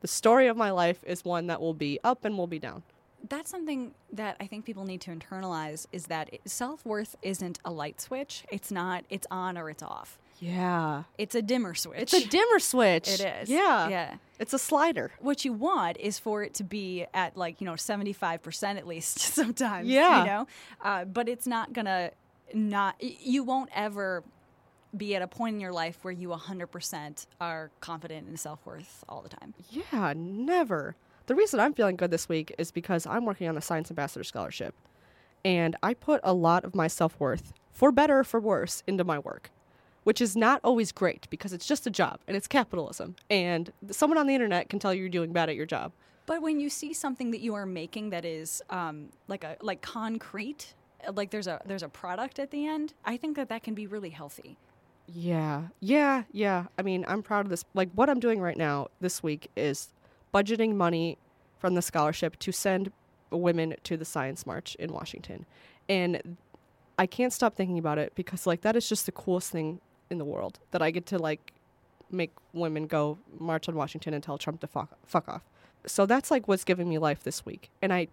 the 0.00 0.08
story 0.08 0.48
of 0.48 0.56
my 0.56 0.72
life 0.72 1.04
is 1.06 1.24
one 1.24 1.46
that 1.46 1.60
will 1.60 1.74
be 1.74 2.00
up 2.02 2.24
and 2.24 2.36
will 2.36 2.48
be 2.48 2.58
down. 2.58 2.82
That's 3.28 3.48
something 3.48 3.94
that 4.12 4.36
I 4.40 4.48
think 4.48 4.64
people 4.64 4.84
need 4.84 5.00
to 5.02 5.14
internalize 5.14 5.86
is 5.92 6.06
that 6.06 6.30
self 6.44 6.84
worth 6.84 7.14
isn't 7.22 7.60
a 7.64 7.70
light 7.70 8.00
switch. 8.00 8.42
It's 8.50 8.72
not, 8.72 9.04
it's 9.10 9.28
on 9.30 9.56
or 9.56 9.70
it's 9.70 9.82
off. 9.82 10.18
Yeah. 10.42 11.04
It's 11.18 11.36
a 11.36 11.42
dimmer 11.42 11.72
switch. 11.72 12.00
It's 12.00 12.12
a 12.12 12.26
dimmer 12.26 12.58
switch. 12.58 13.08
It 13.08 13.20
is. 13.20 13.48
Yeah. 13.48 13.88
Yeah. 13.88 14.16
It's 14.40 14.52
a 14.52 14.58
slider. 14.58 15.12
What 15.20 15.44
you 15.44 15.52
want 15.52 15.98
is 16.00 16.18
for 16.18 16.42
it 16.42 16.54
to 16.54 16.64
be 16.64 17.06
at 17.14 17.36
like, 17.36 17.60
you 17.60 17.64
know, 17.64 17.74
75% 17.74 18.76
at 18.76 18.86
least 18.86 19.18
sometimes. 19.34 19.88
Yeah. 19.88 20.20
You 20.20 20.26
know? 20.26 20.46
Uh, 20.82 21.04
but 21.04 21.28
it's 21.28 21.46
not 21.46 21.72
going 21.72 21.84
to 21.84 22.10
not, 22.52 22.96
you 23.00 23.44
won't 23.44 23.70
ever 23.72 24.24
be 24.96 25.14
at 25.14 25.22
a 25.22 25.28
point 25.28 25.54
in 25.54 25.60
your 25.60 25.72
life 25.72 25.98
where 26.02 26.12
you 26.12 26.28
100% 26.30 27.26
are 27.40 27.70
confident 27.80 28.28
in 28.28 28.36
self 28.36 28.66
worth 28.66 29.04
all 29.08 29.22
the 29.22 29.28
time. 29.28 29.54
Yeah, 29.70 30.12
never. 30.16 30.96
The 31.26 31.36
reason 31.36 31.60
I'm 31.60 31.72
feeling 31.72 31.96
good 31.96 32.10
this 32.10 32.28
week 32.28 32.52
is 32.58 32.72
because 32.72 33.06
I'm 33.06 33.24
working 33.24 33.48
on 33.48 33.54
the 33.54 33.62
Science 33.62 33.90
Ambassador 33.92 34.24
Scholarship. 34.24 34.74
And 35.44 35.76
I 35.84 35.94
put 35.94 36.20
a 36.24 36.34
lot 36.34 36.64
of 36.64 36.74
my 36.74 36.88
self 36.88 37.18
worth, 37.20 37.52
for 37.70 37.92
better 37.92 38.18
or 38.18 38.24
for 38.24 38.40
worse, 38.40 38.82
into 38.88 39.04
my 39.04 39.18
work, 39.20 39.50
which 40.04 40.20
is 40.20 40.36
not 40.36 40.60
always 40.64 40.92
great 40.92 41.28
because 41.30 41.52
it's 41.52 41.66
just 41.66 41.86
a 41.86 41.90
job 41.90 42.20
and 42.26 42.36
it's 42.36 42.48
capitalism. 42.48 43.16
And 43.30 43.72
someone 43.90 44.18
on 44.18 44.26
the 44.26 44.34
internet 44.34 44.68
can 44.68 44.78
tell 44.78 44.92
you 44.92 45.00
you're 45.00 45.08
doing 45.08 45.32
bad 45.32 45.48
at 45.48 45.56
your 45.56 45.66
job. 45.66 45.92
But 46.26 46.42
when 46.42 46.60
you 46.60 46.70
see 46.70 46.92
something 46.92 47.30
that 47.32 47.40
you 47.40 47.54
are 47.54 47.66
making 47.66 48.10
that 48.10 48.24
is 48.24 48.62
um, 48.70 49.08
like 49.28 49.44
a 49.44 49.56
like 49.60 49.82
concrete, 49.82 50.74
uh, 51.06 51.12
like 51.12 51.30
there's 51.30 51.46
a 51.46 51.60
there's 51.66 51.82
a 51.82 51.88
product 51.88 52.38
at 52.38 52.50
the 52.50 52.66
end, 52.66 52.94
I 53.04 53.16
think 53.16 53.36
that 53.36 53.48
that 53.48 53.62
can 53.62 53.74
be 53.74 53.86
really 53.86 54.10
healthy. 54.10 54.56
Yeah, 55.06 55.64
yeah, 55.80 56.24
yeah. 56.32 56.66
I 56.78 56.82
mean, 56.82 57.04
I'm 57.08 57.22
proud 57.22 57.44
of 57.44 57.50
this. 57.50 57.64
Like, 57.74 57.90
what 57.94 58.08
I'm 58.08 58.20
doing 58.20 58.40
right 58.40 58.56
now 58.56 58.88
this 59.00 59.22
week 59.22 59.50
is 59.56 59.88
budgeting 60.32 60.74
money 60.74 61.18
from 61.58 61.74
the 61.74 61.82
scholarship 61.82 62.38
to 62.38 62.52
send 62.52 62.92
women 63.30 63.74
to 63.84 63.96
the 63.96 64.04
Science 64.04 64.46
March 64.46 64.74
in 64.76 64.92
Washington. 64.92 65.44
And 65.88 66.36
I 66.98 67.06
can't 67.06 67.32
stop 67.32 67.56
thinking 67.56 67.78
about 67.78 67.98
it 67.98 68.12
because, 68.14 68.46
like, 68.46 68.60
that 68.62 68.76
is 68.76 68.88
just 68.88 69.06
the 69.06 69.12
coolest 69.12 69.50
thing 69.50 69.80
in 70.10 70.18
the 70.18 70.24
world 70.24 70.58
that 70.70 70.82
I 70.82 70.90
get 70.90 71.06
to, 71.06 71.18
like, 71.18 71.52
make 72.10 72.30
women 72.52 72.86
go 72.86 73.18
march 73.38 73.68
on 73.68 73.74
Washington 73.74 74.12
and 74.14 74.22
tell 74.22 74.38
Trump 74.38 74.60
to 74.60 74.66
fuck, 74.66 74.90
fuck 75.06 75.28
off. 75.28 75.42
So 75.86 76.06
that's, 76.06 76.30
like, 76.30 76.46
what's 76.48 76.64
giving 76.64 76.88
me 76.88 76.98
life 76.98 77.22
this 77.24 77.44
week. 77.46 77.70
And 77.80 77.92
I, 77.92 78.08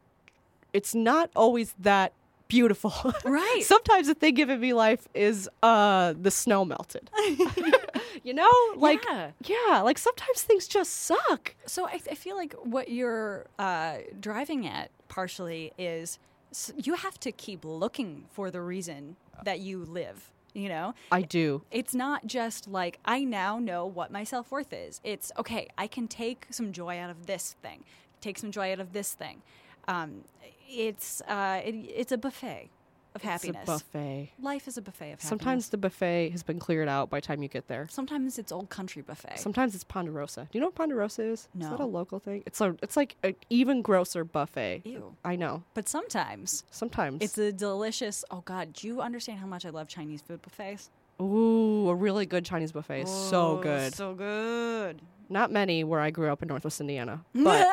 it's 0.74 0.96
not 0.96 1.30
always 1.36 1.74
that 1.80 2.14
beautiful. 2.48 2.94
Right. 3.24 3.62
Sometimes 3.64 4.08
the 4.08 4.16
thing 4.16 4.34
giving 4.34 4.60
me 4.60 4.74
life 4.74 5.08
is 5.14 5.48
uh 5.62 6.14
the 6.20 6.32
snow 6.32 6.66
melted. 6.66 7.10
you 8.24 8.34
know, 8.34 8.50
like 8.76 9.04
Yeah. 9.08 9.32
yeah, 9.46 9.82
like 9.82 9.98
sometimes 10.00 10.42
things 10.42 10.68
just 10.68 10.92
suck. 10.94 11.54
So 11.68 11.86
I, 11.88 12.00
I 12.10 12.16
feel 12.16 12.36
like 12.36 12.54
what 12.54 12.90
you're 12.90 13.46
uh, 13.60 13.98
driving 14.20 14.66
at 14.66 14.90
partially 15.10 15.74
is 15.78 16.18
s- 16.52 16.74
you 16.76 16.96
have 16.96 17.20
to 17.20 17.32
keep 17.32 17.64
looking 17.64 18.26
for 18.32 18.50
the 18.50 18.62
reason 18.62 19.16
that 19.44 19.60
you 19.60 19.86
live. 19.86 20.32
You 20.54 20.70
know, 20.70 20.94
I 21.12 21.22
do. 21.22 21.64
it's 21.70 21.94
not 21.94 22.26
just 22.26 22.68
like 22.68 23.00
I 23.06 23.24
now 23.24 23.60
know 23.60 23.86
what 23.86 24.12
my 24.12 24.24
self 24.24 24.52
worth 24.52 24.74
is. 24.74 25.00
It's 25.04 25.32
okay. 25.38 25.68
I 25.78 25.88
can 25.88 26.08
take 26.08 26.48
some 26.50 26.72
joy 26.72 26.98
out 27.00 27.10
of 27.10 27.28
this 27.28 27.56
thing. 27.62 27.84
Take 28.22 28.38
some 28.38 28.52
joy 28.52 28.72
out 28.72 28.80
of 28.80 28.92
this 28.94 29.14
thing. 29.14 29.42
Um, 29.88 30.24
it's 30.68 31.22
uh, 31.28 31.62
it, 31.64 31.74
it's 31.74 32.12
a 32.12 32.18
buffet 32.18 32.70
of 33.16 33.22
happiness. 33.22 33.62
It's 33.62 33.70
a 33.70 33.74
buffet. 33.74 34.32
Life 34.42 34.68
is 34.68 34.78
a 34.78 34.82
buffet 34.82 35.06
of 35.06 35.10
happiness. 35.12 35.30
Sometimes 35.30 35.70
the 35.70 35.78
buffet 35.78 36.30
has 36.30 36.44
been 36.44 36.60
cleared 36.60 36.88
out 36.88 37.10
by 37.10 37.18
the 37.18 37.26
time 37.26 37.42
you 37.42 37.50
get 37.50 37.68
there. 37.68 37.88
sometimes 37.90 38.38
it's 38.38 38.52
old 38.52 38.70
country 38.70 39.02
buffet. 39.02 39.40
Sometimes 39.40 39.74
it's 39.76 39.84
Ponderosa. 39.84 40.48
Do 40.52 40.58
you 40.58 40.60
know 40.62 40.68
what 40.68 40.76
Ponderosa 40.76 41.24
is? 41.24 41.48
No. 41.54 41.66
Is 41.66 41.72
that 41.72 41.80
a 41.80 41.86
local 41.86 42.20
thing? 42.20 42.44
It's 42.46 42.62
a 42.62 42.76
it's 42.84 42.96
like 42.98 43.16
an 43.24 43.36
even 43.50 43.82
grosser 43.82 44.24
buffet. 44.24 44.82
Ew. 44.86 45.16
I 45.26 45.36
know. 45.36 45.64
But 45.74 45.90
sometimes 45.90 46.64
Sometimes 46.72 47.22
It's 47.22 47.38
a 47.38 47.52
delicious. 47.52 48.24
Oh 48.32 48.42
God, 48.42 48.74
do 48.74 48.88
you 48.88 49.02
understand 49.02 49.40
how 49.40 49.48
much 49.48 49.66
I 49.66 49.70
love 49.70 49.88
Chinese 49.88 50.22
food 50.22 50.42
buffets? 50.42 50.90
ooh, 51.22 51.90
a 51.90 51.96
really 51.96 52.26
good 52.26 52.46
Chinese 52.46 52.72
buffet 52.72 53.02
is 53.02 53.10
so 53.10 53.58
good. 53.58 53.94
so 53.94 54.14
good. 54.14 55.02
Not 55.28 55.52
many 55.52 55.84
where 55.84 56.00
I 56.00 56.10
grew 56.12 56.32
up 56.32 56.42
in 56.42 56.48
Northwest 56.48 56.80
Indiana, 56.82 57.24
But 57.36 57.68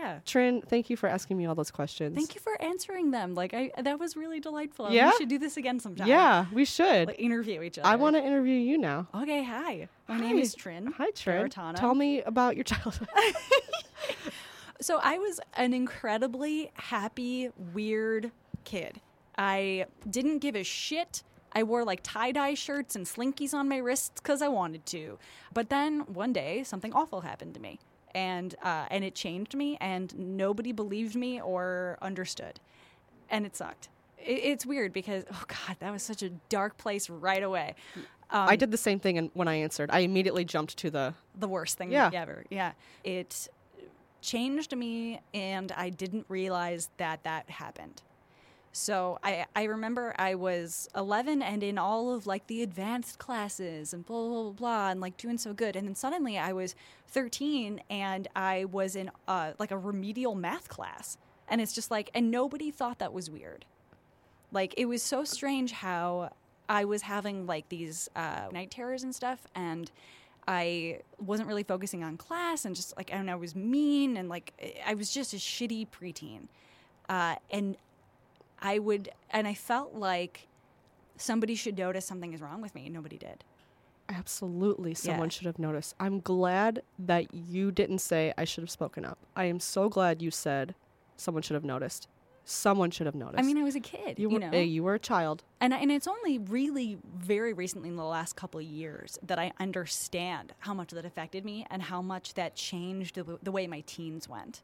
yeah, 0.00 0.20
Trin, 0.24 0.62
thank 0.62 0.88
you 0.90 0.96
for 0.96 1.08
asking 1.08 1.36
me 1.36 1.46
all 1.46 1.54
those 1.54 1.70
questions. 1.70 2.16
thank 2.16 2.34
you 2.34 2.40
for 2.40 2.60
answering 2.60 3.10
them. 3.10 3.34
Like 3.34 3.54
I, 3.54 3.70
that 3.82 3.98
was 3.98 4.16
really 4.16 4.40
delightful. 4.40 4.90
Yeah? 4.90 5.10
we 5.10 5.16
should 5.18 5.28
do 5.28 5.38
this 5.38 5.56
again 5.56 5.78
sometime. 5.80 6.06
Yeah, 6.08 6.46
we 6.52 6.64
should. 6.64 7.08
like, 7.08 7.20
interview 7.20 7.62
each 7.62 7.78
other. 7.78 7.88
I 7.88 7.96
want 7.96 8.16
to 8.16 8.22
interview 8.22 8.54
you 8.54 8.78
now. 8.78 9.08
Okay, 9.14 9.44
hi. 9.44 9.88
My 10.08 10.18
name 10.18 10.38
is 10.38 10.54
Trin. 10.54 10.86
Hi, 10.98 11.10
Trin. 11.10 11.48
Garritano. 11.48 11.76
Tell 11.76 11.94
me 11.94 12.22
about 12.22 12.56
your 12.56 12.64
childhood. 12.64 13.08
So 14.82 14.98
I 15.02 15.18
was 15.18 15.40
an 15.54 15.74
incredibly 15.74 16.70
happy, 16.72 17.50
weird 17.74 18.32
kid. 18.64 19.00
I 19.36 19.84
didn't 20.08 20.38
give 20.38 20.56
a 20.56 20.62
shit. 20.64 21.22
I 21.52 21.64
wore 21.64 21.84
like 21.84 22.00
tie 22.02 22.32
dye 22.32 22.54
shirts 22.54 22.96
and 22.96 23.04
slinkies 23.04 23.52
on 23.52 23.68
my 23.68 23.76
wrists 23.76 24.20
because 24.22 24.40
I 24.40 24.48
wanted 24.48 24.86
to. 24.86 25.18
But 25.52 25.68
then 25.68 26.00
one 26.00 26.32
day, 26.32 26.62
something 26.62 26.94
awful 26.94 27.20
happened 27.20 27.52
to 27.54 27.60
me, 27.60 27.78
and 28.14 28.54
uh, 28.62 28.86
and 28.90 29.04
it 29.04 29.14
changed 29.14 29.54
me, 29.54 29.76
and 29.80 30.16
nobody 30.18 30.72
believed 30.72 31.14
me 31.16 31.40
or 31.40 31.98
understood, 32.02 32.60
and 33.30 33.44
it 33.46 33.56
sucked. 33.56 33.88
It, 34.18 34.32
it's 34.44 34.66
weird 34.66 34.92
because 34.92 35.24
oh 35.32 35.44
god, 35.48 35.76
that 35.80 35.92
was 35.92 36.02
such 36.02 36.22
a 36.22 36.30
dark 36.48 36.76
place 36.78 37.08
right 37.10 37.42
away. 37.42 37.74
Um, 38.32 38.48
I 38.48 38.56
did 38.56 38.70
the 38.70 38.76
same 38.76 39.00
thing 39.00 39.18
and 39.18 39.30
when 39.34 39.48
I 39.48 39.54
answered. 39.56 39.90
I 39.92 40.00
immediately 40.00 40.44
jumped 40.44 40.76
to 40.78 40.90
the 40.90 41.14
the 41.38 41.48
worst 41.48 41.78
thing 41.78 41.90
Yeah. 41.90 42.10
ever. 42.14 42.44
Yeah. 42.50 42.72
It 43.02 43.48
changed 44.22 44.76
me 44.76 45.20
and 45.34 45.72
I 45.72 45.88
didn't 45.90 46.26
realize 46.28 46.90
that 46.98 47.24
that 47.24 47.48
happened. 47.50 48.02
So 48.72 49.18
I 49.22 49.46
I 49.56 49.64
remember 49.64 50.14
I 50.18 50.36
was 50.36 50.88
11 50.94 51.42
and 51.42 51.62
in 51.62 51.76
all 51.76 52.14
of 52.14 52.26
like 52.26 52.46
the 52.46 52.62
advanced 52.62 53.18
classes 53.18 53.92
and 53.92 54.06
blah 54.06 54.28
blah 54.28 54.42
blah, 54.42 54.52
blah 54.52 54.88
and 54.90 55.00
like 55.00 55.16
doing 55.16 55.38
so 55.38 55.52
good 55.52 55.74
and 55.74 55.88
then 55.88 55.96
suddenly 55.96 56.38
I 56.38 56.52
was 56.52 56.76
13 57.08 57.82
and 57.90 58.28
I 58.36 58.66
was 58.66 58.94
in 58.94 59.10
uh, 59.26 59.52
like 59.58 59.72
a 59.72 59.78
remedial 59.78 60.36
math 60.36 60.68
class 60.68 61.18
and 61.48 61.60
it's 61.60 61.72
just 61.72 61.90
like 61.90 62.10
and 62.14 62.30
nobody 62.30 62.70
thought 62.70 63.00
that 63.00 63.12
was 63.12 63.28
weird. 63.28 63.64
Like 64.52 64.74
it 64.76 64.86
was 64.86 65.02
so 65.02 65.24
strange 65.24 65.72
how 65.72 66.30
I 66.70 66.84
was 66.84 67.02
having 67.02 67.46
like 67.46 67.68
these 67.68 68.08
uh, 68.14 68.46
night 68.52 68.70
terrors 68.70 69.02
and 69.02 69.12
stuff, 69.12 69.40
and 69.56 69.90
I 70.46 71.00
wasn't 71.18 71.48
really 71.48 71.64
focusing 71.64 72.04
on 72.04 72.16
class, 72.16 72.64
and 72.64 72.76
just 72.76 72.96
like 72.96 73.12
I 73.12 73.16
don't 73.16 73.26
know, 73.26 73.32
I 73.32 73.36
was 73.36 73.56
mean, 73.56 74.16
and 74.16 74.28
like 74.28 74.80
I 74.86 74.94
was 74.94 75.12
just 75.12 75.34
a 75.34 75.36
shitty 75.36 75.88
preteen, 75.88 76.42
uh, 77.08 77.34
and 77.50 77.76
I 78.62 78.78
would, 78.78 79.10
and 79.30 79.46
I 79.48 79.54
felt 79.54 79.94
like 79.94 80.46
somebody 81.16 81.54
should 81.54 81.76
notice 81.78 82.04
something 82.06 82.32
is 82.32 82.40
wrong 82.40 82.60
with 82.60 82.74
me, 82.74 82.84
and 82.86 82.94
nobody 82.94 83.16
did. 83.18 83.44
absolutely 84.08 84.92
someone 84.92 85.28
Yeah. 85.28 85.30
should 85.30 85.46
have 85.46 85.58
noticed. 85.60 85.94
I'm 86.00 86.18
glad 86.18 86.82
that 86.98 87.32
you 87.32 87.70
didn't 87.70 88.00
say 88.00 88.32
I 88.36 88.44
should 88.44 88.62
have 88.62 88.70
spoken 88.70 89.04
up. 89.04 89.18
I 89.36 89.44
am 89.44 89.60
so 89.60 89.88
glad 89.88 90.20
you 90.20 90.32
said 90.32 90.74
someone 91.16 91.42
should 91.44 91.54
have 91.54 91.64
noticed. 91.64 92.08
Someone 92.44 92.90
should 92.90 93.06
have 93.06 93.14
noticed. 93.14 93.38
I 93.38 93.42
mean, 93.46 93.56
I 93.58 93.62
was 93.62 93.76
a 93.76 93.80
kid, 93.80 94.18
you 94.18 94.28
you, 94.28 94.34
were 94.34 94.40
know. 94.40 94.50
eh, 94.50 94.62
you 94.62 94.82
were 94.82 94.94
a 94.94 94.98
child. 94.98 95.44
And 95.60 95.72
and 95.72 95.92
it's 95.92 96.08
only 96.08 96.38
really 96.38 96.98
very 97.16 97.52
recently 97.52 97.88
in 97.88 97.94
the 97.94 98.02
last 98.04 98.34
couple 98.34 98.58
of 98.58 98.66
years 98.66 99.16
that 99.22 99.38
I 99.38 99.52
understand 99.60 100.54
how 100.58 100.74
much 100.74 100.90
that 100.90 101.04
affected 101.04 101.44
me 101.44 101.64
and 101.70 101.80
how 101.82 102.02
much 102.02 102.34
that 102.34 102.56
changed 102.56 103.14
the, 103.14 103.38
the 103.40 103.52
way 103.52 103.68
my 103.68 103.82
teens 103.86 104.28
went. 104.28 104.62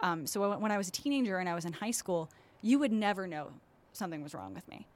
Um, 0.00 0.26
so 0.26 0.56
when 0.56 0.72
I 0.72 0.78
was 0.78 0.88
a 0.88 0.92
teenager 0.92 1.36
and 1.38 1.48
I 1.50 1.54
was 1.54 1.66
in 1.66 1.74
high 1.74 1.90
school, 1.90 2.30
you 2.62 2.78
would 2.78 2.92
never 2.92 3.26
know 3.26 3.48
something 3.92 4.22
was 4.22 4.34
wrong 4.34 4.54
with 4.54 4.68
me. 4.68 4.86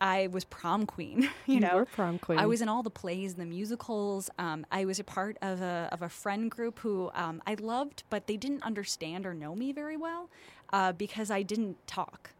I 0.00 0.28
was 0.28 0.44
prom 0.44 0.86
queen, 0.86 1.28
you, 1.46 1.60
know. 1.60 1.74
were 1.74 1.84
prom 1.84 2.18
queen. 2.18 2.38
I 2.38 2.46
was 2.46 2.62
in 2.62 2.68
all 2.68 2.82
the 2.82 2.90
plays 2.90 3.32
and 3.32 3.42
the 3.42 3.46
musicals. 3.46 4.30
Um, 4.38 4.64
I 4.70 4.84
was 4.84 5.00
a 5.00 5.04
part 5.04 5.36
of 5.42 5.60
a, 5.60 5.88
of 5.92 6.02
a 6.02 6.08
friend 6.08 6.50
group 6.50 6.78
who 6.78 7.10
um, 7.14 7.42
I 7.46 7.54
loved, 7.54 8.04
but 8.10 8.26
they 8.26 8.36
didn't 8.36 8.62
understand 8.62 9.26
or 9.26 9.34
know 9.34 9.54
me 9.54 9.72
very 9.72 9.96
well 9.96 10.28
uh, 10.72 10.92
because 10.92 11.30
I 11.30 11.42
didn't 11.42 11.84
talk. 11.86 12.30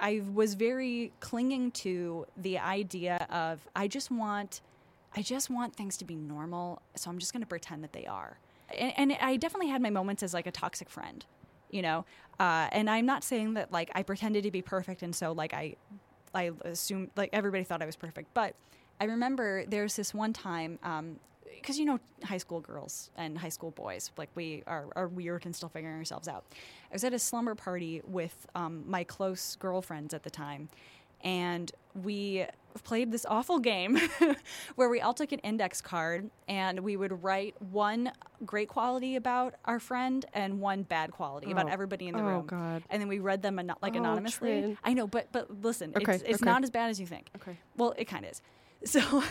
I 0.00 0.22
was 0.34 0.54
very 0.54 1.12
clinging 1.20 1.70
to 1.72 2.26
the 2.36 2.58
idea 2.58 3.26
of 3.30 3.60
I 3.76 3.86
just 3.86 4.10
want, 4.10 4.60
I 5.14 5.22
just 5.22 5.50
want 5.50 5.76
things 5.76 5.96
to 5.98 6.04
be 6.04 6.16
normal, 6.16 6.82
so 6.96 7.10
I'm 7.10 7.18
just 7.18 7.32
going 7.32 7.42
to 7.42 7.46
pretend 7.48 7.84
that 7.84 7.92
they 7.92 8.06
are. 8.06 8.38
And, 8.76 8.92
and 8.96 9.16
I 9.20 9.36
definitely 9.36 9.68
had 9.68 9.80
my 9.80 9.90
moments 9.90 10.24
as 10.24 10.34
like 10.34 10.48
a 10.48 10.50
toxic 10.50 10.90
friend, 10.90 11.24
you 11.74 11.82
know. 11.82 12.04
Uh, 12.40 12.68
and 12.72 12.88
I'm 12.88 13.06
not 13.06 13.24
saying 13.24 13.54
that 13.54 13.72
like 13.72 13.90
I 13.94 14.02
pretended 14.02 14.44
to 14.44 14.50
be 14.50 14.62
perfect, 14.62 15.02
and 15.02 15.14
so 15.14 15.32
like 15.32 15.52
I 15.52 15.76
I 16.34 16.52
assumed 16.62 17.10
like 17.16 17.30
everybody 17.32 17.64
thought 17.64 17.82
I 17.82 17.86
was 17.86 17.96
perfect. 17.96 18.32
But 18.32 18.54
I 19.00 19.04
remember 19.04 19.64
there's 19.66 19.96
this 19.96 20.14
one 20.14 20.32
time 20.32 20.78
because 21.54 21.78
you 21.78 21.84
know 21.84 21.98
high 22.24 22.38
school 22.38 22.60
girls 22.60 23.10
and 23.16 23.38
high 23.38 23.48
school 23.48 23.70
boys 23.70 24.10
like 24.16 24.28
we 24.34 24.62
are, 24.66 24.86
are 24.96 25.08
weird 25.08 25.46
and 25.46 25.54
still 25.54 25.68
figuring 25.68 25.96
ourselves 25.96 26.28
out. 26.28 26.44
I 26.90 26.94
was 26.94 27.04
at 27.04 27.12
a 27.12 27.18
slumber 27.18 27.54
party 27.54 28.02
with 28.06 28.46
um, 28.54 28.84
my 28.86 29.04
close 29.04 29.56
girlfriends 29.56 30.14
at 30.14 30.22
the 30.22 30.30
time, 30.30 30.68
and 31.22 31.72
we 32.02 32.46
played 32.82 33.12
this 33.12 33.24
awful 33.28 33.58
game 33.60 33.98
where 34.74 34.88
we 34.88 35.00
all 35.00 35.14
took 35.14 35.30
an 35.32 35.38
index 35.40 35.80
card 35.80 36.28
and 36.48 36.80
we 36.80 36.96
would 36.96 37.22
write 37.22 37.54
one 37.60 38.10
great 38.44 38.68
quality 38.68 39.14
about 39.16 39.54
our 39.64 39.78
friend 39.78 40.24
and 40.34 40.60
one 40.60 40.82
bad 40.82 41.12
quality 41.12 41.52
about 41.52 41.66
Oh. 41.66 41.72
everybody 41.72 42.08
in 42.08 42.16
the 42.16 42.22
Oh, 42.22 42.26
room. 42.26 42.46
God. 42.46 42.82
And 42.90 43.00
then 43.00 43.08
we 43.08 43.20
read 43.20 43.42
them 43.42 43.58
ano- 43.58 43.76
like 43.80 43.94
Oh, 43.94 43.98
anonymously. 44.00 44.76
I 44.82 44.92
know, 44.94 45.06
but 45.06 45.28
but 45.30 45.62
listen, 45.62 45.92
Okay, 45.96 46.14
it's, 46.14 46.22
it's 46.24 46.42
okay. 46.42 46.50
not 46.50 46.64
as 46.64 46.70
bad 46.70 46.90
as 46.90 46.98
you 46.98 47.06
think. 47.06 47.28
Okay. 47.36 47.56
Well, 47.76 47.94
it 47.96 48.06
kind 48.06 48.24
of 48.24 48.32
is. 48.32 48.42
So, 48.86 49.22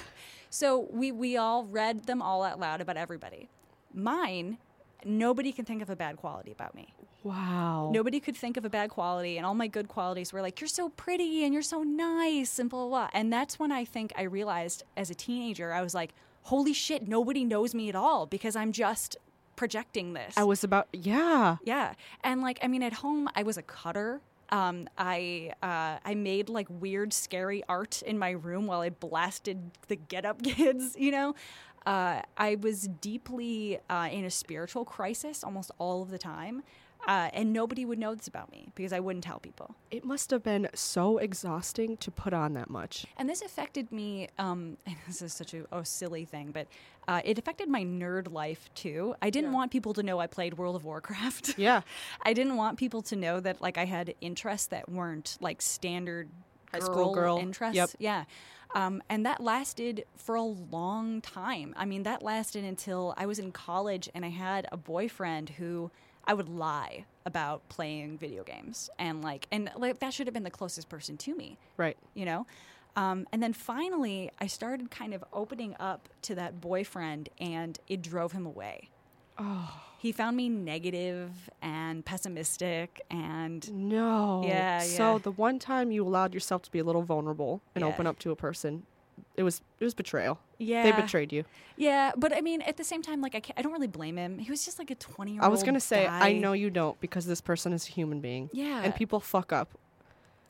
so 0.49 0.87
we 0.91 1.11
we 1.11 1.37
all 1.37 1.65
read 1.65 2.05
them 2.05 2.21
all 2.23 2.41
out 2.43 2.59
loud 2.59 2.81
about 2.81 2.97
everybody. 2.97 3.49
Mine, 3.93 4.57
nobody 5.05 5.51
can 5.51 5.63
think 5.65 5.83
of 5.83 5.91
a 5.91 5.95
bad 5.95 6.17
quality 6.17 6.51
about 6.51 6.73
me. 6.73 6.91
Wow. 7.23 7.89
Nobody 7.93 8.19
could 8.19 8.35
think 8.35 8.57
of 8.57 8.65
a 8.65 8.69
bad 8.69 8.89
quality, 8.89 9.37
and 9.37 9.45
all 9.45 9.55
my 9.55 9.67
good 9.67 9.87
qualities 9.87 10.33
were 10.33 10.41
like, 10.41 10.59
you're 10.59 10.67
so 10.67 10.89
pretty 10.89 11.43
and 11.43 11.53
you're 11.53 11.63
so 11.63 11.83
nice 11.83 12.59
and 12.59 12.69
blah, 12.69 12.81
blah, 12.81 12.89
blah. 12.89 13.09
And 13.13 13.31
that's 13.31 13.57
when 13.57 13.71
I 13.71 13.85
think 13.85 14.13
I 14.17 14.23
realized 14.23 14.83
as 14.97 15.09
a 15.09 15.15
teenager, 15.15 15.71
I 15.73 15.81
was 15.81 15.93
like, 15.93 16.13
holy 16.43 16.73
shit, 16.73 17.07
nobody 17.07 17.45
knows 17.45 17.73
me 17.73 17.89
at 17.89 17.95
all 17.95 18.25
because 18.25 18.55
I'm 18.55 18.71
just 18.71 19.17
projecting 19.55 20.13
this. 20.13 20.33
I 20.37 20.43
was 20.43 20.63
about 20.63 20.87
yeah. 20.91 21.57
Yeah, 21.63 21.93
and 22.23 22.41
like 22.41 22.59
I 22.61 22.67
mean, 22.67 22.83
at 22.83 22.93
home 22.93 23.29
I 23.35 23.43
was 23.43 23.57
a 23.57 23.61
cutter. 23.61 24.21
Um, 24.49 24.87
I 24.97 25.53
uh, 25.63 25.97
I 26.03 26.15
made 26.15 26.49
like 26.49 26.67
weird, 26.69 27.13
scary 27.13 27.63
art 27.69 28.01
in 28.01 28.19
my 28.19 28.31
room 28.31 28.67
while 28.67 28.81
I 28.81 28.89
blasted 28.89 29.71
the 29.87 29.95
Get 29.95 30.25
Up 30.25 30.43
Kids. 30.43 30.95
You 30.97 31.11
know, 31.11 31.35
uh, 31.85 32.21
I 32.37 32.55
was 32.55 32.87
deeply 33.01 33.79
uh, 33.89 34.09
in 34.11 34.25
a 34.25 34.29
spiritual 34.29 34.85
crisis 34.85 35.43
almost 35.43 35.71
all 35.79 36.01
of 36.01 36.09
the 36.09 36.17
time, 36.17 36.63
uh, 37.07 37.29
and 37.33 37.51
nobody 37.51 37.85
would 37.85 37.99
know 37.99 38.15
this 38.15 38.27
about 38.27 38.51
me 38.51 38.69
because 38.75 38.93
I 38.93 38.99
wouldn't 38.99 39.23
tell 39.23 39.39
people. 39.39 39.75
It 39.91 40.05
must 40.05 40.31
have 40.31 40.43
been 40.43 40.69
so 40.73 41.17
exhausting 41.17 41.97
to 41.97 42.11
put 42.11 42.33
on 42.33 42.53
that 42.53 42.69
much. 42.69 43.05
And 43.17 43.29
this 43.29 43.41
affected 43.41 43.91
me. 43.91 44.29
Um, 44.39 44.77
and 44.85 44.95
this 45.07 45.21
is 45.21 45.33
such 45.33 45.53
a 45.53 45.65
oh, 45.71 45.83
silly 45.83 46.25
thing, 46.25 46.51
but 46.51 46.67
uh, 47.07 47.21
it 47.25 47.37
affected 47.37 47.67
my 47.67 47.83
nerd 47.83 48.31
life 48.31 48.69
too. 48.75 49.15
I 49.21 49.29
didn't 49.29 49.51
Yeah. 49.51 49.55
want 49.57 49.71
people 49.71 49.93
to 49.93 50.03
know 50.03 50.19
I 50.19 50.27
played 50.27 50.57
World 50.57 50.75
of 50.75 50.85
Warcraft. 50.85 51.55
Yeah. 51.63 51.81
I 52.21 52.33
didn't 52.33 52.55
want 52.55 52.77
people 52.77 53.01
to 53.03 53.15
know 53.15 53.39
that 53.39 53.61
like 53.61 53.77
I 53.77 53.85
had 53.85 54.15
interests 54.21 54.67
that 54.67 54.89
weren't 54.89 55.37
like 55.39 55.61
standard 55.61 56.29
High 56.71 56.79
school 56.79 57.13
girl. 57.13 57.37
interests. 57.37 57.75
Yep. 57.75 57.89
Yeah. 57.99 58.23
Um, 58.75 59.03
and 59.09 59.25
that 59.27 59.39
lasted 59.39 60.05
for 60.15 60.35
a 60.35 60.41
long 60.41 61.21
time. 61.21 61.75
I 61.77 61.85
mean, 61.85 62.03
that 62.03 62.23
lasted 62.23 62.63
until 62.63 63.13
I 63.17 63.27
was 63.27 63.37
in 63.37 63.51
college 63.51 64.09
and 64.15 64.25
I 64.25 64.29
had 64.29 64.67
a 64.71 64.77
boyfriend 64.77 65.51
who 65.51 65.91
I 66.25 66.33
would 66.33 66.49
lie 66.49 67.05
about 67.25 67.67
playing 67.69 68.17
video 68.17 68.43
games 68.43 68.89
and 68.99 69.21
like 69.23 69.47
and 69.51 69.69
like 69.77 69.99
that 69.99 70.13
should 70.13 70.27
have 70.27 70.33
been 70.33 70.43
the 70.43 70.51
closest 70.51 70.89
person 70.89 71.17
to 71.17 71.35
me 71.35 71.57
Right. 71.77 71.97
you 72.13 72.25
know? 72.25 72.45
Um, 72.95 73.25
and 73.31 73.41
then 73.41 73.53
finally, 73.53 74.29
I 74.39 74.45
started 74.47 74.91
kind 74.91 75.13
of 75.15 75.23
opening 75.33 75.75
up 75.79 76.09
to 76.23 76.35
that 76.35 76.61
boyfriend, 76.61 77.29
and 77.39 77.79
it 77.87 78.03
drove 78.03 78.33
him 78.33 78.45
away. 78.45 78.89
Oh 79.39 79.81
He 79.97 80.11
found 80.11 80.37
me 80.37 80.47
negative 80.47 81.49
and 81.61 82.05
pessimistic, 82.05 83.01
and 83.09 83.67
no. 83.73 84.43
Yeah, 84.43 84.79
So 84.83 85.13
yeah. 85.13 85.17
the 85.19 85.31
one 85.31 85.57
time 85.57 85.91
you 85.91 86.05
allowed 86.05 86.33
yourself 86.35 86.61
to 86.63 86.71
be 86.71 86.77
a 86.79 86.83
little 86.83 87.01
vulnerable 87.01 87.61
and 87.73 87.83
Yeah. 87.83 87.89
open 87.89 88.05
up 88.05 88.19
to 88.19 88.29
a 88.31 88.35
person, 88.35 88.83
it 89.35 89.43
was 89.43 89.61
it 89.79 89.83
was 89.83 89.93
betrayal. 89.93 90.39
yeah, 90.59 90.83
They 90.83 90.91
betrayed 90.91 91.33
you. 91.33 91.43
Yeah, 91.75 92.11
but 92.15 92.33
I 92.35 92.41
mean, 92.41 92.61
at 92.61 92.77
the 92.77 92.83
same 92.83 93.01
time, 93.01 93.19
like 93.21 93.35
I, 93.35 93.39
can't, 93.39 93.57
I 93.57 93.61
don't 93.63 93.73
really 93.73 93.87
blame 93.87 94.17
him. 94.17 94.37
He 94.37 94.51
was 94.51 94.63
just 94.63 94.77
like 94.79 94.91
a 94.91 94.95
twenty-year-old. 94.95 95.45
I 95.45 95.49
was 95.49 95.63
gonna 95.63 95.79
say 95.79 96.07
I 96.07 96.33
know 96.33 96.53
you 96.53 96.69
don't 96.69 96.99
because 97.01 97.25
this 97.25 97.41
person 97.41 97.73
is 97.73 97.87
a 97.87 97.91
human 97.91 98.21
being. 98.21 98.49
Yeah, 98.53 98.81
And 98.83 98.93
people 98.95 99.19
fuck 99.19 99.51
up. 99.51 99.69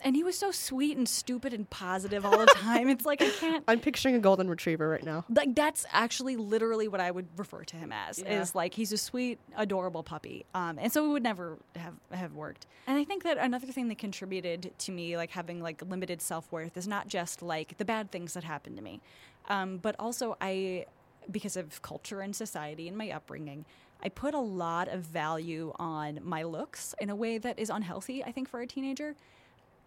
And 0.04 0.16
he 0.16 0.24
was 0.24 0.38
so 0.38 0.52
sweet 0.52 0.98
and 0.98 1.08
stupid 1.08 1.54
and 1.54 1.70
positive 1.70 2.26
all 2.26 2.38
the 2.38 2.46
time. 2.46 2.90
it's 2.90 3.06
like 3.06 3.22
I 3.22 3.30
can't. 3.30 3.64
I'm 3.68 3.80
picturing 3.80 4.16
a 4.16 4.20
golden 4.20 4.50
retriever 4.50 4.88
right 4.88 5.04
now. 5.04 5.26
like 5.30 5.56
that's 5.56 5.86
actually 5.92 6.36
literally 6.36 6.88
what 6.88 7.00
I 7.02 7.10
would 7.12 7.28
refer 7.38 7.64
to 7.64 7.76
him 7.76 7.92
as 7.92 8.20
Yeah. 8.20 8.42
is 8.42 8.54
like 8.56 8.74
he's 8.74 8.92
a 8.92 8.98
sweet, 8.98 9.40
adorable 9.58 10.04
puppy. 10.04 10.46
Um, 10.54 10.78
and 10.80 10.92
so 10.92 11.06
it 11.06 11.10
would 11.10 11.24
never 11.24 11.58
have 11.76 11.94
have 12.12 12.34
worked. 12.36 12.68
And 12.88 12.98
I 12.98 13.04
think 13.04 13.24
that 13.24 13.38
another 13.38 13.68
thing 13.68 13.88
that 13.88 13.98
contributed 13.98 14.74
to 14.80 14.92
me 14.92 15.16
like 15.18 15.32
having 15.32 15.62
like 15.62 15.82
limited 15.90 16.22
self 16.22 16.52
worth 16.52 16.76
is 16.78 16.88
not 16.88 17.08
just 17.08 17.42
like 17.42 17.78
the 17.78 17.86
bad 17.86 18.12
things 18.12 18.34
that 18.34 18.44
happened 18.44 18.76
to 18.78 18.84
me, 18.84 19.02
um, 19.50 19.78
but 19.78 19.96
also 20.00 20.38
I 20.42 20.86
because 21.32 21.56
of 21.56 21.82
culture 21.82 22.20
and 22.20 22.36
society 22.36 22.88
and 22.88 22.98
my 22.98 23.10
upbringing. 23.10 23.66
I 24.06 24.10
put 24.10 24.34
a 24.34 24.40
lot 24.40 24.90
of 24.90 25.00
value 25.04 25.72
on 25.78 26.20
my 26.24 26.44
looks 26.44 26.94
in 27.00 27.10
a 27.10 27.16
way 27.16 27.38
that 27.38 27.58
is 27.58 27.70
unhealthy, 27.70 28.22
I 28.22 28.34
think, 28.34 28.50
for 28.50 28.60
a 28.60 28.68
teenager. 28.68 29.16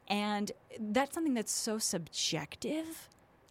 And 0.08 0.52
that's 0.78 1.14
something 1.14 1.34
that's 1.34 1.52
so 1.52 1.78
subjective. 1.78 3.08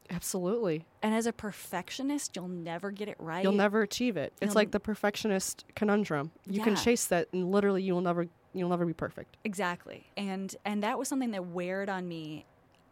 Absolutely. 0.09 0.85
And 1.01 1.15
as 1.15 1.25
a 1.25 1.33
perfectionist, 1.33 2.35
you'll 2.35 2.47
never 2.47 2.91
get 2.91 3.07
it 3.07 3.15
right. 3.19 3.43
You'll 3.43 3.53
never 3.53 3.81
achieve 3.81 4.17
it. 4.17 4.33
It's 4.41 4.49
You'll- 4.49 4.55
like 4.55 4.71
the 4.71 4.79
perfectionist 4.79 5.65
conundrum. 5.75 6.31
You 6.45 6.61
can 6.61 6.75
chase 6.75 7.05
that 7.07 7.27
and 7.33 7.51
literally 7.51 7.81
you 7.83 7.93
will 7.93 8.01
never 8.01 8.27
you'll 8.53 8.69
never 8.69 8.85
be 8.85 8.93
perfect. 8.93 9.37
Exactly. 9.43 10.05
And 10.15 10.55
and 10.63 10.83
that 10.83 10.97
was 10.99 11.07
something 11.07 11.31
that 11.31 11.47
weared 11.47 11.89
on 11.89 12.07
me 12.07 12.45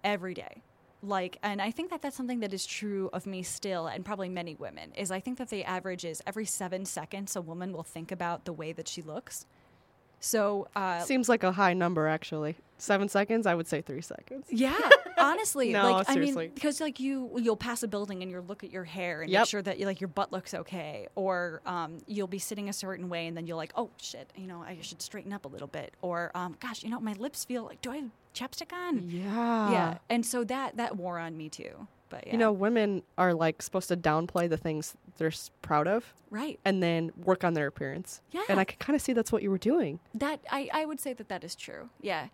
every 0.03 0.33
day. 0.33 0.63
Like 1.01 1.37
and 1.43 1.61
I 1.61 1.71
think 1.71 1.91
that 1.91 2.01
that's 2.01 2.17
something 2.17 2.39
that 2.39 2.53
is 2.53 2.65
true 2.65 3.09
of 3.13 3.25
me 3.25 3.43
still 3.43 3.87
and 3.87 4.03
probably 4.03 4.29
many 4.29 4.55
women 4.55 4.91
is 4.95 5.11
I 5.11 5.19
think 5.19 5.37
that 5.37 5.49
the 5.49 5.63
average 5.63 6.05
is 6.05 6.21
every 6.25 6.45
7 6.45 6.85
seconds 6.85 7.35
a 7.35 7.41
woman 7.41 7.73
will 7.73 7.83
think 7.83 8.11
about 8.11 8.45
the 8.45 8.53
way 8.53 8.71
that 8.73 8.87
she 8.87 9.01
looks. 9.01 9.45
So, 10.23 10.69
uh 10.73 11.01
Seems 11.01 11.27
like 11.27 11.43
a 11.43 11.51
high 11.51 11.73
number 11.73 12.07
actually. 12.07 12.55
7 12.77 13.07
seconds, 13.07 13.45
I 13.45 13.55
would 13.55 13.67
say 13.67 13.81
3 13.81 14.01
seconds. 14.01 14.45
Yeah, 14.49 14.77
honestly, 15.17 15.71
No, 15.71 15.83
like 15.91 16.09
I 16.09 16.13
seriously. 16.13 16.45
mean, 16.45 16.53
because 16.53 16.81
like 16.81 16.99
you, 16.99 17.29
you'll 17.37 17.55
pass 17.57 17.81
a 17.83 17.87
building 17.87 18.21
and 18.21 18.29
you'll 18.31 18.43
look 18.43 18.63
at 18.63 18.71
your 18.71 18.83
hair 18.83 19.21
and 19.21 19.29
Yep. 19.31 19.41
make 19.41 19.47
sure 19.49 19.61
that 19.61 19.79
you 19.79 19.85
like 19.85 20.01
your 20.01 20.09
butt 20.09 20.31
looks 20.33 20.53
okay, 20.53 21.07
or 21.15 21.61
um, 21.65 21.99
you'll 22.07 22.27
be 22.27 22.39
sitting 22.39 22.67
a 22.69 22.73
certain 22.73 23.07
way 23.09 23.27
and 23.27 23.35
then 23.37 23.47
you're 23.47 23.55
like, 23.57 23.71
oh 23.75 23.89
shit, 23.97 24.31
you 24.35 24.47
know, 24.47 24.61
I 24.61 24.77
should 24.81 25.01
straighten 25.01 25.31
up 25.33 25.45
a 25.45 25.47
little 25.49 25.67
bit, 25.67 25.93
or 26.01 26.31
um, 26.35 26.55
gosh, 26.59 26.83
you 26.83 26.89
know, 26.89 26.99
my 26.99 27.13
lips 27.13 27.43
feel 27.45 27.63
like, 27.63 27.81
do 27.81 27.91
I 27.91 27.97
have 27.97 28.09
chapstick 28.33 28.73
on? 28.73 29.09
Yeah. 29.09 29.71
yeah, 29.71 29.97
and 30.09 30.25
so 30.25 30.43
that 30.45 30.75
that 30.77 30.97
wore 30.97 31.19
on 31.19 31.37
me 31.37 31.47
too. 31.49 31.87
But 32.09 32.27
yeah, 32.27 32.33
You 32.33 32.37
know, 32.39 32.51
women 32.51 33.01
are 33.17 33.33
like 33.33 33.61
supposed 33.61 33.87
to 33.89 33.97
downplay 33.97 34.49
the 34.49 34.57
things 34.57 34.95
they're 35.17 35.27
s- 35.29 35.49
proud 35.61 35.87
of 35.87 36.13
right? 36.29 36.59
and 36.65 36.81
then 36.83 37.11
work 37.17 37.43
on 37.43 37.53
their 37.53 37.67
appearance. 37.67 38.21
Yeah, 38.31 38.41
And 38.49 38.59
I 38.59 38.63
can 38.65 38.77
kind 38.79 38.95
of 38.95 39.01
see 39.01 39.13
that's 39.13 39.31
what 39.31 39.41
you 39.43 39.49
were 39.49 39.57
doing. 39.57 39.99
That 40.13 40.39
I, 40.51 40.69
I 40.73 40.85
would 40.85 40.99
say 40.99 41.13
that 41.13 41.29
that 41.29 41.43
is 41.43 41.55
true. 41.55 41.89
Yeah. 42.01 42.27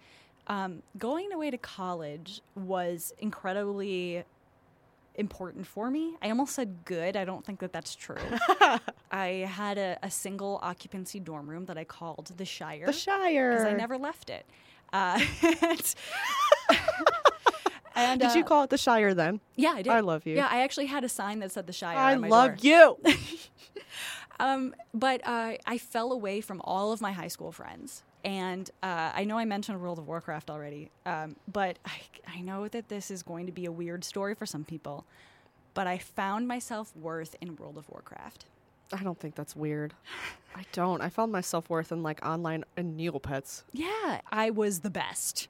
Um, 0.47 0.81
going 0.97 1.31
away 1.31 1.51
to 1.51 1.57
college 1.57 2.41
was 2.55 3.13
incredibly 3.19 4.23
important 5.15 5.67
for 5.67 5.91
me. 5.91 6.15
I 6.21 6.29
almost 6.29 6.55
said 6.55 6.85
good. 6.85 7.15
I 7.17 7.23
don't 7.25 7.45
think 7.45 7.59
that 7.59 7.71
that's 7.73 7.93
true. 7.95 8.15
I 9.11 9.27
had 9.49 9.77
a, 9.77 9.97
a 10.01 10.09
single 10.09 10.59
occupancy 10.63 11.19
dorm 11.19 11.49
room 11.49 11.65
that 11.65 11.77
I 11.77 11.83
called 11.83 12.31
the 12.37 12.45
Shire 12.45 12.85
The 12.85 12.93
Shire. 12.93 13.51
because 13.51 13.65
I 13.65 13.73
never 13.73 13.97
left 13.97 14.29
it. 14.29 14.45
Uh, 14.91 15.19
and, 17.99 18.21
Did 18.21 18.35
you 18.35 18.43
uh, 18.43 18.47
call 18.47 18.63
it 18.63 18.69
the 18.69 18.77
Shire 18.77 19.13
then? 19.13 19.39
Yeah, 19.55 19.73
I 19.75 19.81
did. 19.81 19.91
I 19.91 19.99
love 19.99 20.25
you. 20.25 20.35
Yeah, 20.35 20.47
I 20.49 20.61
actually 20.61 20.87
had 20.87 21.03
a 21.03 21.09
sign 21.09 21.39
that 21.39 21.51
said 21.51 21.67
the 21.67 21.73
Shire. 21.73 21.97
I 21.97 22.15
love 22.15 22.57
door. 22.57 22.97
you. 23.05 23.13
Um, 24.39 24.73
but 24.93 25.19
uh, 25.27 25.55
I 25.65 25.77
fell 25.77 26.13
away 26.13 26.41
from 26.41 26.61
all 26.63 26.91
of 26.91 27.01
my 27.01 27.11
high 27.11 27.27
school 27.27 27.51
friends. 27.51 28.03
And 28.23 28.69
uh, 28.83 29.11
I 29.13 29.23
know 29.23 29.37
I 29.37 29.45
mentioned 29.45 29.81
World 29.81 29.97
of 29.97 30.07
Warcraft 30.07 30.49
already, 30.49 30.91
um, 31.05 31.35
but 31.51 31.77
I, 31.85 31.99
I 32.27 32.41
know 32.41 32.67
that 32.67 32.89
this 32.89 33.11
is 33.11 33.23
going 33.23 33.45
to 33.45 33.51
be 33.51 33.65
a 33.65 33.71
weird 33.71 34.03
story 34.03 34.35
for 34.35 34.45
some 34.45 34.63
people. 34.63 35.05
But 35.73 35.87
I 35.87 35.97
found 35.97 36.47
myself 36.47 36.95
worth 36.95 37.35
in 37.39 37.55
World 37.55 37.77
of 37.77 37.89
Warcraft. 37.89 38.45
I 38.91 39.03
don't 39.03 39.19
think 39.19 39.35
that's 39.35 39.55
weird. 39.55 39.93
I 40.55 40.65
don't. 40.73 41.01
I 41.01 41.09
found 41.09 41.31
my 41.31 41.41
self 41.41 41.69
worth 41.69 41.91
in 41.91 42.01
like 42.01 42.25
online 42.25 42.65
and 42.75 42.99
Neopets. 42.99 43.63
Yeah, 43.71 44.21
I 44.31 44.49
was 44.49 44.79
the 44.79 44.89
best. 44.89 45.47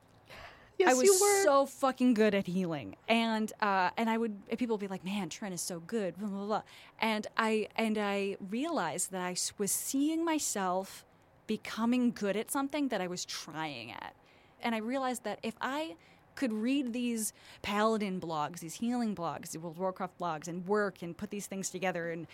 Yes, 0.79 0.91
I 0.91 0.93
was 0.93 1.03
you 1.03 1.13
were. 1.19 1.43
so 1.43 1.65
fucking 1.65 2.13
good 2.13 2.33
at 2.33 2.47
healing, 2.47 2.95
and 3.09 3.51
uh, 3.61 3.89
and 3.97 4.09
I 4.09 4.17
would 4.17 4.37
and 4.49 4.57
people 4.57 4.75
would 4.77 4.81
be 4.81 4.87
like, 4.87 5.03
"Man, 5.03 5.27
Trin 5.27 5.51
is 5.51 5.61
so 5.61 5.81
good," 5.81 6.17
blah, 6.17 6.29
blah, 6.29 6.45
blah. 6.45 6.61
and 6.99 7.27
I 7.37 7.67
and 7.75 7.97
I 7.97 8.37
realized 8.49 9.11
that 9.11 9.21
I 9.21 9.35
was 9.57 9.71
seeing 9.73 10.23
myself 10.23 11.05
becoming 11.47 12.11
good 12.11 12.37
at 12.37 12.49
something 12.49 12.87
that 12.89 13.01
I 13.01 13.07
was 13.07 13.25
trying 13.25 13.91
at, 13.91 14.15
and 14.63 14.73
I 14.73 14.77
realized 14.77 15.25
that 15.25 15.39
if 15.43 15.55
I 15.59 15.95
could 16.35 16.53
read 16.53 16.93
these 16.93 17.33
paladin 17.61 18.21
blogs, 18.21 18.59
these 18.59 18.75
healing 18.75 19.13
blogs, 19.13 19.51
the 19.51 19.59
World 19.59 19.75
of 19.75 19.79
Warcraft 19.81 20.17
blogs, 20.17 20.47
and 20.47 20.65
work 20.65 21.01
and 21.01 21.17
put 21.17 21.29
these 21.29 21.45
things 21.47 21.69
together 21.69 22.09
and. 22.11 22.25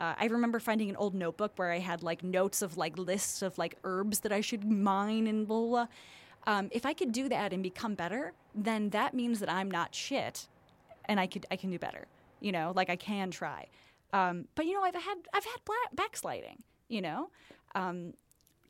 Uh, 0.00 0.12
I 0.18 0.26
remember 0.26 0.58
finding 0.58 0.90
an 0.90 0.96
old 0.96 1.14
notebook 1.14 1.52
where 1.54 1.70
I 1.70 1.78
had 1.78 2.02
like 2.02 2.24
notes 2.24 2.62
of 2.62 2.76
like 2.76 2.98
lists 2.98 3.42
of 3.42 3.56
like 3.58 3.76
herbs 3.84 4.18
that 4.20 4.32
I 4.32 4.40
should 4.40 4.64
mine 4.64 5.28
and 5.28 5.46
blah 5.46 5.60
blah. 5.60 5.68
blah 5.68 5.86
um, 6.46 6.68
if 6.72 6.84
I 6.84 6.92
could 6.92 7.12
do 7.12 7.28
that 7.28 7.52
and 7.52 7.62
become 7.62 7.94
better, 7.94 8.32
then 8.54 8.90
that 8.90 9.14
means 9.14 9.40
that 9.40 9.50
I'm 9.50 9.70
not 9.70 9.94
shit, 9.94 10.46
and 11.06 11.18
I 11.18 11.26
could 11.26 11.46
I 11.50 11.56
can 11.56 11.70
do 11.70 11.78
better. 11.78 12.06
You 12.40 12.52
know, 12.52 12.72
like 12.74 12.90
I 12.90 12.96
can 12.96 13.30
try. 13.30 13.68
Um, 14.12 14.46
but 14.54 14.66
you 14.66 14.74
know, 14.74 14.82
I've 14.82 14.94
had 14.94 15.18
I've 15.32 15.44
had 15.44 15.56
black, 15.64 15.94
backsliding. 15.94 16.62
You 16.88 17.02
know, 17.02 17.30
um, 17.74 18.12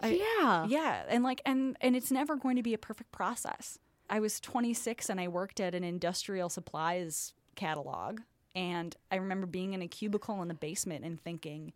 yeah. 0.02 0.66
yeah, 0.66 1.02
and 1.08 1.24
like 1.24 1.42
and 1.44 1.76
and 1.80 1.96
it's 1.96 2.10
never 2.10 2.36
going 2.36 2.56
to 2.56 2.62
be 2.62 2.74
a 2.74 2.78
perfect 2.78 3.12
process. 3.12 3.78
I 4.08 4.20
was 4.20 4.38
26 4.38 5.08
and 5.08 5.18
I 5.18 5.28
worked 5.28 5.60
at 5.60 5.74
an 5.74 5.82
industrial 5.82 6.48
supplies 6.48 7.32
catalog, 7.56 8.20
and 8.54 8.94
I 9.10 9.16
remember 9.16 9.46
being 9.46 9.72
in 9.72 9.82
a 9.82 9.88
cubicle 9.88 10.40
in 10.42 10.48
the 10.48 10.54
basement 10.54 11.04
and 11.04 11.20
thinking. 11.20 11.72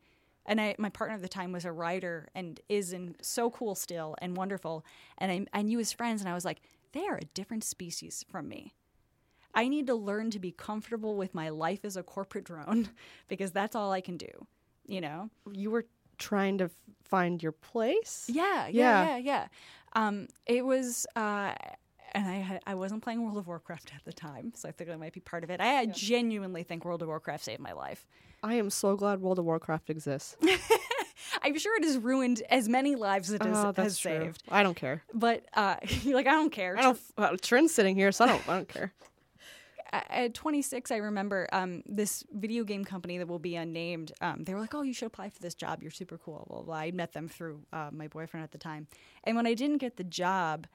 And 0.49 0.61
I, 0.61 0.75
my 0.79 0.89
partner 0.89 1.15
at 1.15 1.23
the 1.23 1.29
time 1.29 1.53
was 1.53 1.65
a 1.67 1.71
writer 1.73 2.27
and 2.35 2.59
is 2.69 2.93
in 2.93 3.15
so 3.21 3.51
cool 3.51 3.75
still 3.77 4.17
and 4.21 4.37
wonderful. 4.37 4.85
And 5.19 5.31
I, 5.31 5.59
I 5.59 5.63
knew 5.63 5.79
his 5.79 5.93
friends, 5.93 6.21
and 6.23 6.29
I 6.29 6.35
was 6.35 6.45
like, 6.45 6.61
they 6.93 7.07
are 7.07 7.19
a 7.19 7.25
different 7.35 7.63
species 7.65 8.25
from 8.31 8.49
me. 8.49 8.73
I 9.55 9.69
need 9.69 9.87
to 9.89 9.95
learn 9.95 10.31
to 10.31 10.39
be 10.39 10.51
comfortable 10.51 11.17
with 11.17 11.35
my 11.35 11.51
life 11.51 11.85
as 11.85 11.97
a 11.97 12.03
corporate 12.03 12.45
drone 12.45 12.89
because 13.29 13.53
that's 13.53 13.77
all 13.77 13.93
I 13.93 14.01
can 14.01 14.17
do. 14.17 14.47
You 14.87 15.03
know? 15.03 15.31
You 15.53 15.71
were 15.71 15.85
trying 16.17 16.59
to 16.59 16.65
f- 16.65 16.71
find 17.05 17.43
your 17.43 17.53
place. 17.53 18.25
Yeah, 18.33 18.67
yeah, 18.69 18.71
Yeah. 18.71 19.05
yeah, 19.05 19.17
yeah. 19.19 19.47
Um, 19.93 20.29
it 20.47 20.65
was, 20.65 21.07
uh, 21.15 21.53
and 22.13 22.27
I 22.27 22.37
had, 22.37 22.63
I 22.67 22.75
wasn't 22.75 23.03
playing 23.03 23.23
World 23.23 23.37
of 23.37 23.47
Warcraft 23.47 23.93
at 23.95 24.05
the 24.07 24.13
time, 24.15 24.53
so 24.55 24.69
I 24.69 24.73
think 24.73 24.89
that 24.89 24.99
might 24.99 25.13
be 25.13 25.21
part 25.21 25.45
of 25.45 25.51
it. 25.51 25.61
I 25.61 25.85
genuinely 25.87 26.63
think 26.63 26.85
World 26.87 27.03
of 27.03 27.09
Warcraft 27.09 27.45
saved 27.45 27.61
my 27.61 27.73
life. 27.73 28.07
I 28.43 28.55
am 28.55 28.71
so 28.71 28.97
glad 28.97 29.21
World 29.21 29.39
of 29.39 29.45
Warcraft 29.45 29.91
exists. 29.91 30.37
I'm 31.43 31.59
sure 31.59 31.77
it 31.77 31.85
has 31.85 31.99
ruined 31.99 32.43
as 32.51 32.69
many 32.69 32.95
lives 32.95 33.29
as 33.31 33.37
it 33.37 33.43
has, 33.43 33.57
oh, 33.57 33.73
has 33.77 33.99
true. 33.99 34.11
saved. 34.11 34.43
I 34.49 34.63
don't 34.63 34.77
care. 34.77 35.03
But 35.13 35.47
uh, 35.55 35.77
you're 36.03 36.15
like, 36.15 36.27
I 36.27 36.33
don't 36.33 36.51
care. 36.51 36.77
I 36.77 36.83
don't. 36.83 37.01
Well, 37.17 37.37
Trin's 37.37 37.75
sitting 37.75 37.97
here, 37.97 38.13
so 38.13 38.25
I 38.25 38.29
don't. 38.29 38.49
I 38.49 38.57
don't 38.57 38.69
care. 38.69 38.93
at 39.93 40.35
26, 40.35 40.91
I 40.91 40.97
remember 40.97 41.49
um, 41.53 41.83
this 41.87 42.25
video 42.33 42.65
game 42.65 42.85
company 42.85 43.19
that 43.19 43.29
will 43.29 43.39
be 43.39 43.57
unnamed. 43.57 44.13
Um, 44.21 44.45
they 44.45 44.55
were 44.55 44.61
like, 44.61 44.75
"Oh, 44.75 44.83
you 44.83 44.93
should 44.93 45.07
apply 45.07 45.31
for 45.31 45.41
this 45.41 45.55
job. 45.55 45.83
You're 45.83 45.91
super 45.91 46.19
cool." 46.19 46.45
Blah 46.49 46.59
blah. 46.59 46.65
blah. 46.65 46.77
I 46.77 46.91
met 46.91 47.13
them 47.13 47.29
through 47.29 47.63
uh, 47.73 47.91
my 47.93 48.09
boyfriend 48.09 48.45
at 48.45 48.53
the 48.53 48.59
time, 48.59 48.87
and 49.25 49.37
when 49.37 49.47
I 49.47 49.55
didn't 49.55 49.79
get 49.79 49.97
the 49.97 50.05
job, 50.05 50.67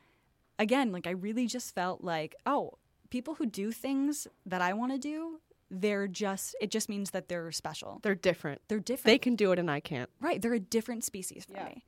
again, 0.59 0.91
like 0.91 1.07
I 1.07 1.11
really 1.11 1.47
just 1.47 1.73
felt 1.73 2.03
like, 2.03 2.35
oh, 2.45 2.73
people 3.09 3.35
who 3.35 3.45
do 3.45 3.71
things 3.71 4.27
that 4.45 4.61
I 4.61 4.73
want 4.73 4.91
to 4.91 4.97
do, 4.97 5.39
they're 5.81 6.07
just. 6.07 6.55
It 6.61 6.71
just 6.71 6.87
means 6.89 7.11
that 7.11 7.27
they're 7.29 7.51
special. 7.51 7.99
They're 8.03 8.15
different. 8.15 8.61
They're 8.67 8.79
different. 8.79 9.05
They 9.05 9.17
can 9.17 9.35
do 9.35 9.51
it, 9.51 9.59
and 9.59 9.69
I 9.71 9.79
can't. 9.79 10.09
Right, 10.19 10.41
they're 10.41 10.53
a 10.53 10.59
different 10.59 11.03
species 11.03 11.45
from 11.45 11.55
Yeah. 11.57 11.65
me. 11.65 11.85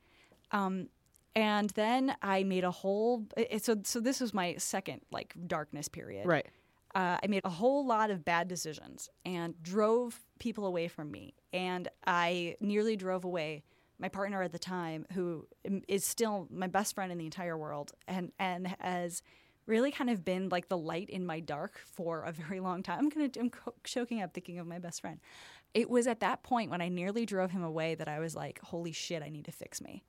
Um, 0.52 0.88
and 1.34 1.70
then 1.70 2.16
I 2.22 2.44
made 2.44 2.64
a 2.64 2.70
whole. 2.70 3.26
it- 3.36 3.64
So 3.64 3.76
so 3.84 4.00
this 4.00 4.20
was 4.20 4.32
my 4.34 4.56
second 4.56 5.02
like 5.10 5.34
darkness 5.46 5.88
period 5.88 6.26
Right. 6.26 6.46
uh, 6.94 7.18
I 7.22 7.26
made 7.28 7.42
a 7.44 7.50
whole 7.50 7.84
lot 7.86 8.10
of 8.10 8.24
bad 8.24 8.48
decisions 8.48 9.08
and 9.24 9.60
drove 9.62 10.24
people 10.38 10.64
away 10.66 10.88
from 10.88 11.10
me. 11.10 11.34
And 11.52 11.88
I 12.06 12.56
nearly 12.60 12.96
drove 12.96 13.24
away 13.24 13.64
my 13.98 14.08
partner 14.08 14.42
at 14.42 14.52
the 14.52 14.58
time, 14.58 15.06
who 15.12 15.46
is 15.88 16.04
still 16.04 16.46
my 16.50 16.66
best 16.66 16.94
friend 16.94 17.10
in 17.12 17.18
the 17.18 17.24
entire 17.24 17.56
world, 17.56 17.92
and 18.06 18.32
and 18.38 18.66
has 18.80 19.22
really 19.66 19.90
kind 19.90 20.10
of 20.10 20.24
been 20.24 20.48
like 20.48 20.68
the 20.68 20.78
light 20.78 21.10
in 21.10 21.26
my 21.26 21.40
dark 21.40 21.80
for 21.84 22.22
a 22.22 22.32
very 22.48 22.60
long 22.60 22.82
time. 22.82 22.98
I'm 23.00 23.08
gonna 23.08 23.30
I'm 23.38 23.50
co- 23.50 23.74
choking 23.84 24.22
up 24.22 24.32
thinking 24.34 24.58
of 24.58 24.66
my 24.66 24.78
best 24.78 25.00
friend. 25.00 25.20
It 25.74 25.90
was 25.90 26.06
at 26.06 26.20
that 26.20 26.42
point 26.42 26.70
when 26.70 26.80
I 26.80 26.88
nearly 26.88 27.26
drove 27.26 27.50
him 27.50 27.62
away 27.62 27.94
that 27.96 28.08
I 28.08 28.18
was 28.18 28.34
like, 28.34 28.60
"Holy 28.62 28.92
shit, 28.92 29.22
I 29.22 29.28
need 29.28 29.44
to 29.46 29.52
fix 29.52 29.80
me." 29.80 30.04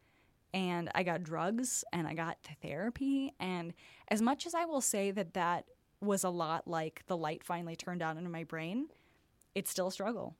and 0.54 0.90
I 0.96 1.04
got 1.04 1.24
drugs 1.24 1.84
and 1.92 2.08
I 2.08 2.14
got 2.14 2.38
therapy. 2.62 3.34
And 3.40 3.74
as 4.08 4.22
much 4.22 4.48
as 4.48 4.56
I 4.56 4.64
will 4.64 4.80
say 4.80 5.12
that 5.12 5.34
that 5.34 5.66
was 6.00 6.24
a 6.24 6.30
lot 6.30 6.68
like 6.68 7.04
the 7.08 7.18
light 7.18 7.44
finally 7.44 7.76
turned 7.76 8.02
on 8.02 8.18
in 8.18 8.32
my 8.32 8.46
brain, 8.46 8.88
it's 9.56 9.70
still 9.70 9.88
a 9.88 9.92
struggle, 9.92 10.36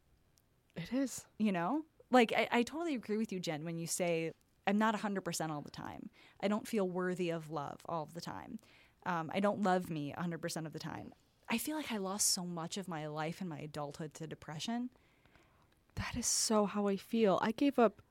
It 0.78 0.94
is. 0.94 1.26
you 1.38 1.52
know? 1.52 1.84
Like, 2.10 2.32
I, 2.36 2.48
I 2.52 2.64
totally 2.64 2.96
agree 2.96 3.18
with 3.18 3.34
you, 3.34 3.40
Jen, 3.42 3.66
when 3.66 3.78
you 3.78 3.86
say 3.86 4.32
I'm 4.66 4.78
not 4.78 4.96
100% 4.96 5.50
all 5.50 5.62
the 5.62 5.70
time. 5.72 6.10
I 6.42 6.48
don't 6.48 6.68
feel 6.68 6.88
worthy 6.88 7.30
of 7.30 7.52
love 7.52 7.80
all 7.86 8.08
the 8.14 8.22
time. 8.22 8.60
Um, 9.08 9.32
I 9.34 9.40
don't 9.40 9.64
love 9.64 9.90
me 9.90 10.14
100% 10.18 10.66
of 10.66 10.74
the 10.74 10.80
time. 10.80 11.14
I 11.50 11.58
feel 11.58 11.76
like 11.78 11.92
I 11.92 11.98
lost 11.98 12.30
so 12.34 12.44
much 12.46 12.78
of 12.78 12.88
my 12.88 13.08
life 13.08 13.40
and 13.40 13.50
my 13.50 13.60
adulthood 13.60 14.14
to 14.16 14.28
depression. 14.28 14.90
That 15.96 16.16
is 16.16 16.28
so 16.28 16.66
how 16.66 16.88
I 16.88 16.96
feel. 16.98 17.40
I 17.42 17.52
gave 17.52 17.80
up. 17.80 18.02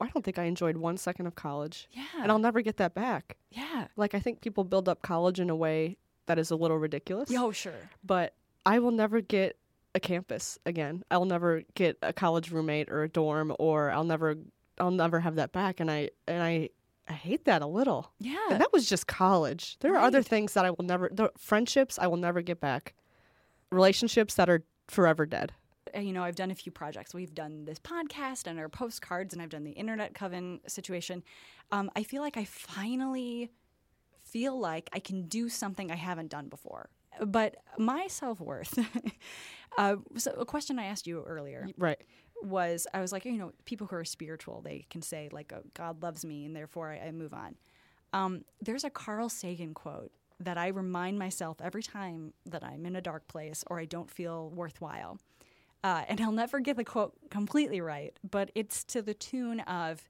I 0.00 0.08
don't 0.08 0.24
think 0.24 0.38
I 0.38 0.44
enjoyed 0.44 0.76
one 0.76 0.96
second 0.98 1.26
of 1.26 1.34
college, 1.34 1.88
Yeah. 1.90 2.04
and 2.22 2.30
I'll 2.30 2.38
never 2.38 2.60
get 2.60 2.76
that 2.78 2.94
back. 2.94 3.36
yeah. 3.50 3.88
Like 3.96 4.14
I 4.14 4.20
think 4.20 4.40
people 4.40 4.62
build 4.64 4.88
up 4.88 5.02
college 5.02 5.40
in 5.40 5.48
a 5.50 5.56
way 5.56 5.96
that 6.26 6.38
is 6.38 6.50
a 6.50 6.56
little 6.56 6.78
ridiculous. 6.78 7.30
Oh, 7.34 7.50
sure. 7.50 7.90
but 8.04 8.34
I 8.64 8.78
will 8.78 8.90
never 8.90 9.20
get 9.20 9.56
a 9.94 10.00
campus 10.00 10.58
again. 10.66 11.02
I'll 11.10 11.24
never 11.24 11.62
get 11.74 11.96
a 12.02 12.12
college 12.12 12.50
roommate 12.50 12.90
or 12.90 13.02
a 13.04 13.08
dorm 13.08 13.54
or 13.58 13.90
I'll 13.90 14.04
never 14.04 14.36
I'll 14.78 14.90
never 14.90 15.20
have 15.20 15.36
that 15.36 15.52
back 15.52 15.80
and 15.80 15.90
I 15.90 16.10
and 16.28 16.42
I 16.42 16.68
I 17.08 17.12
hate 17.12 17.44
that 17.44 17.62
a 17.62 17.66
little. 17.66 18.12
Yeah. 18.18 18.36
And 18.50 18.60
that 18.60 18.72
was 18.72 18.88
just 18.88 19.06
college. 19.06 19.76
There 19.80 19.94
are 19.94 20.00
other 20.00 20.22
things 20.22 20.54
that 20.54 20.64
I 20.64 20.70
will 20.70 20.84
never 20.84 21.08
the 21.12 21.30
friendships 21.38 21.98
I 21.98 22.06
will 22.06 22.16
never 22.16 22.42
get 22.42 22.60
back. 22.60 22.94
Relationships 23.70 24.34
that 24.34 24.48
are 24.48 24.64
forever 24.88 25.26
dead. 25.26 25.52
uh, 25.96 26.00
you 26.00 26.12
know, 26.12 26.22
I've 26.22 26.36
done 26.36 26.50
a 26.50 26.54
few 26.54 26.72
projects. 26.72 27.14
We've 27.14 27.34
done 27.34 27.64
this 27.64 27.78
podcast 27.78 28.46
and 28.46 28.58
our 28.58 28.68
postcards, 28.68 29.32
and 29.34 29.42
I've 29.42 29.48
done 29.50 29.64
the 29.64 29.72
internet 29.72 30.14
coven 30.14 30.60
situation. 30.66 31.22
Um, 31.72 31.90
I 31.96 32.02
feel 32.02 32.22
like 32.22 32.36
I 32.36 32.44
finally 32.44 33.50
feel 34.24 34.58
like 34.58 34.90
I 34.92 34.98
can 34.98 35.28
do 35.28 35.48
something 35.48 35.90
I 35.90 35.96
haven't 35.96 36.30
done 36.30 36.48
before. 36.48 36.90
But 37.24 37.56
my 37.78 38.08
self 38.08 38.40
worth. 38.40 38.78
uh, 39.78 39.96
so 40.16 40.32
a 40.32 40.44
question 40.44 40.78
I 40.78 40.84
asked 40.84 41.06
you 41.06 41.22
earlier 41.22 41.68
Right. 41.78 42.00
Was 42.42 42.86
I 42.92 43.00
was 43.00 43.12
like, 43.12 43.24
you 43.24 43.32
know, 43.32 43.52
people 43.64 43.86
who 43.86 43.96
are 43.96 44.04
spiritual, 44.04 44.60
they 44.62 44.86
can 44.90 45.02
say 45.02 45.28
like, 45.32 45.52
oh, 45.54 45.62
God 45.74 46.02
loves 46.02 46.24
me, 46.24 46.44
and 46.44 46.54
therefore 46.54 46.90
I, 46.92 47.08
I 47.08 47.12
move 47.12 47.34
on. 47.34 47.56
Um, 48.12 48.44
there's 48.60 48.84
a 48.84 48.90
Carl 48.90 49.28
Sagan 49.28 49.74
quote 49.74 50.12
that 50.38 50.58
I 50.58 50.68
remind 50.68 51.18
myself 51.18 51.58
every 51.62 51.82
time 51.82 52.32
that 52.44 52.62
I'm 52.62 52.84
in 52.86 52.96
a 52.96 53.00
dark 53.00 53.26
place 53.28 53.64
or 53.68 53.80
I 53.80 53.84
don't 53.84 54.10
feel 54.10 54.50
worthwhile. 54.50 55.18
Uh, 55.82 56.02
and 56.08 56.20
I'll 56.20 56.32
never 56.32 56.60
get 56.60 56.76
the 56.76 56.84
quote 56.84 57.14
completely 57.30 57.80
right, 57.80 58.18
but 58.28 58.50
it's 58.54 58.84
to 58.84 59.02
the 59.02 59.14
tune 59.14 59.60
of 59.60 60.08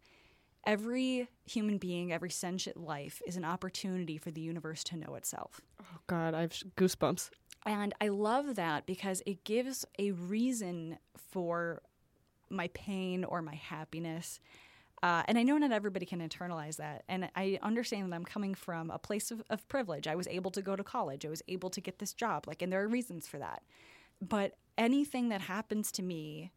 every 0.64 1.28
human 1.44 1.78
being, 1.78 2.12
every 2.12 2.30
sentient 2.30 2.76
life 2.76 3.22
is 3.26 3.36
an 3.36 3.44
opportunity 3.44 4.18
for 4.18 4.30
the 4.30 4.40
universe 4.40 4.82
to 4.84 4.96
know 4.96 5.14
itself. 5.14 5.60
Oh 5.80 5.98
god, 6.06 6.34
I 6.34 6.42
have 6.42 6.52
goosebumps. 6.76 7.30
And 7.64 7.94
I 8.00 8.08
love 8.08 8.54
that 8.56 8.86
because 8.86 9.22
it 9.26 9.44
gives 9.44 9.84
a 9.98 10.12
reason 10.12 10.98
for 11.16 11.82
my 12.50 12.68
pain 12.68 13.24
or 13.24 13.42
my 13.42 13.54
happiness. 13.54 14.40
Uh, 15.02 15.22
and 15.28 15.38
I 15.38 15.42
know 15.42 15.58
not 15.58 15.72
everybody 15.72 16.06
can 16.06 16.26
internalize 16.26 16.76
that. 16.76 17.04
And 17.08 17.28
I 17.36 17.58
understand 17.62 18.10
that 18.10 18.16
I'm 18.16 18.24
coming 18.24 18.54
from 18.54 18.90
a 18.90 18.98
place 18.98 19.30
of, 19.30 19.42
of 19.50 19.66
privilege. 19.68 20.06
I 20.06 20.14
was 20.14 20.26
able 20.28 20.50
to 20.52 20.62
go 20.62 20.74
to 20.74 20.82
college, 20.82 21.26
I 21.26 21.28
was 21.28 21.42
able 21.48 21.70
to 21.70 21.80
get 21.80 21.98
this 21.98 22.12
job. 22.12 22.46
Like, 22.46 22.62
and 22.62 22.72
there 22.72 22.82
are 22.82 22.88
reasons 22.88 23.26
for 23.26 23.38
that. 23.38 23.62
But 24.20 24.56
anything 24.78 25.28
that 25.28 25.42
happens 25.42 25.92
to 25.92 26.02
me 26.02 26.52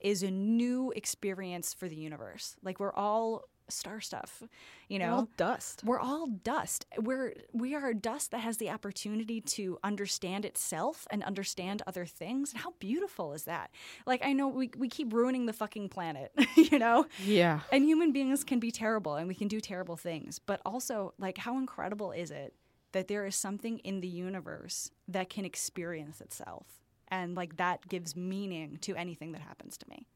is 0.00 0.22
a 0.22 0.30
new 0.30 0.92
experience 0.94 1.74
for 1.74 1.88
the 1.88 1.96
universe. 1.96 2.56
Like, 2.62 2.78
we're 2.78 2.92
all 2.92 3.48
star 3.68 4.00
stuff, 4.00 4.42
you 4.88 4.98
know? 4.98 5.06
We're 5.06 5.14
all 5.16 5.28
dust. 5.36 5.82
we're 5.84 6.00
all 6.00 6.26
dust. 6.26 6.86
We're 6.98 7.34
we 7.52 7.74
are 7.74 7.94
dust 7.94 8.30
that 8.30 8.40
has 8.40 8.58
the 8.58 8.70
opportunity 8.70 9.40
to 9.40 9.78
understand 9.82 10.44
itself 10.44 11.06
and 11.10 11.22
understand 11.22 11.82
other 11.86 12.06
things. 12.06 12.52
And 12.52 12.62
how 12.62 12.74
beautiful 12.78 13.32
is 13.32 13.44
that? 13.44 13.70
Like 14.06 14.24
I 14.24 14.32
know 14.32 14.48
we 14.48 14.70
we 14.76 14.88
keep 14.88 15.12
ruining 15.12 15.46
the 15.46 15.52
fucking 15.52 15.88
planet, 15.88 16.32
you 16.56 16.78
know? 16.78 17.06
Yeah. 17.24 17.60
And 17.72 17.84
human 17.84 18.12
beings 18.12 18.44
can 18.44 18.58
be 18.58 18.70
terrible 18.70 19.16
and 19.16 19.28
we 19.28 19.34
can 19.34 19.48
do 19.48 19.60
terrible 19.60 19.96
things. 19.96 20.38
But 20.38 20.60
also, 20.64 21.14
like 21.18 21.38
how 21.38 21.58
incredible 21.58 22.12
is 22.12 22.30
it 22.30 22.54
that 22.92 23.08
there 23.08 23.26
is 23.26 23.36
something 23.36 23.78
in 23.80 24.00
the 24.00 24.08
universe 24.08 24.90
that 25.06 25.28
can 25.28 25.44
experience 25.44 26.20
itself? 26.20 26.66
And 27.08 27.34
like 27.34 27.56
that 27.56 27.88
gives 27.88 28.14
meaning 28.16 28.78
to 28.82 28.94
anything 28.94 29.32
that 29.32 29.40
happens 29.40 29.76
to 29.78 29.88
me. 29.88 30.06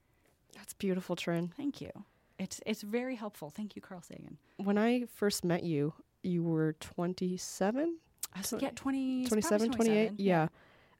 That's 0.55 0.75
beautiful, 0.75 1.17
Trin. 1.17 1.53
Thank 1.57 1.81
you. 1.81 1.91
It's 2.43 2.61
it's 2.66 2.82
very 2.82 3.14
helpful. 3.14 3.51
Thank 3.51 3.76
you, 3.76 3.82
Carl 3.82 4.03
Sagan. 4.03 4.36
When 4.57 4.76
I 4.76 5.05
first 5.14 5.45
met 5.45 5.62
you, 5.62 5.95
you 6.24 6.43
were 6.43 6.74
27. 6.80 7.99
I 8.34 8.38
was, 8.38 8.55
Yeah, 8.59 8.70
20, 8.74 9.26
27, 9.26 9.68
probably 9.70 9.86
28. 9.86 10.12
Yeah. 10.16 10.49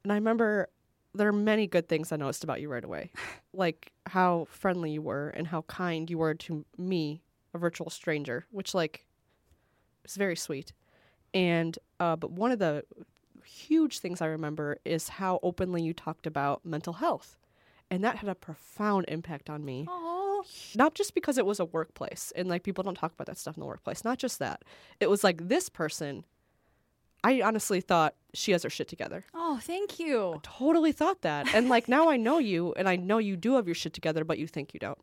And 0.05 0.13
I 0.13 0.15
remember 0.17 0.69
there 1.15 1.27
are 1.29 1.33
many 1.33 1.67
good 1.67 1.89
things 1.89 2.13
I 2.13 2.17
noticed 2.17 2.45
about 2.45 2.61
you 2.61 2.69
right 2.69 2.85
away. 2.85 3.11
like 3.53 3.93
how 4.07 4.47
friendly 4.51 4.93
you 4.93 5.03
were 5.03 5.31
and 5.31 5.47
how 5.49 5.63
kind 5.63 6.09
you 6.09 6.19
were 6.19 6.35
to 6.35 6.65
me, 6.79 7.23
a 7.55 7.59
virtual 7.59 7.91
stranger, 7.91 8.47
which 8.51 8.73
like 8.73 9.07
is 10.05 10.15
very 10.15 10.37
sweet. 10.37 10.73
And 11.35 11.77
uh 11.99 12.15
but 12.15 12.31
one 12.31 12.53
of 12.53 12.61
the 12.61 12.85
huge 13.45 13.99
things 13.99 14.21
I 14.21 14.27
remember 14.27 14.79
is 14.85 15.09
how 15.09 15.41
openly 15.43 15.83
you 15.83 15.93
talked 15.93 16.29
about 16.29 16.65
mental 16.65 16.93
health. 16.93 17.37
And 17.91 18.05
that 18.05 18.17
had 18.17 18.29
a 18.31 18.35
profound 18.35 19.07
impact 19.09 19.51
on 19.51 19.65
me 19.65 19.87
Not 20.75 20.95
just 20.95 21.15
because 21.15 21.39
it 21.39 21.47
was 21.47 21.61
a 21.61 21.65
workplace 21.65 22.33
and 22.37 22.49
like 22.49 22.63
people 22.63 22.85
don't 22.85 22.95
talk 22.97 23.13
about 23.13 23.27
that 23.27 23.39
stuff 23.39 23.57
in 23.57 23.61
the 23.61 23.67
workplace 23.67 24.05
not 24.05 24.19
just 24.19 24.39
that. 24.39 24.63
It 25.01 25.11
was 25.11 25.25
like 25.25 25.49
this 25.49 25.69
person 25.69 26.25
i 27.25 27.41
honestly 27.41 27.81
thought 27.81 28.15
she 28.35 28.51
has 28.53 28.63
her 28.65 28.71
shit 28.71 28.89
together. 28.89 29.25
Oh, 29.33 29.61
thank 29.63 30.01
you. 30.01 30.41
totally 30.43 30.91
thought 30.93 31.23
that. 31.23 31.55
And 31.55 31.69
like 31.69 31.89
now 31.89 32.09
i 32.09 32.17
know 32.17 32.39
you 32.39 32.73
and 32.77 32.89
i 32.89 32.97
know 32.97 33.19
you 33.19 33.37
do 33.37 33.55
have 33.57 33.67
your 33.67 33.75
shit 33.75 33.93
together 33.93 34.25
but 34.25 34.39
you 34.39 34.47
think 34.47 34.75
you 34.75 34.81
don't. 34.81 34.99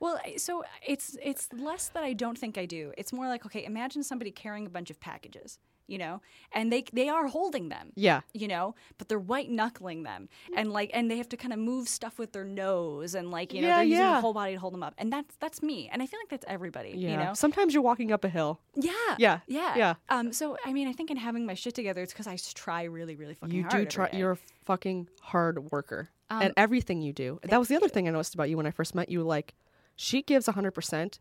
Well, 0.00 0.18
so 0.38 0.64
it's 0.86 1.18
it's 1.22 1.52
less 1.52 1.88
that 1.88 2.02
I 2.02 2.14
don't 2.14 2.38
think 2.38 2.56
I 2.56 2.64
do. 2.64 2.92
It's 2.96 3.12
more 3.12 3.28
like 3.28 3.44
okay, 3.44 3.64
imagine 3.64 4.02
somebody 4.02 4.30
carrying 4.30 4.66
a 4.66 4.70
bunch 4.70 4.90
of 4.90 4.98
packages, 4.98 5.58
you 5.90 5.98
know, 5.98 6.20
and 6.52 6.72
they 6.72 6.84
they 6.92 7.08
are 7.08 7.26
holding 7.26 7.68
them. 7.68 7.92
yeah. 7.94 8.20
You 8.32 8.48
know, 8.48 8.74
but 8.98 9.08
they're 9.08 9.18
white 9.18 9.50
knuckling 9.50 10.02
them, 10.04 10.28
and 10.56 10.72
like, 10.72 10.90
and 10.94 11.10
they 11.10 11.16
have 11.18 11.28
to 11.30 11.36
kind 11.36 11.52
of 11.52 11.58
move 11.58 11.88
stuff 11.88 12.18
with 12.18 12.32
their 12.32 12.44
nose, 12.44 13.14
and 13.14 13.30
like, 13.30 13.52
you 13.52 13.60
know, 13.62 13.68
Yeah, 13.68 13.76
they're 13.76 13.84
using 13.84 14.04
yeah. 14.04 14.12
their 14.12 14.20
whole 14.20 14.32
body 14.34 14.54
to 14.54 14.58
hold 14.60 14.72
them 14.72 14.82
up, 14.82 14.94
and 14.98 15.12
that's 15.12 15.34
that's 15.36 15.62
me, 15.62 15.88
and 15.92 16.02
I 16.02 16.06
feel 16.06 16.20
like 16.20 16.28
that's 16.28 16.46
everybody. 16.48 16.94
yeah. 16.96 17.10
You 17.10 17.16
know, 17.16 17.34
sometimes 17.34 17.74
you're 17.74 17.82
walking 17.82 18.12
up 18.12 18.24
a 18.24 18.28
hill. 18.28 18.60
Yeah, 18.74 18.92
Yeah, 19.18 19.40
yeah, 19.46 19.76
yeah. 19.76 19.94
Um, 20.08 20.32
so 20.32 20.56
I 20.64 20.72
mean, 20.72 20.88
I 20.88 20.92
think 20.92 21.10
in 21.10 21.16
having 21.16 21.44
my 21.46 21.54
shit 21.54 21.74
together, 21.74 22.02
it's 22.02 22.12
because 22.12 22.26
I 22.26 22.36
try 22.54 22.84
really, 22.84 23.16
really 23.16 23.34
fucking 23.34 23.62
hard. 23.62 23.72
you 23.74 23.80
do 23.80 23.84
try 23.86 24.08
you're 24.12 24.32
a 24.32 24.38
fucking 24.64 25.08
hard 25.20 25.70
worker. 25.72 26.10
Um, 26.32 26.42
at 26.42 26.52
everything 26.56 27.02
you 27.02 27.12
do. 27.12 27.40
That 27.42 27.58
was 27.58 27.66
the 27.66 27.74
other 27.74 27.88
thing 27.88 28.06
i 28.06 28.12
noticed 28.12 28.34
about 28.34 28.48
you 28.48 28.56
when 28.56 28.64
i 28.64 28.70
first 28.70 28.94
met 28.94 29.08
you 29.08 29.24
like 29.24 29.54
she 29.96 30.22
gives 30.22 30.46
100% 30.46 31.18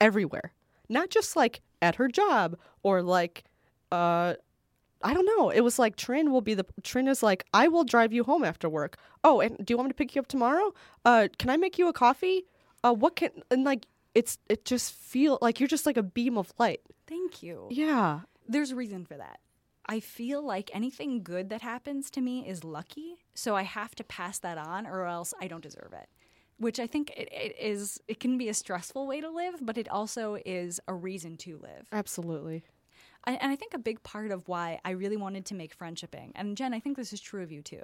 everywhere. 0.00 0.52
Not 0.88 1.08
just 1.10 1.36
like 1.36 1.60
at 1.80 1.94
her 1.96 2.08
job 2.08 2.56
or 2.82 3.02
like 3.02 3.44
uh 3.92 4.34
I 5.02 5.14
don't 5.14 5.24
know. 5.24 5.48
It 5.48 5.62
was 5.62 5.78
like 5.78 5.96
Trin 5.96 6.30
will 6.30 6.42
be 6.42 6.54
the 6.54 6.66
Trin 6.82 7.08
is 7.08 7.22
like, 7.22 7.44
I 7.54 7.68
will 7.68 7.84
drive 7.84 8.12
you 8.12 8.22
home 8.22 8.44
after 8.44 8.68
work. 8.68 8.98
Oh, 9.24 9.40
and 9.40 9.56
do 9.64 9.72
you 9.72 9.76
want 9.76 9.88
me 9.88 9.92
to 9.92 9.96
pick 9.96 10.14
you 10.14 10.20
up 10.20 10.26
tomorrow? 10.26 10.74
Uh, 11.04 11.28
can 11.38 11.48
I 11.48 11.56
make 11.56 11.78
you 11.78 11.88
a 11.88 11.92
coffee? 11.92 12.44
Uh, 12.84 12.92
what 12.92 13.16
can 13.16 13.30
and 13.50 13.64
like 13.64 13.86
it's 14.14 14.38
it 14.48 14.64
just 14.64 14.92
feel 14.92 15.38
like 15.40 15.60
you're 15.60 15.68
just 15.68 15.86
like 15.86 15.96
a 15.96 16.02
beam 16.02 16.36
of 16.36 16.52
light. 16.58 16.80
Thank 17.06 17.42
you. 17.42 17.68
Yeah. 17.70 18.20
There's 18.46 18.72
a 18.72 18.76
reason 18.76 19.04
for 19.06 19.16
that. 19.16 19.40
I 19.86 20.00
feel 20.00 20.44
like 20.44 20.70
anything 20.72 21.22
good 21.22 21.48
that 21.48 21.62
happens 21.62 22.10
to 22.10 22.20
me 22.20 22.46
is 22.46 22.62
lucky, 22.62 23.16
so 23.34 23.56
I 23.56 23.62
have 23.62 23.94
to 23.96 24.04
pass 24.04 24.38
that 24.38 24.56
on, 24.56 24.86
or 24.86 25.06
else 25.06 25.34
I 25.40 25.48
don't 25.48 25.62
deserve 25.62 25.92
it. 25.92 26.08
Which 26.58 26.78
I 26.78 26.86
think 26.86 27.10
it, 27.16 27.28
it 27.32 27.56
is. 27.58 27.98
It 28.06 28.20
can 28.20 28.38
be 28.38 28.48
a 28.48 28.54
stressful 28.54 29.06
way 29.06 29.20
to 29.20 29.30
live, 29.30 29.54
but 29.62 29.78
it 29.78 29.88
also 29.88 30.36
is 30.44 30.78
a 30.86 30.94
reason 30.94 31.36
to 31.38 31.58
live. 31.58 31.88
Absolutely. 31.90 32.62
I, 33.24 33.32
and 33.34 33.52
I 33.52 33.56
think 33.56 33.74
a 33.74 33.78
big 33.78 34.02
part 34.02 34.30
of 34.30 34.48
why 34.48 34.80
I 34.84 34.90
really 34.90 35.16
wanted 35.16 35.46
to 35.46 35.54
make 35.54 35.76
friendshipping, 35.76 36.32
and 36.34 36.56
Jen, 36.56 36.72
I 36.72 36.80
think 36.80 36.96
this 36.96 37.12
is 37.12 37.20
true 37.20 37.42
of 37.42 37.52
you 37.52 37.62
too, 37.62 37.82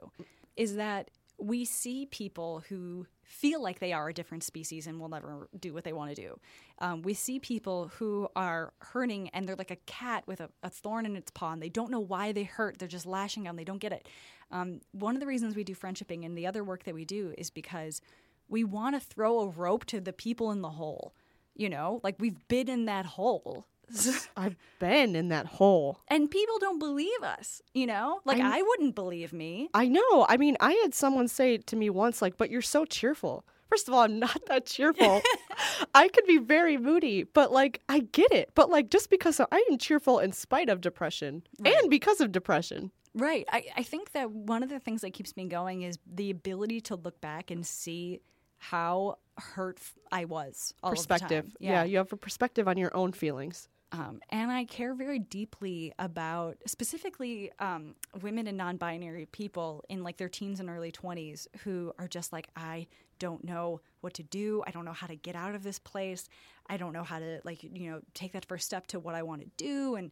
is 0.57 0.76
that 0.76 1.11
we 1.39 1.64
see 1.64 2.07
people 2.07 2.64
who 2.68 3.07
feel 3.22 3.62
like 3.62 3.78
they 3.78 3.93
are 3.93 4.09
a 4.09 4.14
different 4.14 4.43
species 4.43 4.87
and 4.87 4.99
will 4.99 5.09
never 5.09 5.49
do 5.59 5.74
what 5.74 5.84
they 5.84 5.93
want 5.93 6.14
to 6.14 6.22
do. 6.22 6.39
Um, 6.78 7.03
we 7.03 7.12
see 7.12 7.39
people 7.39 7.91
who 7.97 8.28
are 8.34 8.72
hurting 8.78 9.28
and 9.30 9.47
they're 9.47 9.57
like 9.57 9.70
a 9.70 9.76
cat 9.76 10.24
with 10.26 10.41
a, 10.41 10.49
a 10.62 10.70
thorn 10.70 11.05
in 11.05 11.16
its 11.16 11.30
paw 11.30 11.53
and 11.53 11.61
they 11.61 11.68
don't 11.68 11.91
know 11.91 12.01
why 12.01 12.32
they 12.32 12.45
hurt. 12.45 12.78
They're 12.78 12.89
just 12.89 13.05
lashing 13.05 13.47
out 13.47 13.57
they 13.57 13.64
don't 13.64 13.78
get 13.78 13.93
it. 13.93 14.09
Um, 14.51 14.80
one 14.93 15.14
of 15.14 15.20
the 15.20 15.26
reasons 15.26 15.57
we 15.57 15.64
do 15.64 15.74
friendshipping 15.74 16.24
and 16.24 16.39
the 16.39 16.47
other 16.47 16.62
work 16.62 16.84
that 16.84 16.95
we 16.95 17.05
do 17.05 17.34
is 17.37 17.51
because 17.51 18.01
we 18.49 18.64
want 18.64 18.95
to 18.95 19.01
throw 19.01 19.41
a 19.41 19.49
rope 19.49 19.84
to 19.87 20.01
the 20.01 20.12
people 20.12 20.53
in 20.53 20.62
the 20.62 20.70
hole. 20.70 21.14
You 21.55 21.70
know, 21.70 22.01
like 22.05 22.16
we've 22.18 22.37
been 22.49 22.68
in 22.68 22.84
that 22.84 23.07
hole. 23.07 23.66
I've 24.37 24.57
been 24.78 25.14
in 25.16 25.28
that 25.28 25.47
hole. 25.47 26.01
and 26.09 26.30
people 26.30 26.59
don't 26.59 26.78
believe 26.78 27.22
us 27.22 27.62
you 27.72 27.87
know 27.87 28.20
like 28.24 28.39
I'm- 28.39 28.53
i 28.53 28.62
wouldn't 28.62 28.95
believe 28.95 29.32
me 29.32 29.68
I 29.74 29.89
know. 29.89 30.26
I 30.28 30.37
mean, 30.37 30.57
I 30.61 30.72
had 30.82 30.95
someone 30.95 31.28
say 31.28 31.59
to 31.59 31.76
me 31.76 31.91
once, 31.91 32.22
like, 32.22 32.37
but 32.39 32.51
you're 32.51 32.62
so 32.62 32.84
cheerful. 32.84 33.45
First 33.68 33.89
of 33.89 33.95
all, 33.95 34.01
I'm 34.01 34.18
not 34.18 34.41
that 34.47 34.64
cheerful. 34.66 35.20
I 35.95 36.09
could 36.09 36.24
be 36.26 36.39
very 36.39 36.76
moody, 36.78 37.24
but 37.24 37.53
like, 37.53 37.82
I 37.89 38.01
get 38.01 38.32
it. 38.32 38.51
But 38.55 38.70
like, 38.70 38.91
just 38.91 39.11
because 39.11 39.41
I 39.41 39.66
am 39.70 39.76
cheerful 39.78 40.18
in 40.20 40.32
spite 40.32 40.68
of 40.68 40.80
depression 40.80 41.43
and 41.64 41.91
because 41.91 42.20
of 42.20 42.32
depression. 42.32 42.91
right 43.14 43.45
I, 43.51 43.64
I 43.76 43.82
think 43.82 44.12
that 44.12 44.30
one 44.30 44.62
of 44.62 44.68
the 44.70 44.78
things 44.78 45.01
that 45.03 45.12
keeps 45.12 45.37
me 45.37 45.45
going 45.47 45.82
is 45.82 45.99
the 46.07 46.30
ability 46.30 46.80
to 46.82 46.97
look 46.97 47.20
back 47.20 47.51
and 47.51 47.66
see 47.66 48.20
how 48.59 49.18
hurt 49.39 49.78
I 50.11 50.24
was 50.24 50.72
all 50.82 50.93
of 50.93 50.97
the 50.99 51.03
perspective. 51.03 51.45
time. 51.45 51.53
yeah, 51.61 51.84
you 51.84 51.99
have 51.99 52.12
a 52.12 52.16
perspective 52.16 52.66
on 52.68 52.76
your 52.78 52.95
own 52.97 53.12
feelings. 53.12 53.68
Um, 53.97 54.20
and 54.30 54.51
I 54.51 54.64
care 54.64 54.94
very 54.94 55.18
deeply 55.18 55.92
about 55.99 56.59
specifically 56.66 57.51
um, 57.59 57.94
women 58.20 58.47
and 58.47 58.57
non 58.57 58.76
binary 58.76 59.26
people 59.26 59.84
in 59.88 60.03
like 60.03 60.16
their 60.16 60.28
teens 60.28 60.61
and 60.61 60.68
early 60.68 60.92
20s 60.92 61.47
who 61.62 61.92
are 61.99 62.09
just 62.09 62.32
like, 62.32 62.49
I 62.57 62.86
don't 63.18 63.44
know 63.44 63.80
what 64.01 64.14
to 64.14 64.22
do. 64.22 64.62
I 64.66 64.70
don't 64.70 64.84
know 64.84 64.92
how 64.92 65.07
to 65.07 65.16
get 65.16 65.34
out 65.34 65.55
of 65.55 65.62
this 65.62 65.78
place. 65.78 66.28
I 66.68 66.76
don't 66.76 66.92
know 66.92 67.05
how 67.05 67.18
to, 67.18 67.40
like, 67.44 67.62
you 67.62 67.90
know, 67.90 68.01
take 68.12 68.32
that 68.32 68.44
first 68.44 68.66
step 68.66 68.86
to 68.88 69.01
what 69.01 69.14
I 69.14 69.22
want 69.22 69.42
to 69.42 69.49
do. 69.57 69.94
And 69.94 70.11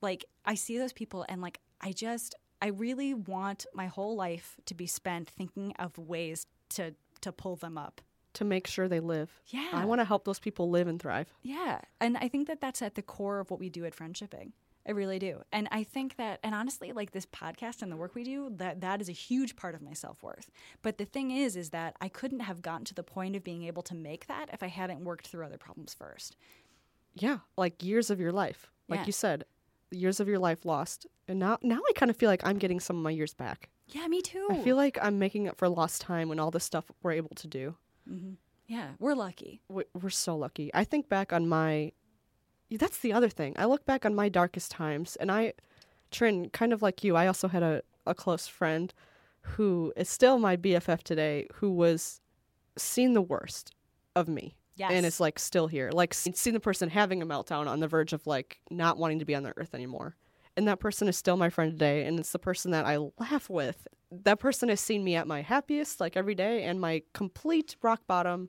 like, 0.00 0.24
I 0.44 0.54
see 0.54 0.78
those 0.78 0.92
people 0.92 1.26
and 1.28 1.42
like, 1.42 1.60
I 1.80 1.92
just, 1.92 2.34
I 2.62 2.68
really 2.68 3.12
want 3.12 3.66
my 3.74 3.86
whole 3.86 4.16
life 4.16 4.56
to 4.66 4.74
be 4.74 4.86
spent 4.86 5.28
thinking 5.28 5.74
of 5.78 5.98
ways 5.98 6.46
to, 6.70 6.94
to 7.20 7.32
pull 7.32 7.56
them 7.56 7.76
up. 7.76 8.00
To 8.36 8.44
make 8.44 8.66
sure 8.66 8.86
they 8.88 9.00
live. 9.00 9.30
Yeah. 9.48 9.68
I 9.72 9.84
want 9.84 10.00
to 10.00 10.04
help 10.04 10.24
those 10.24 10.38
people 10.38 10.70
live 10.70 10.86
and 10.88 11.00
thrive. 11.00 11.28
Yeah. 11.42 11.80
And 12.00 12.16
I 12.16 12.28
think 12.28 12.46
that 12.48 12.60
that's 12.60 12.80
at 12.82 12.94
the 12.94 13.02
core 13.02 13.40
of 13.40 13.50
what 13.50 13.60
we 13.60 13.68
do 13.68 13.84
at 13.84 13.94
Friendshipping. 13.96 14.52
I 14.88 14.92
really 14.92 15.18
do. 15.18 15.42
And 15.52 15.66
I 15.72 15.82
think 15.82 16.16
that, 16.16 16.38
and 16.44 16.54
honestly, 16.54 16.92
like 16.92 17.10
this 17.10 17.26
podcast 17.26 17.82
and 17.82 17.90
the 17.90 17.96
work 17.96 18.14
we 18.14 18.22
do, 18.22 18.52
that 18.56 18.80
that 18.82 19.00
is 19.00 19.08
a 19.08 19.12
huge 19.12 19.56
part 19.56 19.74
of 19.74 19.82
my 19.82 19.94
self 19.94 20.22
worth. 20.22 20.48
But 20.82 20.98
the 20.98 21.04
thing 21.04 21.30
is, 21.32 21.56
is 21.56 21.70
that 21.70 21.96
I 22.00 22.08
couldn't 22.08 22.40
have 22.40 22.62
gotten 22.62 22.84
to 22.84 22.94
the 22.94 23.02
point 23.02 23.34
of 23.36 23.42
being 23.42 23.64
able 23.64 23.82
to 23.84 23.94
make 23.94 24.26
that 24.28 24.48
if 24.52 24.62
I 24.62 24.68
hadn't 24.68 25.04
worked 25.04 25.26
through 25.26 25.44
other 25.44 25.58
problems 25.58 25.92
first. 25.94 26.36
Yeah, 27.14 27.38
like 27.56 27.82
years 27.82 28.10
of 28.10 28.20
your 28.20 28.32
life. 28.32 28.70
Like 28.88 29.00
Yeah. 29.00 29.06
you 29.06 29.12
said, 29.12 29.44
years 29.90 30.20
of 30.20 30.28
your 30.28 30.38
life 30.38 30.64
lost. 30.64 31.06
And 31.26 31.38
now 31.40 31.58
now 31.62 31.80
I 31.88 31.92
kind 31.94 32.10
of 32.10 32.16
feel 32.16 32.28
like 32.30 32.46
I'm 32.46 32.58
getting 32.58 32.78
some 32.80 32.96
of 32.96 33.02
my 33.02 33.10
years 33.10 33.34
back. 33.34 33.70
Yeah, 33.88 34.06
me 34.08 34.20
too. 34.20 34.46
I 34.50 34.58
feel 34.62 34.76
like 34.76 34.98
I'm 35.00 35.18
making 35.18 35.48
up 35.48 35.56
for 35.56 35.68
lost 35.68 36.00
time 36.02 36.30
and 36.30 36.38
all 36.40 36.50
the 36.50 36.60
stuff 36.60 36.84
we're 37.02 37.12
able 37.12 37.34
to 37.36 37.46
do. 37.48 37.76
Mm-hmm. 38.10 38.34
yeah, 38.66 38.88
we're 38.98 39.14
lucky. 39.14 39.62
we- 39.68 39.84
we're 40.00 40.10
so 40.10 40.36
lucky. 40.36 40.70
I 40.74 40.84
think 40.84 41.08
back 41.08 41.32
on 41.32 41.48
my. 41.48 41.92
That's 42.70 42.98
the 42.98 43.12
other 43.12 43.28
thing. 43.28 43.54
I 43.56 43.64
look 43.66 43.84
back 43.86 44.04
on 44.04 44.14
my 44.14 44.28
darkest 44.28 44.70
times, 44.72 45.16
and 45.16 45.30
I, 45.30 45.52
Trin, 46.10 46.50
kind 46.50 46.72
of 46.72 46.82
like 46.82 47.04
you, 47.04 47.14
I 47.16 47.26
also 47.28 47.46
had 47.48 47.62
a, 47.62 47.82
a 48.06 48.14
close 48.14 48.48
friend 48.48 48.92
who 49.42 49.92
is 49.96 50.08
still 50.08 50.38
my 50.38 50.56
BFF 50.56 51.02
today, 51.04 51.46
who 51.54 51.70
was 51.70 52.20
seen 52.76 53.12
the 53.12 53.22
worst 53.22 53.72
of 54.16 54.26
me. 54.28 54.56
Yes. 54.74 54.90
And 54.92 55.06
is 55.06 55.20
like 55.20 55.38
still 55.38 55.68
here. 55.68 55.90
Like 55.90 56.12
seen 56.12 56.52
the 56.52 56.60
person 56.60 56.90
having 56.90 57.22
a 57.22 57.26
meltdown 57.26 57.66
on 57.66 57.80
the 57.80 57.88
verge 57.88 58.12
of 58.12 58.26
like 58.26 58.58
not 58.70 58.98
wanting 58.98 59.20
to 59.20 59.24
be 59.24 59.34
on 59.34 59.42
the 59.42 59.54
earth 59.56 59.74
anymore. 59.74 60.16
And 60.56 60.66
that 60.68 60.80
person 60.80 61.06
is 61.08 61.16
still 61.16 61.36
my 61.36 61.50
friend 61.50 61.72
today, 61.72 62.06
and 62.06 62.18
it's 62.18 62.32
the 62.32 62.38
person 62.38 62.70
that 62.70 62.86
I 62.86 62.96
laugh 63.18 63.50
with. 63.50 63.86
That 64.10 64.38
person 64.38 64.68
has 64.70 64.80
seen 64.80 65.04
me 65.04 65.14
at 65.14 65.26
my 65.26 65.42
happiest, 65.42 66.00
like 66.00 66.16
every 66.16 66.34
day, 66.34 66.62
and 66.62 66.80
my 66.80 67.02
complete 67.12 67.76
rock 67.82 68.00
bottom. 68.06 68.48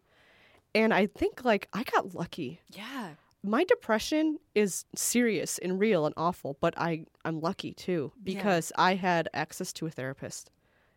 And 0.73 0.93
I 0.93 1.07
think 1.07 1.43
like 1.43 1.67
I 1.73 1.83
got 1.83 2.15
lucky. 2.15 2.61
Yeah. 2.71 3.09
My 3.43 3.63
depression 3.63 4.37
is 4.55 4.85
serious 4.95 5.57
and 5.57 5.79
real 5.79 6.05
and 6.05 6.13
awful, 6.17 6.57
but 6.61 6.73
I 6.77 7.05
I'm 7.25 7.39
lucky 7.41 7.73
too 7.73 8.11
Yeah. 8.23 8.35
because 8.35 8.71
I 8.77 8.95
had 8.95 9.27
access 9.33 9.73
to 9.73 9.85
a 9.87 9.89
therapist, 9.91 10.49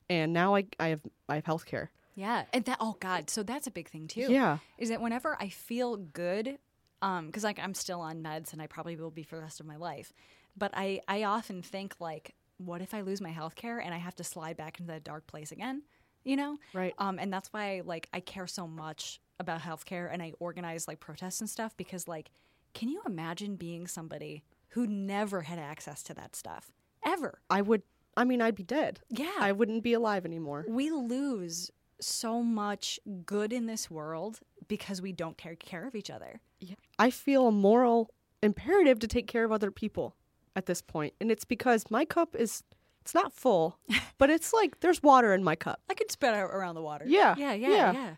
and 0.08 0.32
now 0.32 0.54
I 0.54 0.66
I 0.78 0.88
have 0.88 1.00
I 1.28 1.34
have 1.36 1.46
health 1.46 1.66
care. 1.66 1.90
Yeah. 2.14 2.44
And 2.52 2.64
that, 2.66 2.76
oh 2.80 2.96
God. 3.00 3.30
So 3.30 3.42
that's 3.42 3.66
a 3.66 3.70
big 3.70 3.88
thing 3.88 4.06
too. 4.06 4.26
Yeah. 4.32 4.58
is 4.78 4.90
that 4.90 5.00
whenever 5.00 5.36
I 5.40 5.48
feel 5.48 5.96
good, 5.96 6.58
um, 7.02 7.26
because 7.26 7.44
like 7.44 7.58
I'm 7.58 7.74
still 7.74 8.00
on 8.00 8.22
meds 8.22 8.52
and 8.52 8.60
I 8.60 8.66
probably 8.66 8.94
will 8.96 9.10
be 9.10 9.22
for 9.22 9.36
the 9.36 9.42
rest 9.42 9.58
of 9.60 9.66
my 9.66 9.76
life, 9.76 10.12
but 10.56 10.70
I 10.74 11.00
I 11.08 11.24
often 11.24 11.62
think 11.62 11.94
like, 12.00 12.34
what 12.58 12.82
if 12.82 12.94
I 12.94 13.00
lose 13.00 13.20
my 13.20 13.30
health 13.30 13.54
care 13.54 13.78
and 13.78 13.94
I 13.94 13.98
have 13.98 14.14
to 14.16 14.24
slide 14.24 14.56
back 14.56 14.78
into 14.80 14.92
that 14.92 15.04
dark 15.04 15.26
place 15.26 15.52
again? 15.52 15.82
You 16.24 16.36
know, 16.36 16.58
Right. 16.74 16.92
Um, 16.98 17.18
and 17.18 17.32
that's 17.32 17.50
why 17.52 17.82
like 17.84 18.08
I 18.12 18.20
care 18.20 18.46
so 18.46 18.66
much 18.66 19.20
about 19.38 19.62
healthcare 19.62 20.12
and 20.12 20.22
I 20.22 20.34
organize 20.38 20.86
like 20.86 21.00
protests 21.00 21.40
and 21.40 21.48
stuff 21.48 21.74
because 21.78 22.06
like, 22.06 22.30
can 22.74 22.88
you 22.90 23.00
imagine 23.06 23.56
being 23.56 23.86
somebody 23.86 24.42
who 24.68 24.86
never 24.86 25.40
had 25.42 25.58
access 25.58 26.02
to 26.04 26.14
that 26.14 26.36
stuff 26.36 26.72
ever? 27.04 27.40
I 27.48 27.62
would. 27.62 27.82
I 28.16 28.24
mean, 28.24 28.42
I'd 28.42 28.54
be 28.54 28.64
dead. 28.64 29.00
Yeah, 29.08 29.32
I 29.38 29.52
wouldn't 29.52 29.82
be 29.82 29.94
alive 29.94 30.26
anymore. 30.26 30.66
we 30.68 30.90
lose 30.90 31.70
so 32.00 32.42
much 32.42 32.98
good 33.24 33.52
in 33.52 33.66
this 33.66 33.90
world 33.90 34.40
because 34.68 35.00
we 35.00 35.12
don't 35.12 35.38
take 35.38 35.60
care 35.60 35.86
of 35.86 35.94
each 35.94 36.10
other. 36.10 36.40
Yeah. 36.60 36.74
I 36.98 37.10
feel 37.10 37.46
a 37.46 37.52
moral 37.52 38.10
imperative 38.42 38.98
to 39.00 39.06
take 39.06 39.26
care 39.26 39.44
of 39.44 39.52
other 39.52 39.70
people 39.70 40.16
at 40.56 40.66
this 40.66 40.82
point, 40.82 41.14
and 41.20 41.30
it's 41.30 41.44
because 41.44 41.90
my 41.90 42.04
cup 42.04 42.34
is 42.36 42.62
it's 43.00 43.14
not 43.14 43.32
full, 43.32 43.78
but 44.18 44.30
it's 44.30 44.52
like 44.52 44.80
there's 44.80 45.02
water 45.02 45.32
in 45.34 45.42
my 45.44 45.56
cup. 45.56 45.80
I 45.88 45.94
could 45.94 46.10
spit 46.10 46.34
out 46.34 46.50
around 46.50 46.74
the 46.74 46.82
water. 46.82 47.04
Yeah, 47.08 47.34
Yeah, 47.36 47.52
yeah, 47.54 47.68
yeah. 47.68 47.92
yeah. 47.92 48.14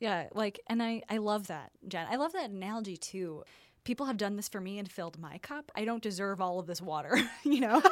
Yeah, 0.00 0.28
like 0.34 0.60
and 0.66 0.82
I 0.82 1.02
I 1.08 1.18
love 1.18 1.46
that, 1.46 1.70
Jen. 1.88 2.06
I 2.10 2.16
love 2.16 2.32
that 2.32 2.50
analogy 2.50 2.96
too. 2.96 3.44
People 3.84 4.06
have 4.06 4.16
done 4.16 4.36
this 4.36 4.48
for 4.48 4.60
me 4.60 4.78
and 4.78 4.90
filled 4.90 5.18
my 5.18 5.38
cup. 5.38 5.70
I 5.76 5.84
don't 5.84 6.02
deserve 6.02 6.40
all 6.40 6.58
of 6.58 6.66
this 6.66 6.80
water, 6.80 7.18
you 7.44 7.60
know? 7.60 7.82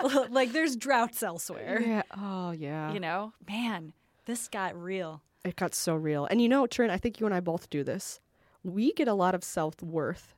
like 0.30 0.52
there's 0.52 0.76
droughts 0.76 1.22
elsewhere. 1.22 1.82
Yeah. 1.84 2.02
Oh 2.16 2.52
yeah. 2.52 2.92
You 2.92 3.00
know? 3.00 3.32
Man, 3.48 3.92
this 4.26 4.48
got 4.48 4.80
real. 4.80 5.22
It 5.44 5.56
got 5.56 5.74
so 5.74 5.94
real. 5.94 6.26
And 6.26 6.40
you 6.40 6.48
know, 6.48 6.66
Trin, 6.66 6.90
I 6.90 6.98
think 6.98 7.18
you 7.20 7.26
and 7.26 7.34
I 7.34 7.40
both 7.40 7.70
do 7.70 7.82
this. 7.82 8.20
We 8.62 8.92
get 8.92 9.08
a 9.08 9.14
lot 9.14 9.34
of 9.34 9.42
self 9.42 9.82
worth. 9.82 10.34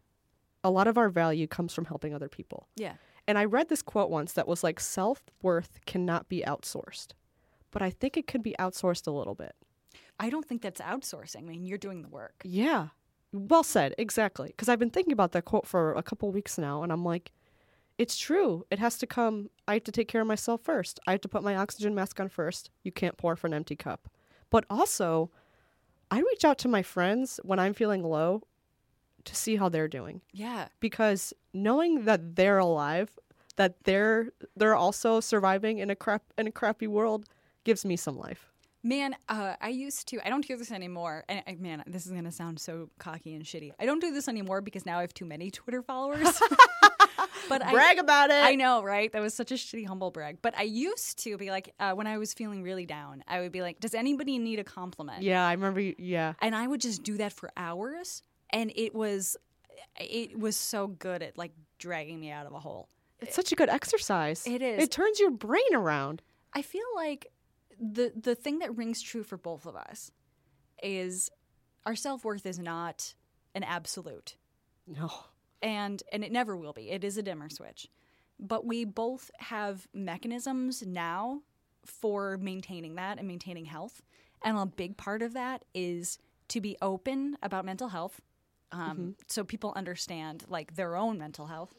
A 0.62 0.70
lot 0.70 0.86
of 0.86 0.98
our 0.98 1.08
value 1.08 1.46
comes 1.46 1.72
from 1.72 1.86
helping 1.86 2.14
other 2.14 2.28
people. 2.28 2.68
Yeah. 2.76 2.94
And 3.26 3.38
I 3.38 3.44
read 3.44 3.68
this 3.68 3.82
quote 3.82 4.10
once 4.10 4.32
that 4.32 4.48
was 4.48 4.64
like 4.64 4.80
self 4.80 5.22
worth 5.42 5.80
cannot 5.86 6.28
be 6.28 6.42
outsourced. 6.46 7.12
But 7.70 7.82
I 7.82 7.90
think 7.90 8.16
it 8.16 8.26
could 8.26 8.42
be 8.42 8.56
outsourced 8.58 9.06
a 9.06 9.12
little 9.12 9.34
bit. 9.34 9.54
I 10.18 10.28
don't 10.28 10.46
think 10.46 10.62
that's 10.62 10.80
outsourcing. 10.80 11.38
I 11.38 11.42
mean, 11.42 11.64
you're 11.64 11.78
doing 11.78 12.02
the 12.02 12.08
work. 12.08 12.42
Yeah. 12.44 12.88
Well 13.32 13.62
said. 13.62 13.94
Exactly. 13.96 14.48
Because 14.48 14.68
I've 14.68 14.78
been 14.78 14.90
thinking 14.90 15.12
about 15.12 15.32
that 15.32 15.44
quote 15.44 15.66
for 15.66 15.94
a 15.94 16.02
couple 16.02 16.30
weeks 16.32 16.58
now. 16.58 16.82
And 16.82 16.92
I'm 16.92 17.04
like, 17.04 17.32
it's 17.96 18.18
true. 18.18 18.64
It 18.70 18.78
has 18.78 18.98
to 18.98 19.06
come. 19.06 19.50
I 19.68 19.74
have 19.74 19.84
to 19.84 19.92
take 19.92 20.08
care 20.08 20.22
of 20.22 20.26
myself 20.26 20.62
first. 20.62 20.98
I 21.06 21.12
have 21.12 21.20
to 21.20 21.28
put 21.28 21.42
my 21.42 21.54
oxygen 21.54 21.94
mask 21.94 22.18
on 22.18 22.28
first. 22.28 22.70
You 22.82 22.92
can't 22.92 23.16
pour 23.16 23.36
from 23.36 23.52
an 23.52 23.56
empty 23.58 23.76
cup. 23.76 24.08
But 24.50 24.64
also, 24.68 25.30
I 26.10 26.18
reach 26.18 26.44
out 26.44 26.58
to 26.58 26.68
my 26.68 26.82
friends 26.82 27.38
when 27.44 27.58
I'm 27.58 27.74
feeling 27.74 28.02
low 28.02 28.42
to 29.24 29.34
see 29.34 29.56
how 29.56 29.68
they're 29.68 29.88
doing 29.88 30.20
Yeah. 30.32 30.68
because 30.80 31.32
knowing 31.52 32.04
that 32.04 32.36
they're 32.36 32.58
alive, 32.58 33.18
that 33.56 33.84
they're 33.84 34.30
they're 34.56 34.74
also 34.76 35.20
surviving 35.20 35.78
in 35.78 35.90
a 35.90 35.96
crap 35.96 36.22
in 36.38 36.46
a 36.46 36.52
crappy 36.52 36.86
world 36.86 37.26
gives 37.64 37.84
me 37.84 37.96
some 37.96 38.16
life. 38.16 38.50
Man, 38.82 39.14
uh, 39.28 39.56
I 39.60 39.68
used 39.68 40.08
to. 40.08 40.26
I 40.26 40.30
don't 40.30 40.46
do 40.46 40.56
this 40.56 40.72
anymore. 40.72 41.24
And 41.28 41.42
I, 41.46 41.56
man, 41.56 41.84
this 41.86 42.06
is 42.06 42.12
gonna 42.12 42.32
sound 42.32 42.58
so 42.58 42.88
cocky 42.98 43.34
and 43.34 43.44
shitty. 43.44 43.72
I 43.78 43.84
don't 43.84 44.00
do 44.00 44.10
this 44.10 44.26
anymore 44.28 44.62
because 44.62 44.86
now 44.86 44.96
I 44.98 45.02
have 45.02 45.12
too 45.12 45.26
many 45.26 45.50
Twitter 45.50 45.82
followers. 45.82 46.40
but 47.50 47.62
I, 47.62 47.72
Brag 47.72 47.98
about 47.98 48.30
it. 48.30 48.42
I 48.42 48.54
know, 48.54 48.82
right? 48.82 49.12
That 49.12 49.20
was 49.20 49.34
such 49.34 49.50
a 49.52 49.56
shitty 49.56 49.86
humble 49.86 50.10
brag. 50.10 50.38
But 50.40 50.56
I 50.56 50.62
used 50.62 51.18
to 51.24 51.36
be 51.36 51.50
like, 51.50 51.74
uh, 51.78 51.92
when 51.92 52.06
I 52.06 52.16
was 52.16 52.32
feeling 52.32 52.62
really 52.62 52.86
down, 52.86 53.22
I 53.28 53.40
would 53.40 53.52
be 53.52 53.60
like, 53.60 53.80
"Does 53.80 53.94
anybody 53.94 54.38
need 54.38 54.58
a 54.58 54.64
compliment?" 54.64 55.22
Yeah, 55.22 55.46
I 55.46 55.52
remember. 55.52 55.80
You, 55.80 55.94
yeah, 55.98 56.32
And 56.40 56.54
I 56.56 56.66
would 56.66 56.80
just 56.80 57.02
do 57.02 57.18
that 57.18 57.34
for 57.34 57.50
hours, 57.58 58.22
and 58.52 58.72
it 58.74 58.94
was, 58.94 59.36
it 59.98 60.38
was 60.38 60.56
so 60.56 60.86
good 60.88 61.22
at 61.22 61.36
like 61.38 61.52
dragging 61.78 62.20
me 62.20 62.30
out 62.30 62.46
of 62.46 62.52
a 62.52 62.58
hole. 62.60 62.88
it's 63.20 63.34
such 63.36 63.52
a 63.52 63.56
good 63.56 63.68
exercise. 63.68 64.46
It 64.46 64.62
is. 64.62 64.82
It 64.82 64.90
turns 64.90 65.18
your 65.20 65.30
brain 65.30 65.74
around. 65.74 66.22
I 66.52 66.62
feel 66.62 66.86
like 66.94 67.26
the 67.80 68.12
the 68.14 68.34
thing 68.34 68.58
that 68.58 68.76
rings 68.76 69.00
true 69.00 69.22
for 69.22 69.36
both 69.38 69.64
of 69.66 69.74
us 69.76 70.10
is 70.82 71.30
our 71.86 71.94
self 71.96 72.24
worth 72.24 72.44
is 72.46 72.58
not 72.58 73.14
an 73.54 73.62
absolute, 73.62 74.36
No. 74.86 75.10
and 75.62 76.02
and 76.12 76.22
it 76.24 76.32
never 76.32 76.56
will 76.56 76.72
be. 76.72 76.90
It 76.90 77.04
is 77.04 77.16
a 77.16 77.22
dimmer 77.22 77.48
switch, 77.48 77.88
but 78.38 78.66
we 78.66 78.84
both 78.84 79.30
have 79.38 79.86
mechanisms 79.94 80.82
now 80.86 81.42
for 81.84 82.36
maintaining 82.38 82.96
that 82.96 83.18
and 83.18 83.26
maintaining 83.26 83.64
health, 83.64 84.02
and 84.42 84.58
a 84.58 84.66
big 84.66 84.96
part 84.96 85.22
of 85.22 85.32
that 85.34 85.64
is 85.74 86.18
to 86.48 86.60
be 86.60 86.76
open 86.82 87.36
about 87.42 87.64
mental 87.64 87.88
health, 87.88 88.20
um, 88.72 89.16
so 89.26 89.44
people 89.44 89.72
understand 89.76 90.44
like 90.48 90.74
their 90.76 90.96
own 90.96 91.18
mental 91.18 91.46
health, 91.46 91.74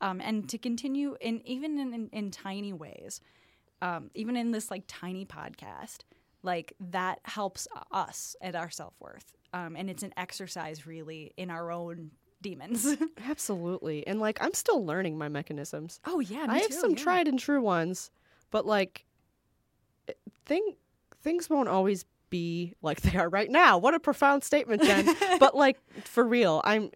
um, 0.00 0.20
and 0.20 0.48
to 0.48 0.58
continue 0.58 1.16
in 1.20 1.40
even 1.46 1.78
in, 1.78 1.94
in, 1.94 2.08
in 2.12 2.30
tiny 2.30 2.72
ways 2.72 3.20
um, 3.82 4.10
even 4.14 4.36
in 4.36 4.52
this 4.52 4.70
like 4.70 4.84
tiny 4.86 5.24
podcast, 5.24 5.98
like 6.42 6.74
that 6.80 7.20
helps 7.24 7.68
us 7.92 8.36
at 8.40 8.54
our 8.54 8.70
self 8.70 8.94
worth. 9.00 9.32
Um, 9.52 9.76
and 9.76 9.88
it's 9.88 10.02
an 10.02 10.12
exercise 10.16 10.86
really 10.86 11.32
in 11.36 11.50
our 11.50 11.70
own 11.70 12.10
demons. 12.42 12.86
Absolutely. 13.28 14.06
And 14.06 14.20
like 14.20 14.38
I'm 14.42 14.54
still 14.54 14.84
learning 14.84 15.18
my 15.18 15.28
mechanisms. 15.28 16.00
oh 16.04 16.20
yeah, 16.20 16.46
me 16.46 16.54
I 16.54 16.58
have 16.58 16.68
too, 16.68 16.74
some 16.74 16.90
yeah. 16.90 16.96
tried 16.96 17.28
and 17.28 17.38
true 17.38 17.62
ones, 17.62 18.10
but 18.50 18.66
like 18.66 19.04
thing 20.46 20.76
things 21.22 21.50
won't 21.50 21.68
always 21.68 22.04
be 22.30 22.74
like 22.82 23.00
they 23.00 23.18
are 23.18 23.28
right 23.28 23.50
now. 23.50 23.78
What 23.78 23.94
a 23.94 24.00
profound 24.00 24.44
statement, 24.44 24.82
Jen. 24.82 25.14
but 25.38 25.54
like 25.54 25.78
for 26.04 26.24
real, 26.24 26.60
I'm 26.64 26.90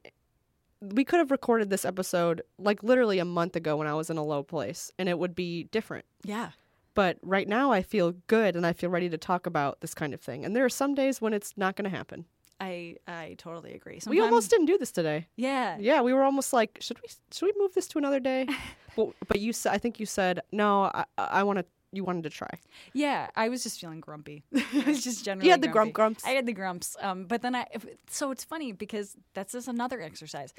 we 0.80 1.04
could 1.04 1.18
have 1.18 1.30
recorded 1.30 1.70
this 1.70 1.84
episode 1.84 2.42
like 2.58 2.82
literally 2.82 3.18
a 3.20 3.24
month 3.24 3.54
ago 3.54 3.76
when 3.76 3.86
I 3.86 3.94
was 3.94 4.10
in 4.10 4.18
a 4.18 4.24
low 4.24 4.42
place 4.42 4.90
and 4.98 5.08
it 5.08 5.18
would 5.18 5.34
be 5.34 5.64
different. 5.64 6.04
Yeah, 6.24 6.50
But 6.94 7.18
right 7.22 7.46
now 7.46 7.70
I 7.70 7.82
feel 7.82 8.12
good 8.26 8.56
and 8.56 8.66
I 8.66 8.72
feel 8.72 8.90
ready 8.90 9.08
to 9.08 9.18
talk 9.18 9.46
about 9.46 9.80
this 9.80 9.94
kind 9.94 10.12
of 10.12 10.20
thing. 10.20 10.44
And 10.44 10.56
there 10.56 10.64
are 10.64 10.68
some 10.68 10.94
days 10.94 11.20
when 11.20 11.32
it's 11.32 11.54
not 11.56 11.76
going 11.76 11.88
to 11.88 11.96
happen. 11.96 12.26
I 12.60 12.96
I 13.08 13.34
totally 13.38 13.74
agree. 13.74 14.00
we 14.06 14.20
almost 14.20 14.50
didn't 14.50 14.66
do 14.66 14.78
this 14.78 14.92
today. 14.92 15.26
yeah 15.36 15.76
Yeah, 15.80 16.00
we 16.00 16.12
were 16.12 16.22
almost 16.22 16.52
like, 16.52 16.78
should 16.80 16.98
we 17.00 17.08
should 17.32 17.46
we 17.46 17.52
move 17.60 17.74
this 17.74 17.88
to 17.88 17.98
another 17.98 18.20
day? 18.20 18.46
but, 18.96 19.10
but 19.26 19.40
you 19.40 19.52
I 19.68 19.78
think 19.78 19.98
you 19.98 20.06
said, 20.06 20.40
no, 20.52 20.84
I, 20.84 21.04
I 21.18 21.42
want 21.42 21.58
to. 21.58 21.64
You 21.92 22.04
wanted 22.04 22.24
to 22.24 22.30
try. 22.30 22.50
yeah. 22.94 23.28
I 23.36 23.48
was 23.48 23.62
just 23.62 23.80
feeling 23.80 24.00
grumpy. 24.00 24.44
I 24.54 24.84
was 24.86 25.04
just 25.04 25.24
generally. 25.24 25.46
You 25.46 25.50
had 25.52 25.60
the 25.60 25.68
grumpy. 25.68 25.92
grump 25.92 26.16
grumps. 26.16 26.24
I 26.24 26.30
had 26.30 26.46
the 26.46 26.52
grumps. 26.52 26.96
Um, 27.00 27.26
but 27.26 27.42
then 27.42 27.54
I, 27.54 27.66
so 28.08 28.30
it's 28.30 28.44
funny 28.44 28.72
because 28.72 29.16
that's 29.34 29.52
just 29.52 29.68
another 29.68 30.00
exercise. 30.00 30.54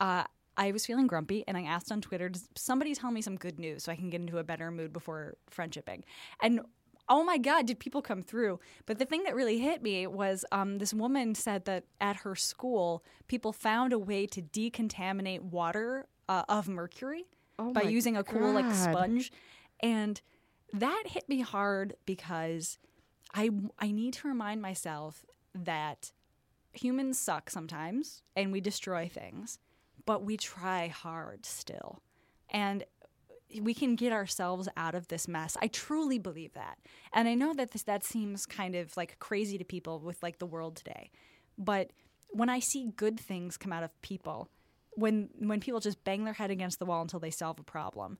Uh, 0.00 0.24
I 0.56 0.72
was 0.72 0.86
feeling 0.86 1.06
grumpy 1.06 1.44
and 1.46 1.56
I 1.56 1.62
asked 1.62 1.92
on 1.92 2.00
Twitter, 2.00 2.28
does 2.28 2.48
somebody 2.54 2.94
tell 2.94 3.10
me 3.10 3.20
some 3.20 3.36
good 3.36 3.58
news 3.58 3.84
so 3.84 3.92
I 3.92 3.96
can 3.96 4.10
get 4.10 4.20
into 4.20 4.38
a 4.38 4.44
better 4.44 4.70
mood 4.70 4.92
before 4.92 5.34
friendshipping? 5.50 6.02
And 6.40 6.60
oh 7.08 7.24
my 7.24 7.38
God, 7.38 7.66
did 7.66 7.78
people 7.78 8.02
come 8.02 8.22
through? 8.22 8.58
But 8.86 8.98
the 8.98 9.04
thing 9.04 9.24
that 9.24 9.34
really 9.34 9.58
hit 9.58 9.82
me 9.82 10.06
was 10.06 10.44
um, 10.52 10.78
this 10.78 10.94
woman 10.94 11.34
said 11.34 11.64
that 11.66 11.84
at 12.00 12.16
her 12.16 12.34
school, 12.34 13.04
people 13.28 13.52
found 13.52 13.92
a 13.92 13.98
way 13.98 14.26
to 14.26 14.42
decontaminate 14.42 15.42
water 15.42 16.06
uh, 16.28 16.44
of 16.48 16.68
mercury 16.68 17.26
Oh 17.58 17.72
by 17.72 17.82
using 17.82 18.16
a 18.16 18.24
cool 18.24 18.52
like 18.52 18.72
sponge. 18.74 19.32
And 19.80 20.20
that 20.80 21.04
hit 21.06 21.28
me 21.28 21.40
hard 21.40 21.94
because 22.06 22.78
I 23.34 23.50
I 23.78 23.90
need 23.90 24.14
to 24.14 24.28
remind 24.28 24.62
myself 24.62 25.24
that 25.54 26.12
humans 26.72 27.18
suck 27.18 27.50
sometimes 27.50 28.22
and 28.34 28.52
we 28.52 28.60
destroy 28.60 29.08
things, 29.08 29.58
but 30.04 30.22
we 30.22 30.36
try 30.36 30.88
hard 30.88 31.46
still. 31.46 32.02
And 32.50 32.84
we 33.60 33.74
can 33.74 33.94
get 33.94 34.12
ourselves 34.12 34.68
out 34.76 34.94
of 34.94 35.08
this 35.08 35.28
mess. 35.28 35.56
I 35.60 35.68
truly 35.68 36.18
believe 36.18 36.52
that. 36.54 36.78
And 37.12 37.28
I 37.28 37.34
know 37.34 37.54
that 37.54 37.70
this 37.70 37.82
that 37.84 38.04
seems 38.04 38.44
kind 38.44 38.74
of 38.74 38.96
like 38.96 39.18
crazy 39.18 39.58
to 39.58 39.64
people 39.64 40.00
with 40.00 40.22
like 40.22 40.38
the 40.38 40.46
world 40.46 40.76
today. 40.76 41.10
But 41.56 41.90
when 42.30 42.48
I 42.48 42.60
see 42.60 42.92
good 42.96 43.18
things 43.18 43.56
come 43.56 43.72
out 43.72 43.84
of 43.84 44.00
people, 44.02 44.50
when 44.94 45.30
when 45.38 45.60
people 45.60 45.80
just 45.80 46.02
bang 46.04 46.24
their 46.24 46.34
head 46.34 46.50
against 46.50 46.78
the 46.78 46.86
wall 46.86 47.02
until 47.02 47.20
they 47.20 47.30
solve 47.30 47.58
a 47.58 47.64
problem, 47.64 48.18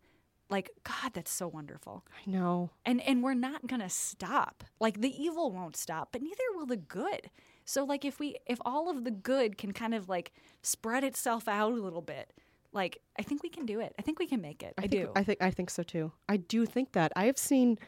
like 0.48 0.70
god, 0.84 1.12
that's 1.14 1.30
so 1.30 1.48
wonderful 1.48 2.04
I 2.26 2.30
know. 2.30 2.70
and 2.84 3.00
and 3.02 3.22
we're 3.22 3.34
not 3.34 3.66
gonna 3.66 3.90
stop 3.90 4.64
like 4.80 5.00
the 5.00 5.22
evil 5.22 5.50
won't 5.50 5.76
stop 5.76 6.10
but 6.12 6.22
neither 6.22 6.42
will 6.54 6.66
the 6.66 6.76
good 6.76 7.30
so 7.64 7.84
like 7.84 8.04
if 8.04 8.20
we 8.20 8.36
if 8.46 8.58
all 8.64 8.88
of 8.88 9.04
the 9.04 9.10
good 9.10 9.58
can 9.58 9.72
kind 9.72 9.94
of 9.94 10.08
like 10.08 10.32
spread 10.62 11.02
itself 11.04 11.48
out 11.48 11.72
a 11.72 11.76
little 11.76 12.02
bit 12.02 12.32
like 12.72 13.00
i 13.18 13.22
think 13.22 13.42
we 13.42 13.48
can 13.48 13.66
do 13.66 13.80
it 13.80 13.94
i 13.98 14.02
think 14.02 14.18
we 14.18 14.26
can 14.26 14.40
make 14.40 14.62
it 14.62 14.74
i, 14.78 14.82
think, 14.82 14.90
do 14.92 15.10
I 15.16 15.22
think. 15.24 15.42
I 15.42 15.50
think 15.50 15.70
so 15.70 15.82
too. 15.82 16.12
I 16.28 16.36
do 16.36 16.64
think 16.66 16.92
that 16.92 17.12
I 17.16 17.24
have 17.26 17.38
seen 17.38 17.78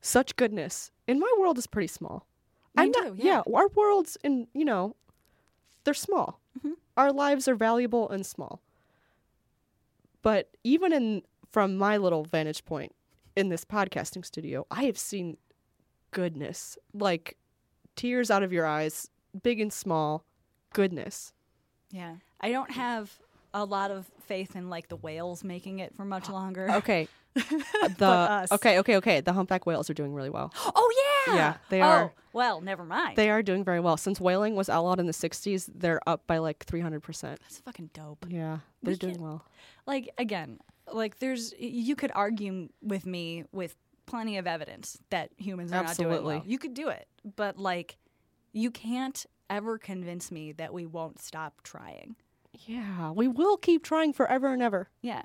such 0.00 0.34
goodness, 0.36 0.90
and 1.06 1.20
my 1.20 1.32
world 1.38 1.58
is 1.58 1.66
pretty 1.68 1.86
small. 1.86 2.26
I'm 2.76 2.92
too, 2.92 3.00
not- 3.04 3.18
yeah. 3.24 3.42
Our 3.54 3.68
worlds, 3.68 4.18
and 4.24 4.48
you 4.52 4.64
know, 4.64 4.96
they're 5.84 5.94
small. 5.94 6.40
Mm-hmm. 6.58 6.72
Our 6.96 7.12
lives 7.12 7.46
are 7.46 7.54
valuable 7.54 8.10
and 8.10 8.26
small. 8.26 8.60
But 10.22 10.50
even 10.64 10.92
in 10.92 11.22
from 11.52 11.76
my 11.76 11.96
little 11.96 12.24
vantage 12.24 12.64
point 12.64 12.94
in 13.36 13.48
this 13.48 13.64
podcasting 13.64 14.24
studio, 14.24 14.66
I 14.70 14.84
have 14.84 14.98
seen 14.98 15.36
goodness, 16.10 16.76
like 16.92 17.36
tears 17.96 18.30
out 18.30 18.42
of 18.42 18.52
your 18.52 18.66
eyes, 18.66 19.08
big 19.42 19.60
and 19.60 19.72
small, 19.72 20.24
goodness. 20.72 21.32
yeah 21.90 22.14
i 22.40 22.50
don't 22.50 22.70
have 22.70 23.18
a 23.54 23.62
lot 23.64 23.90
of 23.90 24.10
faith 24.26 24.56
in 24.56 24.70
like 24.70 24.88
the 24.88 24.96
whales 24.96 25.44
making 25.44 25.78
it 25.80 25.94
for 25.94 26.04
much 26.04 26.28
longer 26.30 26.66
Okay. 26.80 27.06
the 27.34 28.46
okay, 28.52 28.78
okay, 28.78 28.96
okay. 28.96 29.20
The 29.22 29.32
humpback 29.32 29.64
whales 29.66 29.88
are 29.88 29.94
doing 29.94 30.12
really 30.14 30.28
well. 30.30 30.52
oh 30.74 31.24
yeah 31.26 31.34
Yeah, 31.34 31.54
they 31.70 31.80
Oh, 31.80 31.86
are. 31.86 32.12
well 32.34 32.60
never 32.60 32.84
mind 32.84 33.16
They 33.16 33.30
are 33.30 33.42
doing 33.42 33.64
very 33.64 33.80
well. 33.80 33.96
Since 33.96 34.20
whaling 34.20 34.54
was 34.54 34.68
outlawed 34.68 35.00
in 35.00 35.06
the 35.06 35.12
60s, 35.14 35.70
they're 35.74 36.00
up 36.06 36.26
by 36.26 36.38
like 36.38 36.64
300%. 36.66 37.20
that's 37.22 37.58
fucking 37.60 37.90
dope 37.94 38.26
Yeah, 38.28 38.58
they're 38.82 38.92
We 38.92 38.98
doing 38.98 39.20
well. 39.22 39.44
like 39.86 40.10
again 40.18 40.58
like 40.90 41.18
there's 41.18 41.52
you 41.58 41.94
could 41.96 42.10
argue 42.14 42.68
with 42.82 43.06
me 43.06 43.44
with 43.52 43.76
plenty 44.06 44.36
of 44.38 44.46
evidence 44.46 44.98
that 45.10 45.30
humans 45.36 45.70
are 45.72 45.82
not 45.84 45.96
doing 45.96 46.08
Absolutely. 46.10 46.34
well 46.36 46.44
you 46.46 46.58
could 46.58 46.74
do 46.74 46.88
it 46.88 47.06
but 47.36 47.56
like 47.58 47.96
you 48.52 48.70
can't 48.70 49.24
ever 49.48 49.78
convince 49.78 50.30
me 50.32 50.52
that 50.52 50.72
we 50.72 50.86
won't 50.86 51.20
stop 51.20 51.62
trying 51.62 52.16
Yeah, 52.66 53.10
we 53.12 53.28
will 53.28 53.56
keep 53.56 53.82
trying 53.84 54.12
forever 54.12 54.52
and 54.52 54.60
ever. 54.62 54.88
yeah 55.02 55.22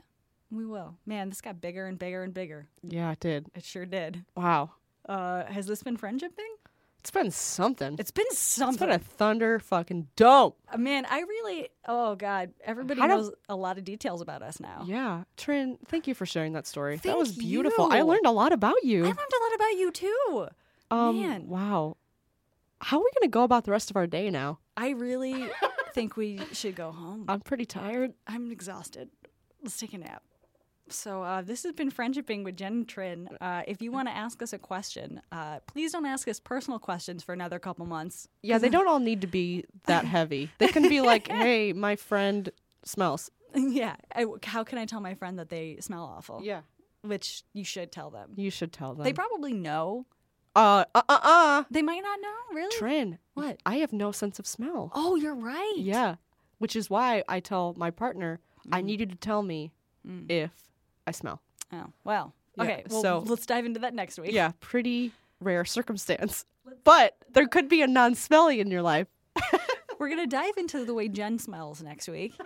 We 0.52 0.66
will. 0.66 0.96
Man, 1.06 1.30
this 1.30 1.42
got 1.42 1.60
bigger 1.60 1.86
and 1.88 1.98
bigger 2.00 2.24
and 2.24 2.34
bigger. 2.34 2.68
Yeah, 2.84 3.12
it 3.12 3.20
did. 3.20 3.48
It 3.56 3.64
sure 3.66 3.86
did. 3.86 4.24
Wow. 4.36 4.72
Uh, 5.10 5.44
has 5.46 5.66
this 5.68 5.84
been 5.84 5.98
friendshipping? 5.98 6.54
It's 7.00 7.12
been 7.12 7.32
something. 7.32 7.96
It's 8.00 8.12
been 8.12 8.26
something. 8.32 8.74
It's 8.74 8.80
been 8.80 8.90
a 8.92 9.00
thunder 9.18 9.60
fucking 9.60 10.08
dope. 10.16 10.58
Uh, 10.72 10.78
Man, 10.78 11.06
I 11.10 11.20
really. 11.22 11.70
Oh 11.88 12.16
God, 12.16 12.52
everybody 12.64 13.00
do- 13.02 13.08
knows 13.08 13.32
a 13.48 13.56
lot 13.56 13.78
of 13.78 13.86
details 13.86 14.22
about 14.22 14.42
us 14.42 14.60
now. 14.60 14.84
Yeah. 14.86 15.24
Trin, 15.38 15.78
thank 15.88 16.08
you 16.08 16.14
for 16.14 16.26
sharing 16.26 16.54
that 16.54 16.68
story. 16.68 16.96
that 16.98 17.04
Thank 17.04 17.18
was 17.18 17.32
beautiful. 17.32 17.92
I 17.92 18.00
you. 18.00 18.04
learned 18.04 18.26
a 18.26 18.32
lot 18.32 18.52
about 18.52 18.84
you. 18.84 19.04
I 19.04 19.08
learned 19.08 19.18
a 19.20 19.44
lot 19.44 19.56
about 19.56 19.72
you 19.78 19.92
too. 19.92 20.48
Um, 20.92 21.22
man. 21.22 21.48
Wow. 21.48 21.98
How 22.82 22.98
are 22.98 23.04
we 23.04 23.10
going 23.20 23.30
to 23.30 23.34
go 23.34 23.44
about 23.44 23.64
the 23.64 23.72
rest 23.72 23.90
of 23.90 23.96
our 23.96 24.06
day 24.08 24.30
now? 24.30 24.60
I 24.76 24.90
really 24.90 25.50
think 25.94 26.16
we 26.18 26.40
should 26.52 26.76
go 26.76 26.92
home. 26.92 27.26
I'm 27.30 27.40
pretty 27.42 27.66
tired. 27.66 28.14
I'm 28.28 28.52
exhausted. 28.52 29.10
Let's 29.64 29.78
take 29.80 29.94
a 29.94 29.98
nap. 29.98 30.24
So 30.90 31.24
uh, 31.24 31.42
this 31.42 31.64
has 31.64 31.74
been 31.74 31.92
friendshipping 31.92 32.44
with 32.44 32.58
Jen 32.58 32.74
and 32.74 32.88
Trin. 32.88 33.30
Uh, 33.42 33.64
if 33.68 33.82
you 33.82 33.92
want 33.92 34.08
to 34.08 34.16
ask 34.16 34.42
us 34.42 34.54
a 34.54 34.58
question, 34.58 35.22
uh, 35.32 35.60
please 35.68 35.92
don't 35.92 36.06
ask 36.06 36.28
us 36.28 36.40
personal 36.40 36.80
questions 36.80 37.24
for 37.24 37.34
another 37.34 37.60
couple 37.60 37.86
months. 37.86 38.28
Yeah, 38.42 38.58
they 38.58 38.70
don't 38.70 38.88
all 38.88 39.00
need 39.00 39.22
to 39.22 39.28
be 39.28 39.66
that 39.86 40.06
heavy. 40.06 40.50
They 40.58 40.68
can 40.70 40.88
be 40.88 41.02
like, 41.02 41.28
hey, 41.32 41.74
my 41.74 41.96
friend 41.96 42.50
smells. 42.86 43.30
yeah. 43.56 43.96
I, 44.16 44.26
how 44.44 44.64
can 44.64 44.78
I 44.78 44.86
tell 44.86 45.00
my 45.02 45.14
friend 45.14 45.40
that 45.40 45.50
they 45.50 45.78
smell 45.80 46.04
awful? 46.04 46.42
Yeah. 46.44 46.62
Which 47.02 47.44
you 47.54 47.64
should 47.64 47.92
tell 47.92 48.10
them. 48.10 48.32
You 48.36 48.50
should 48.50 48.74
tell 48.74 48.94
them. 48.94 49.04
They 49.04 49.14
probably 49.14 49.54
know. 49.54 50.06
uh, 50.56 50.86
uh, 50.96 51.02
uh, 51.08 51.20
uh. 51.22 51.64
They 51.70 51.82
might 51.82 52.02
not 52.02 52.20
know. 52.22 52.56
Really? 52.56 52.78
Trin. 52.78 53.20
What? 53.34 53.60
I 53.66 53.78
have 53.78 53.94
no 53.94 54.12
sense 54.12 54.40
of 54.40 54.48
smell. 54.48 54.92
Oh, 54.94 55.16
you're 55.16 55.36
right. 55.36 55.76
Yeah. 55.78 56.16
Which 56.58 56.76
is 56.76 56.90
why 56.90 57.24
I 57.30 57.40
tell 57.40 57.76
my 57.78 57.92
partner, 57.92 58.40
I 58.72 58.82
need 58.82 59.00
you 59.00 59.06
to 59.06 59.16
tell 59.16 59.44
me 59.44 59.72
if 60.28 60.52
I 61.08 61.12
smell. 61.12 61.42
Oh, 61.74 61.86
well. 62.04 62.34
Yeah, 62.58 62.64
Okay. 62.64 62.84
Well, 62.90 63.02
so- 63.02 63.20
let's 63.26 63.46
dive 63.48 63.66
into 63.66 63.80
that 63.80 63.94
next 63.96 64.20
week. 64.20 64.32
Yeah, 64.34 64.52
pretty 64.60 65.12
rare 65.40 65.66
circumstance. 65.66 66.46
But 66.84 67.16
there 67.32 67.48
could 67.48 67.70
be 67.70 67.82
a 67.82 67.88
non 67.88 68.14
smelly 68.14 68.60
in 68.60 68.70
your 68.70 68.82
life. 68.82 69.08
We're 70.00 70.10
going 70.10 70.20
to 70.20 70.28
dive 70.28 70.58
into 70.58 70.84
the 70.84 70.94
way 70.94 71.08
Jen 71.08 71.40
smells 71.40 71.82
next 71.82 72.08
week. 72.10 72.34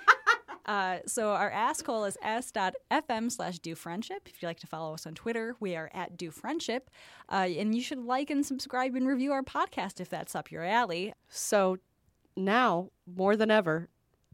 Uh, 0.67 0.99
so 1.07 1.31
our 1.31 1.49
ask 1.49 1.85
hole 1.87 2.05
is 2.05 2.15
s.fm 2.21 3.31
slash 3.31 3.57
do 3.59 3.73
friendship. 3.73 4.21
If 4.27 4.41
you'd 4.41 4.47
like 4.47 4.59
to 4.59 4.67
follow 4.67 4.93
us 4.93 5.07
on 5.07 5.15
Twitter, 5.15 5.55
we 5.59 5.75
are 5.75 5.89
at 5.91 6.17
do 6.17 6.29
friendship. 6.29 6.89
Uh, 7.29 7.47
and 7.57 7.73
you 7.75 7.81
should 7.81 7.97
like 7.97 8.29
and 8.29 8.45
subscribe 8.45 8.95
and 8.95 9.07
review 9.07 9.31
our 9.33 9.41
podcast 9.41 9.99
if 9.99 10.07
that's 10.07 10.35
up 10.35 10.51
your 10.51 10.63
alley. 10.63 11.13
So 11.27 11.77
now, 12.37 12.91
more 13.07 13.35
than 13.35 13.49
ever, 13.49 13.89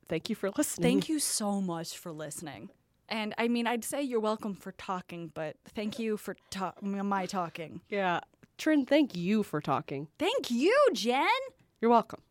thank 0.10 0.30
you 0.30 0.36
for 0.36 0.52
listening. 0.52 0.84
Thank 0.92 1.10
you 1.10 1.20
so 1.20 1.62
much 1.62 1.98
for 1.98 2.12
listening. 2.12 2.70
And 3.10 3.34
I 3.38 3.48
mean, 3.48 3.68
I'd 3.68 3.84
say 3.84 4.02
you're 4.02 4.20
welcome 4.20 4.54
for 4.54 4.72
talking, 4.74 5.32
but 5.34 5.56
thank 5.76 5.98
you 6.00 6.18
for 6.18 6.36
ta- 6.50 6.74
my 6.82 7.26
talking. 7.26 7.82
Yeah. 7.90 8.20
Trin, 8.58 8.86
thank 8.86 9.16
you 9.16 9.44
for 9.44 9.62
talking. 9.62 10.08
Thank 10.18 10.50
you, 10.52 10.76
Jen. 10.94 11.28
You're 11.80 11.92
welcome. 11.92 12.22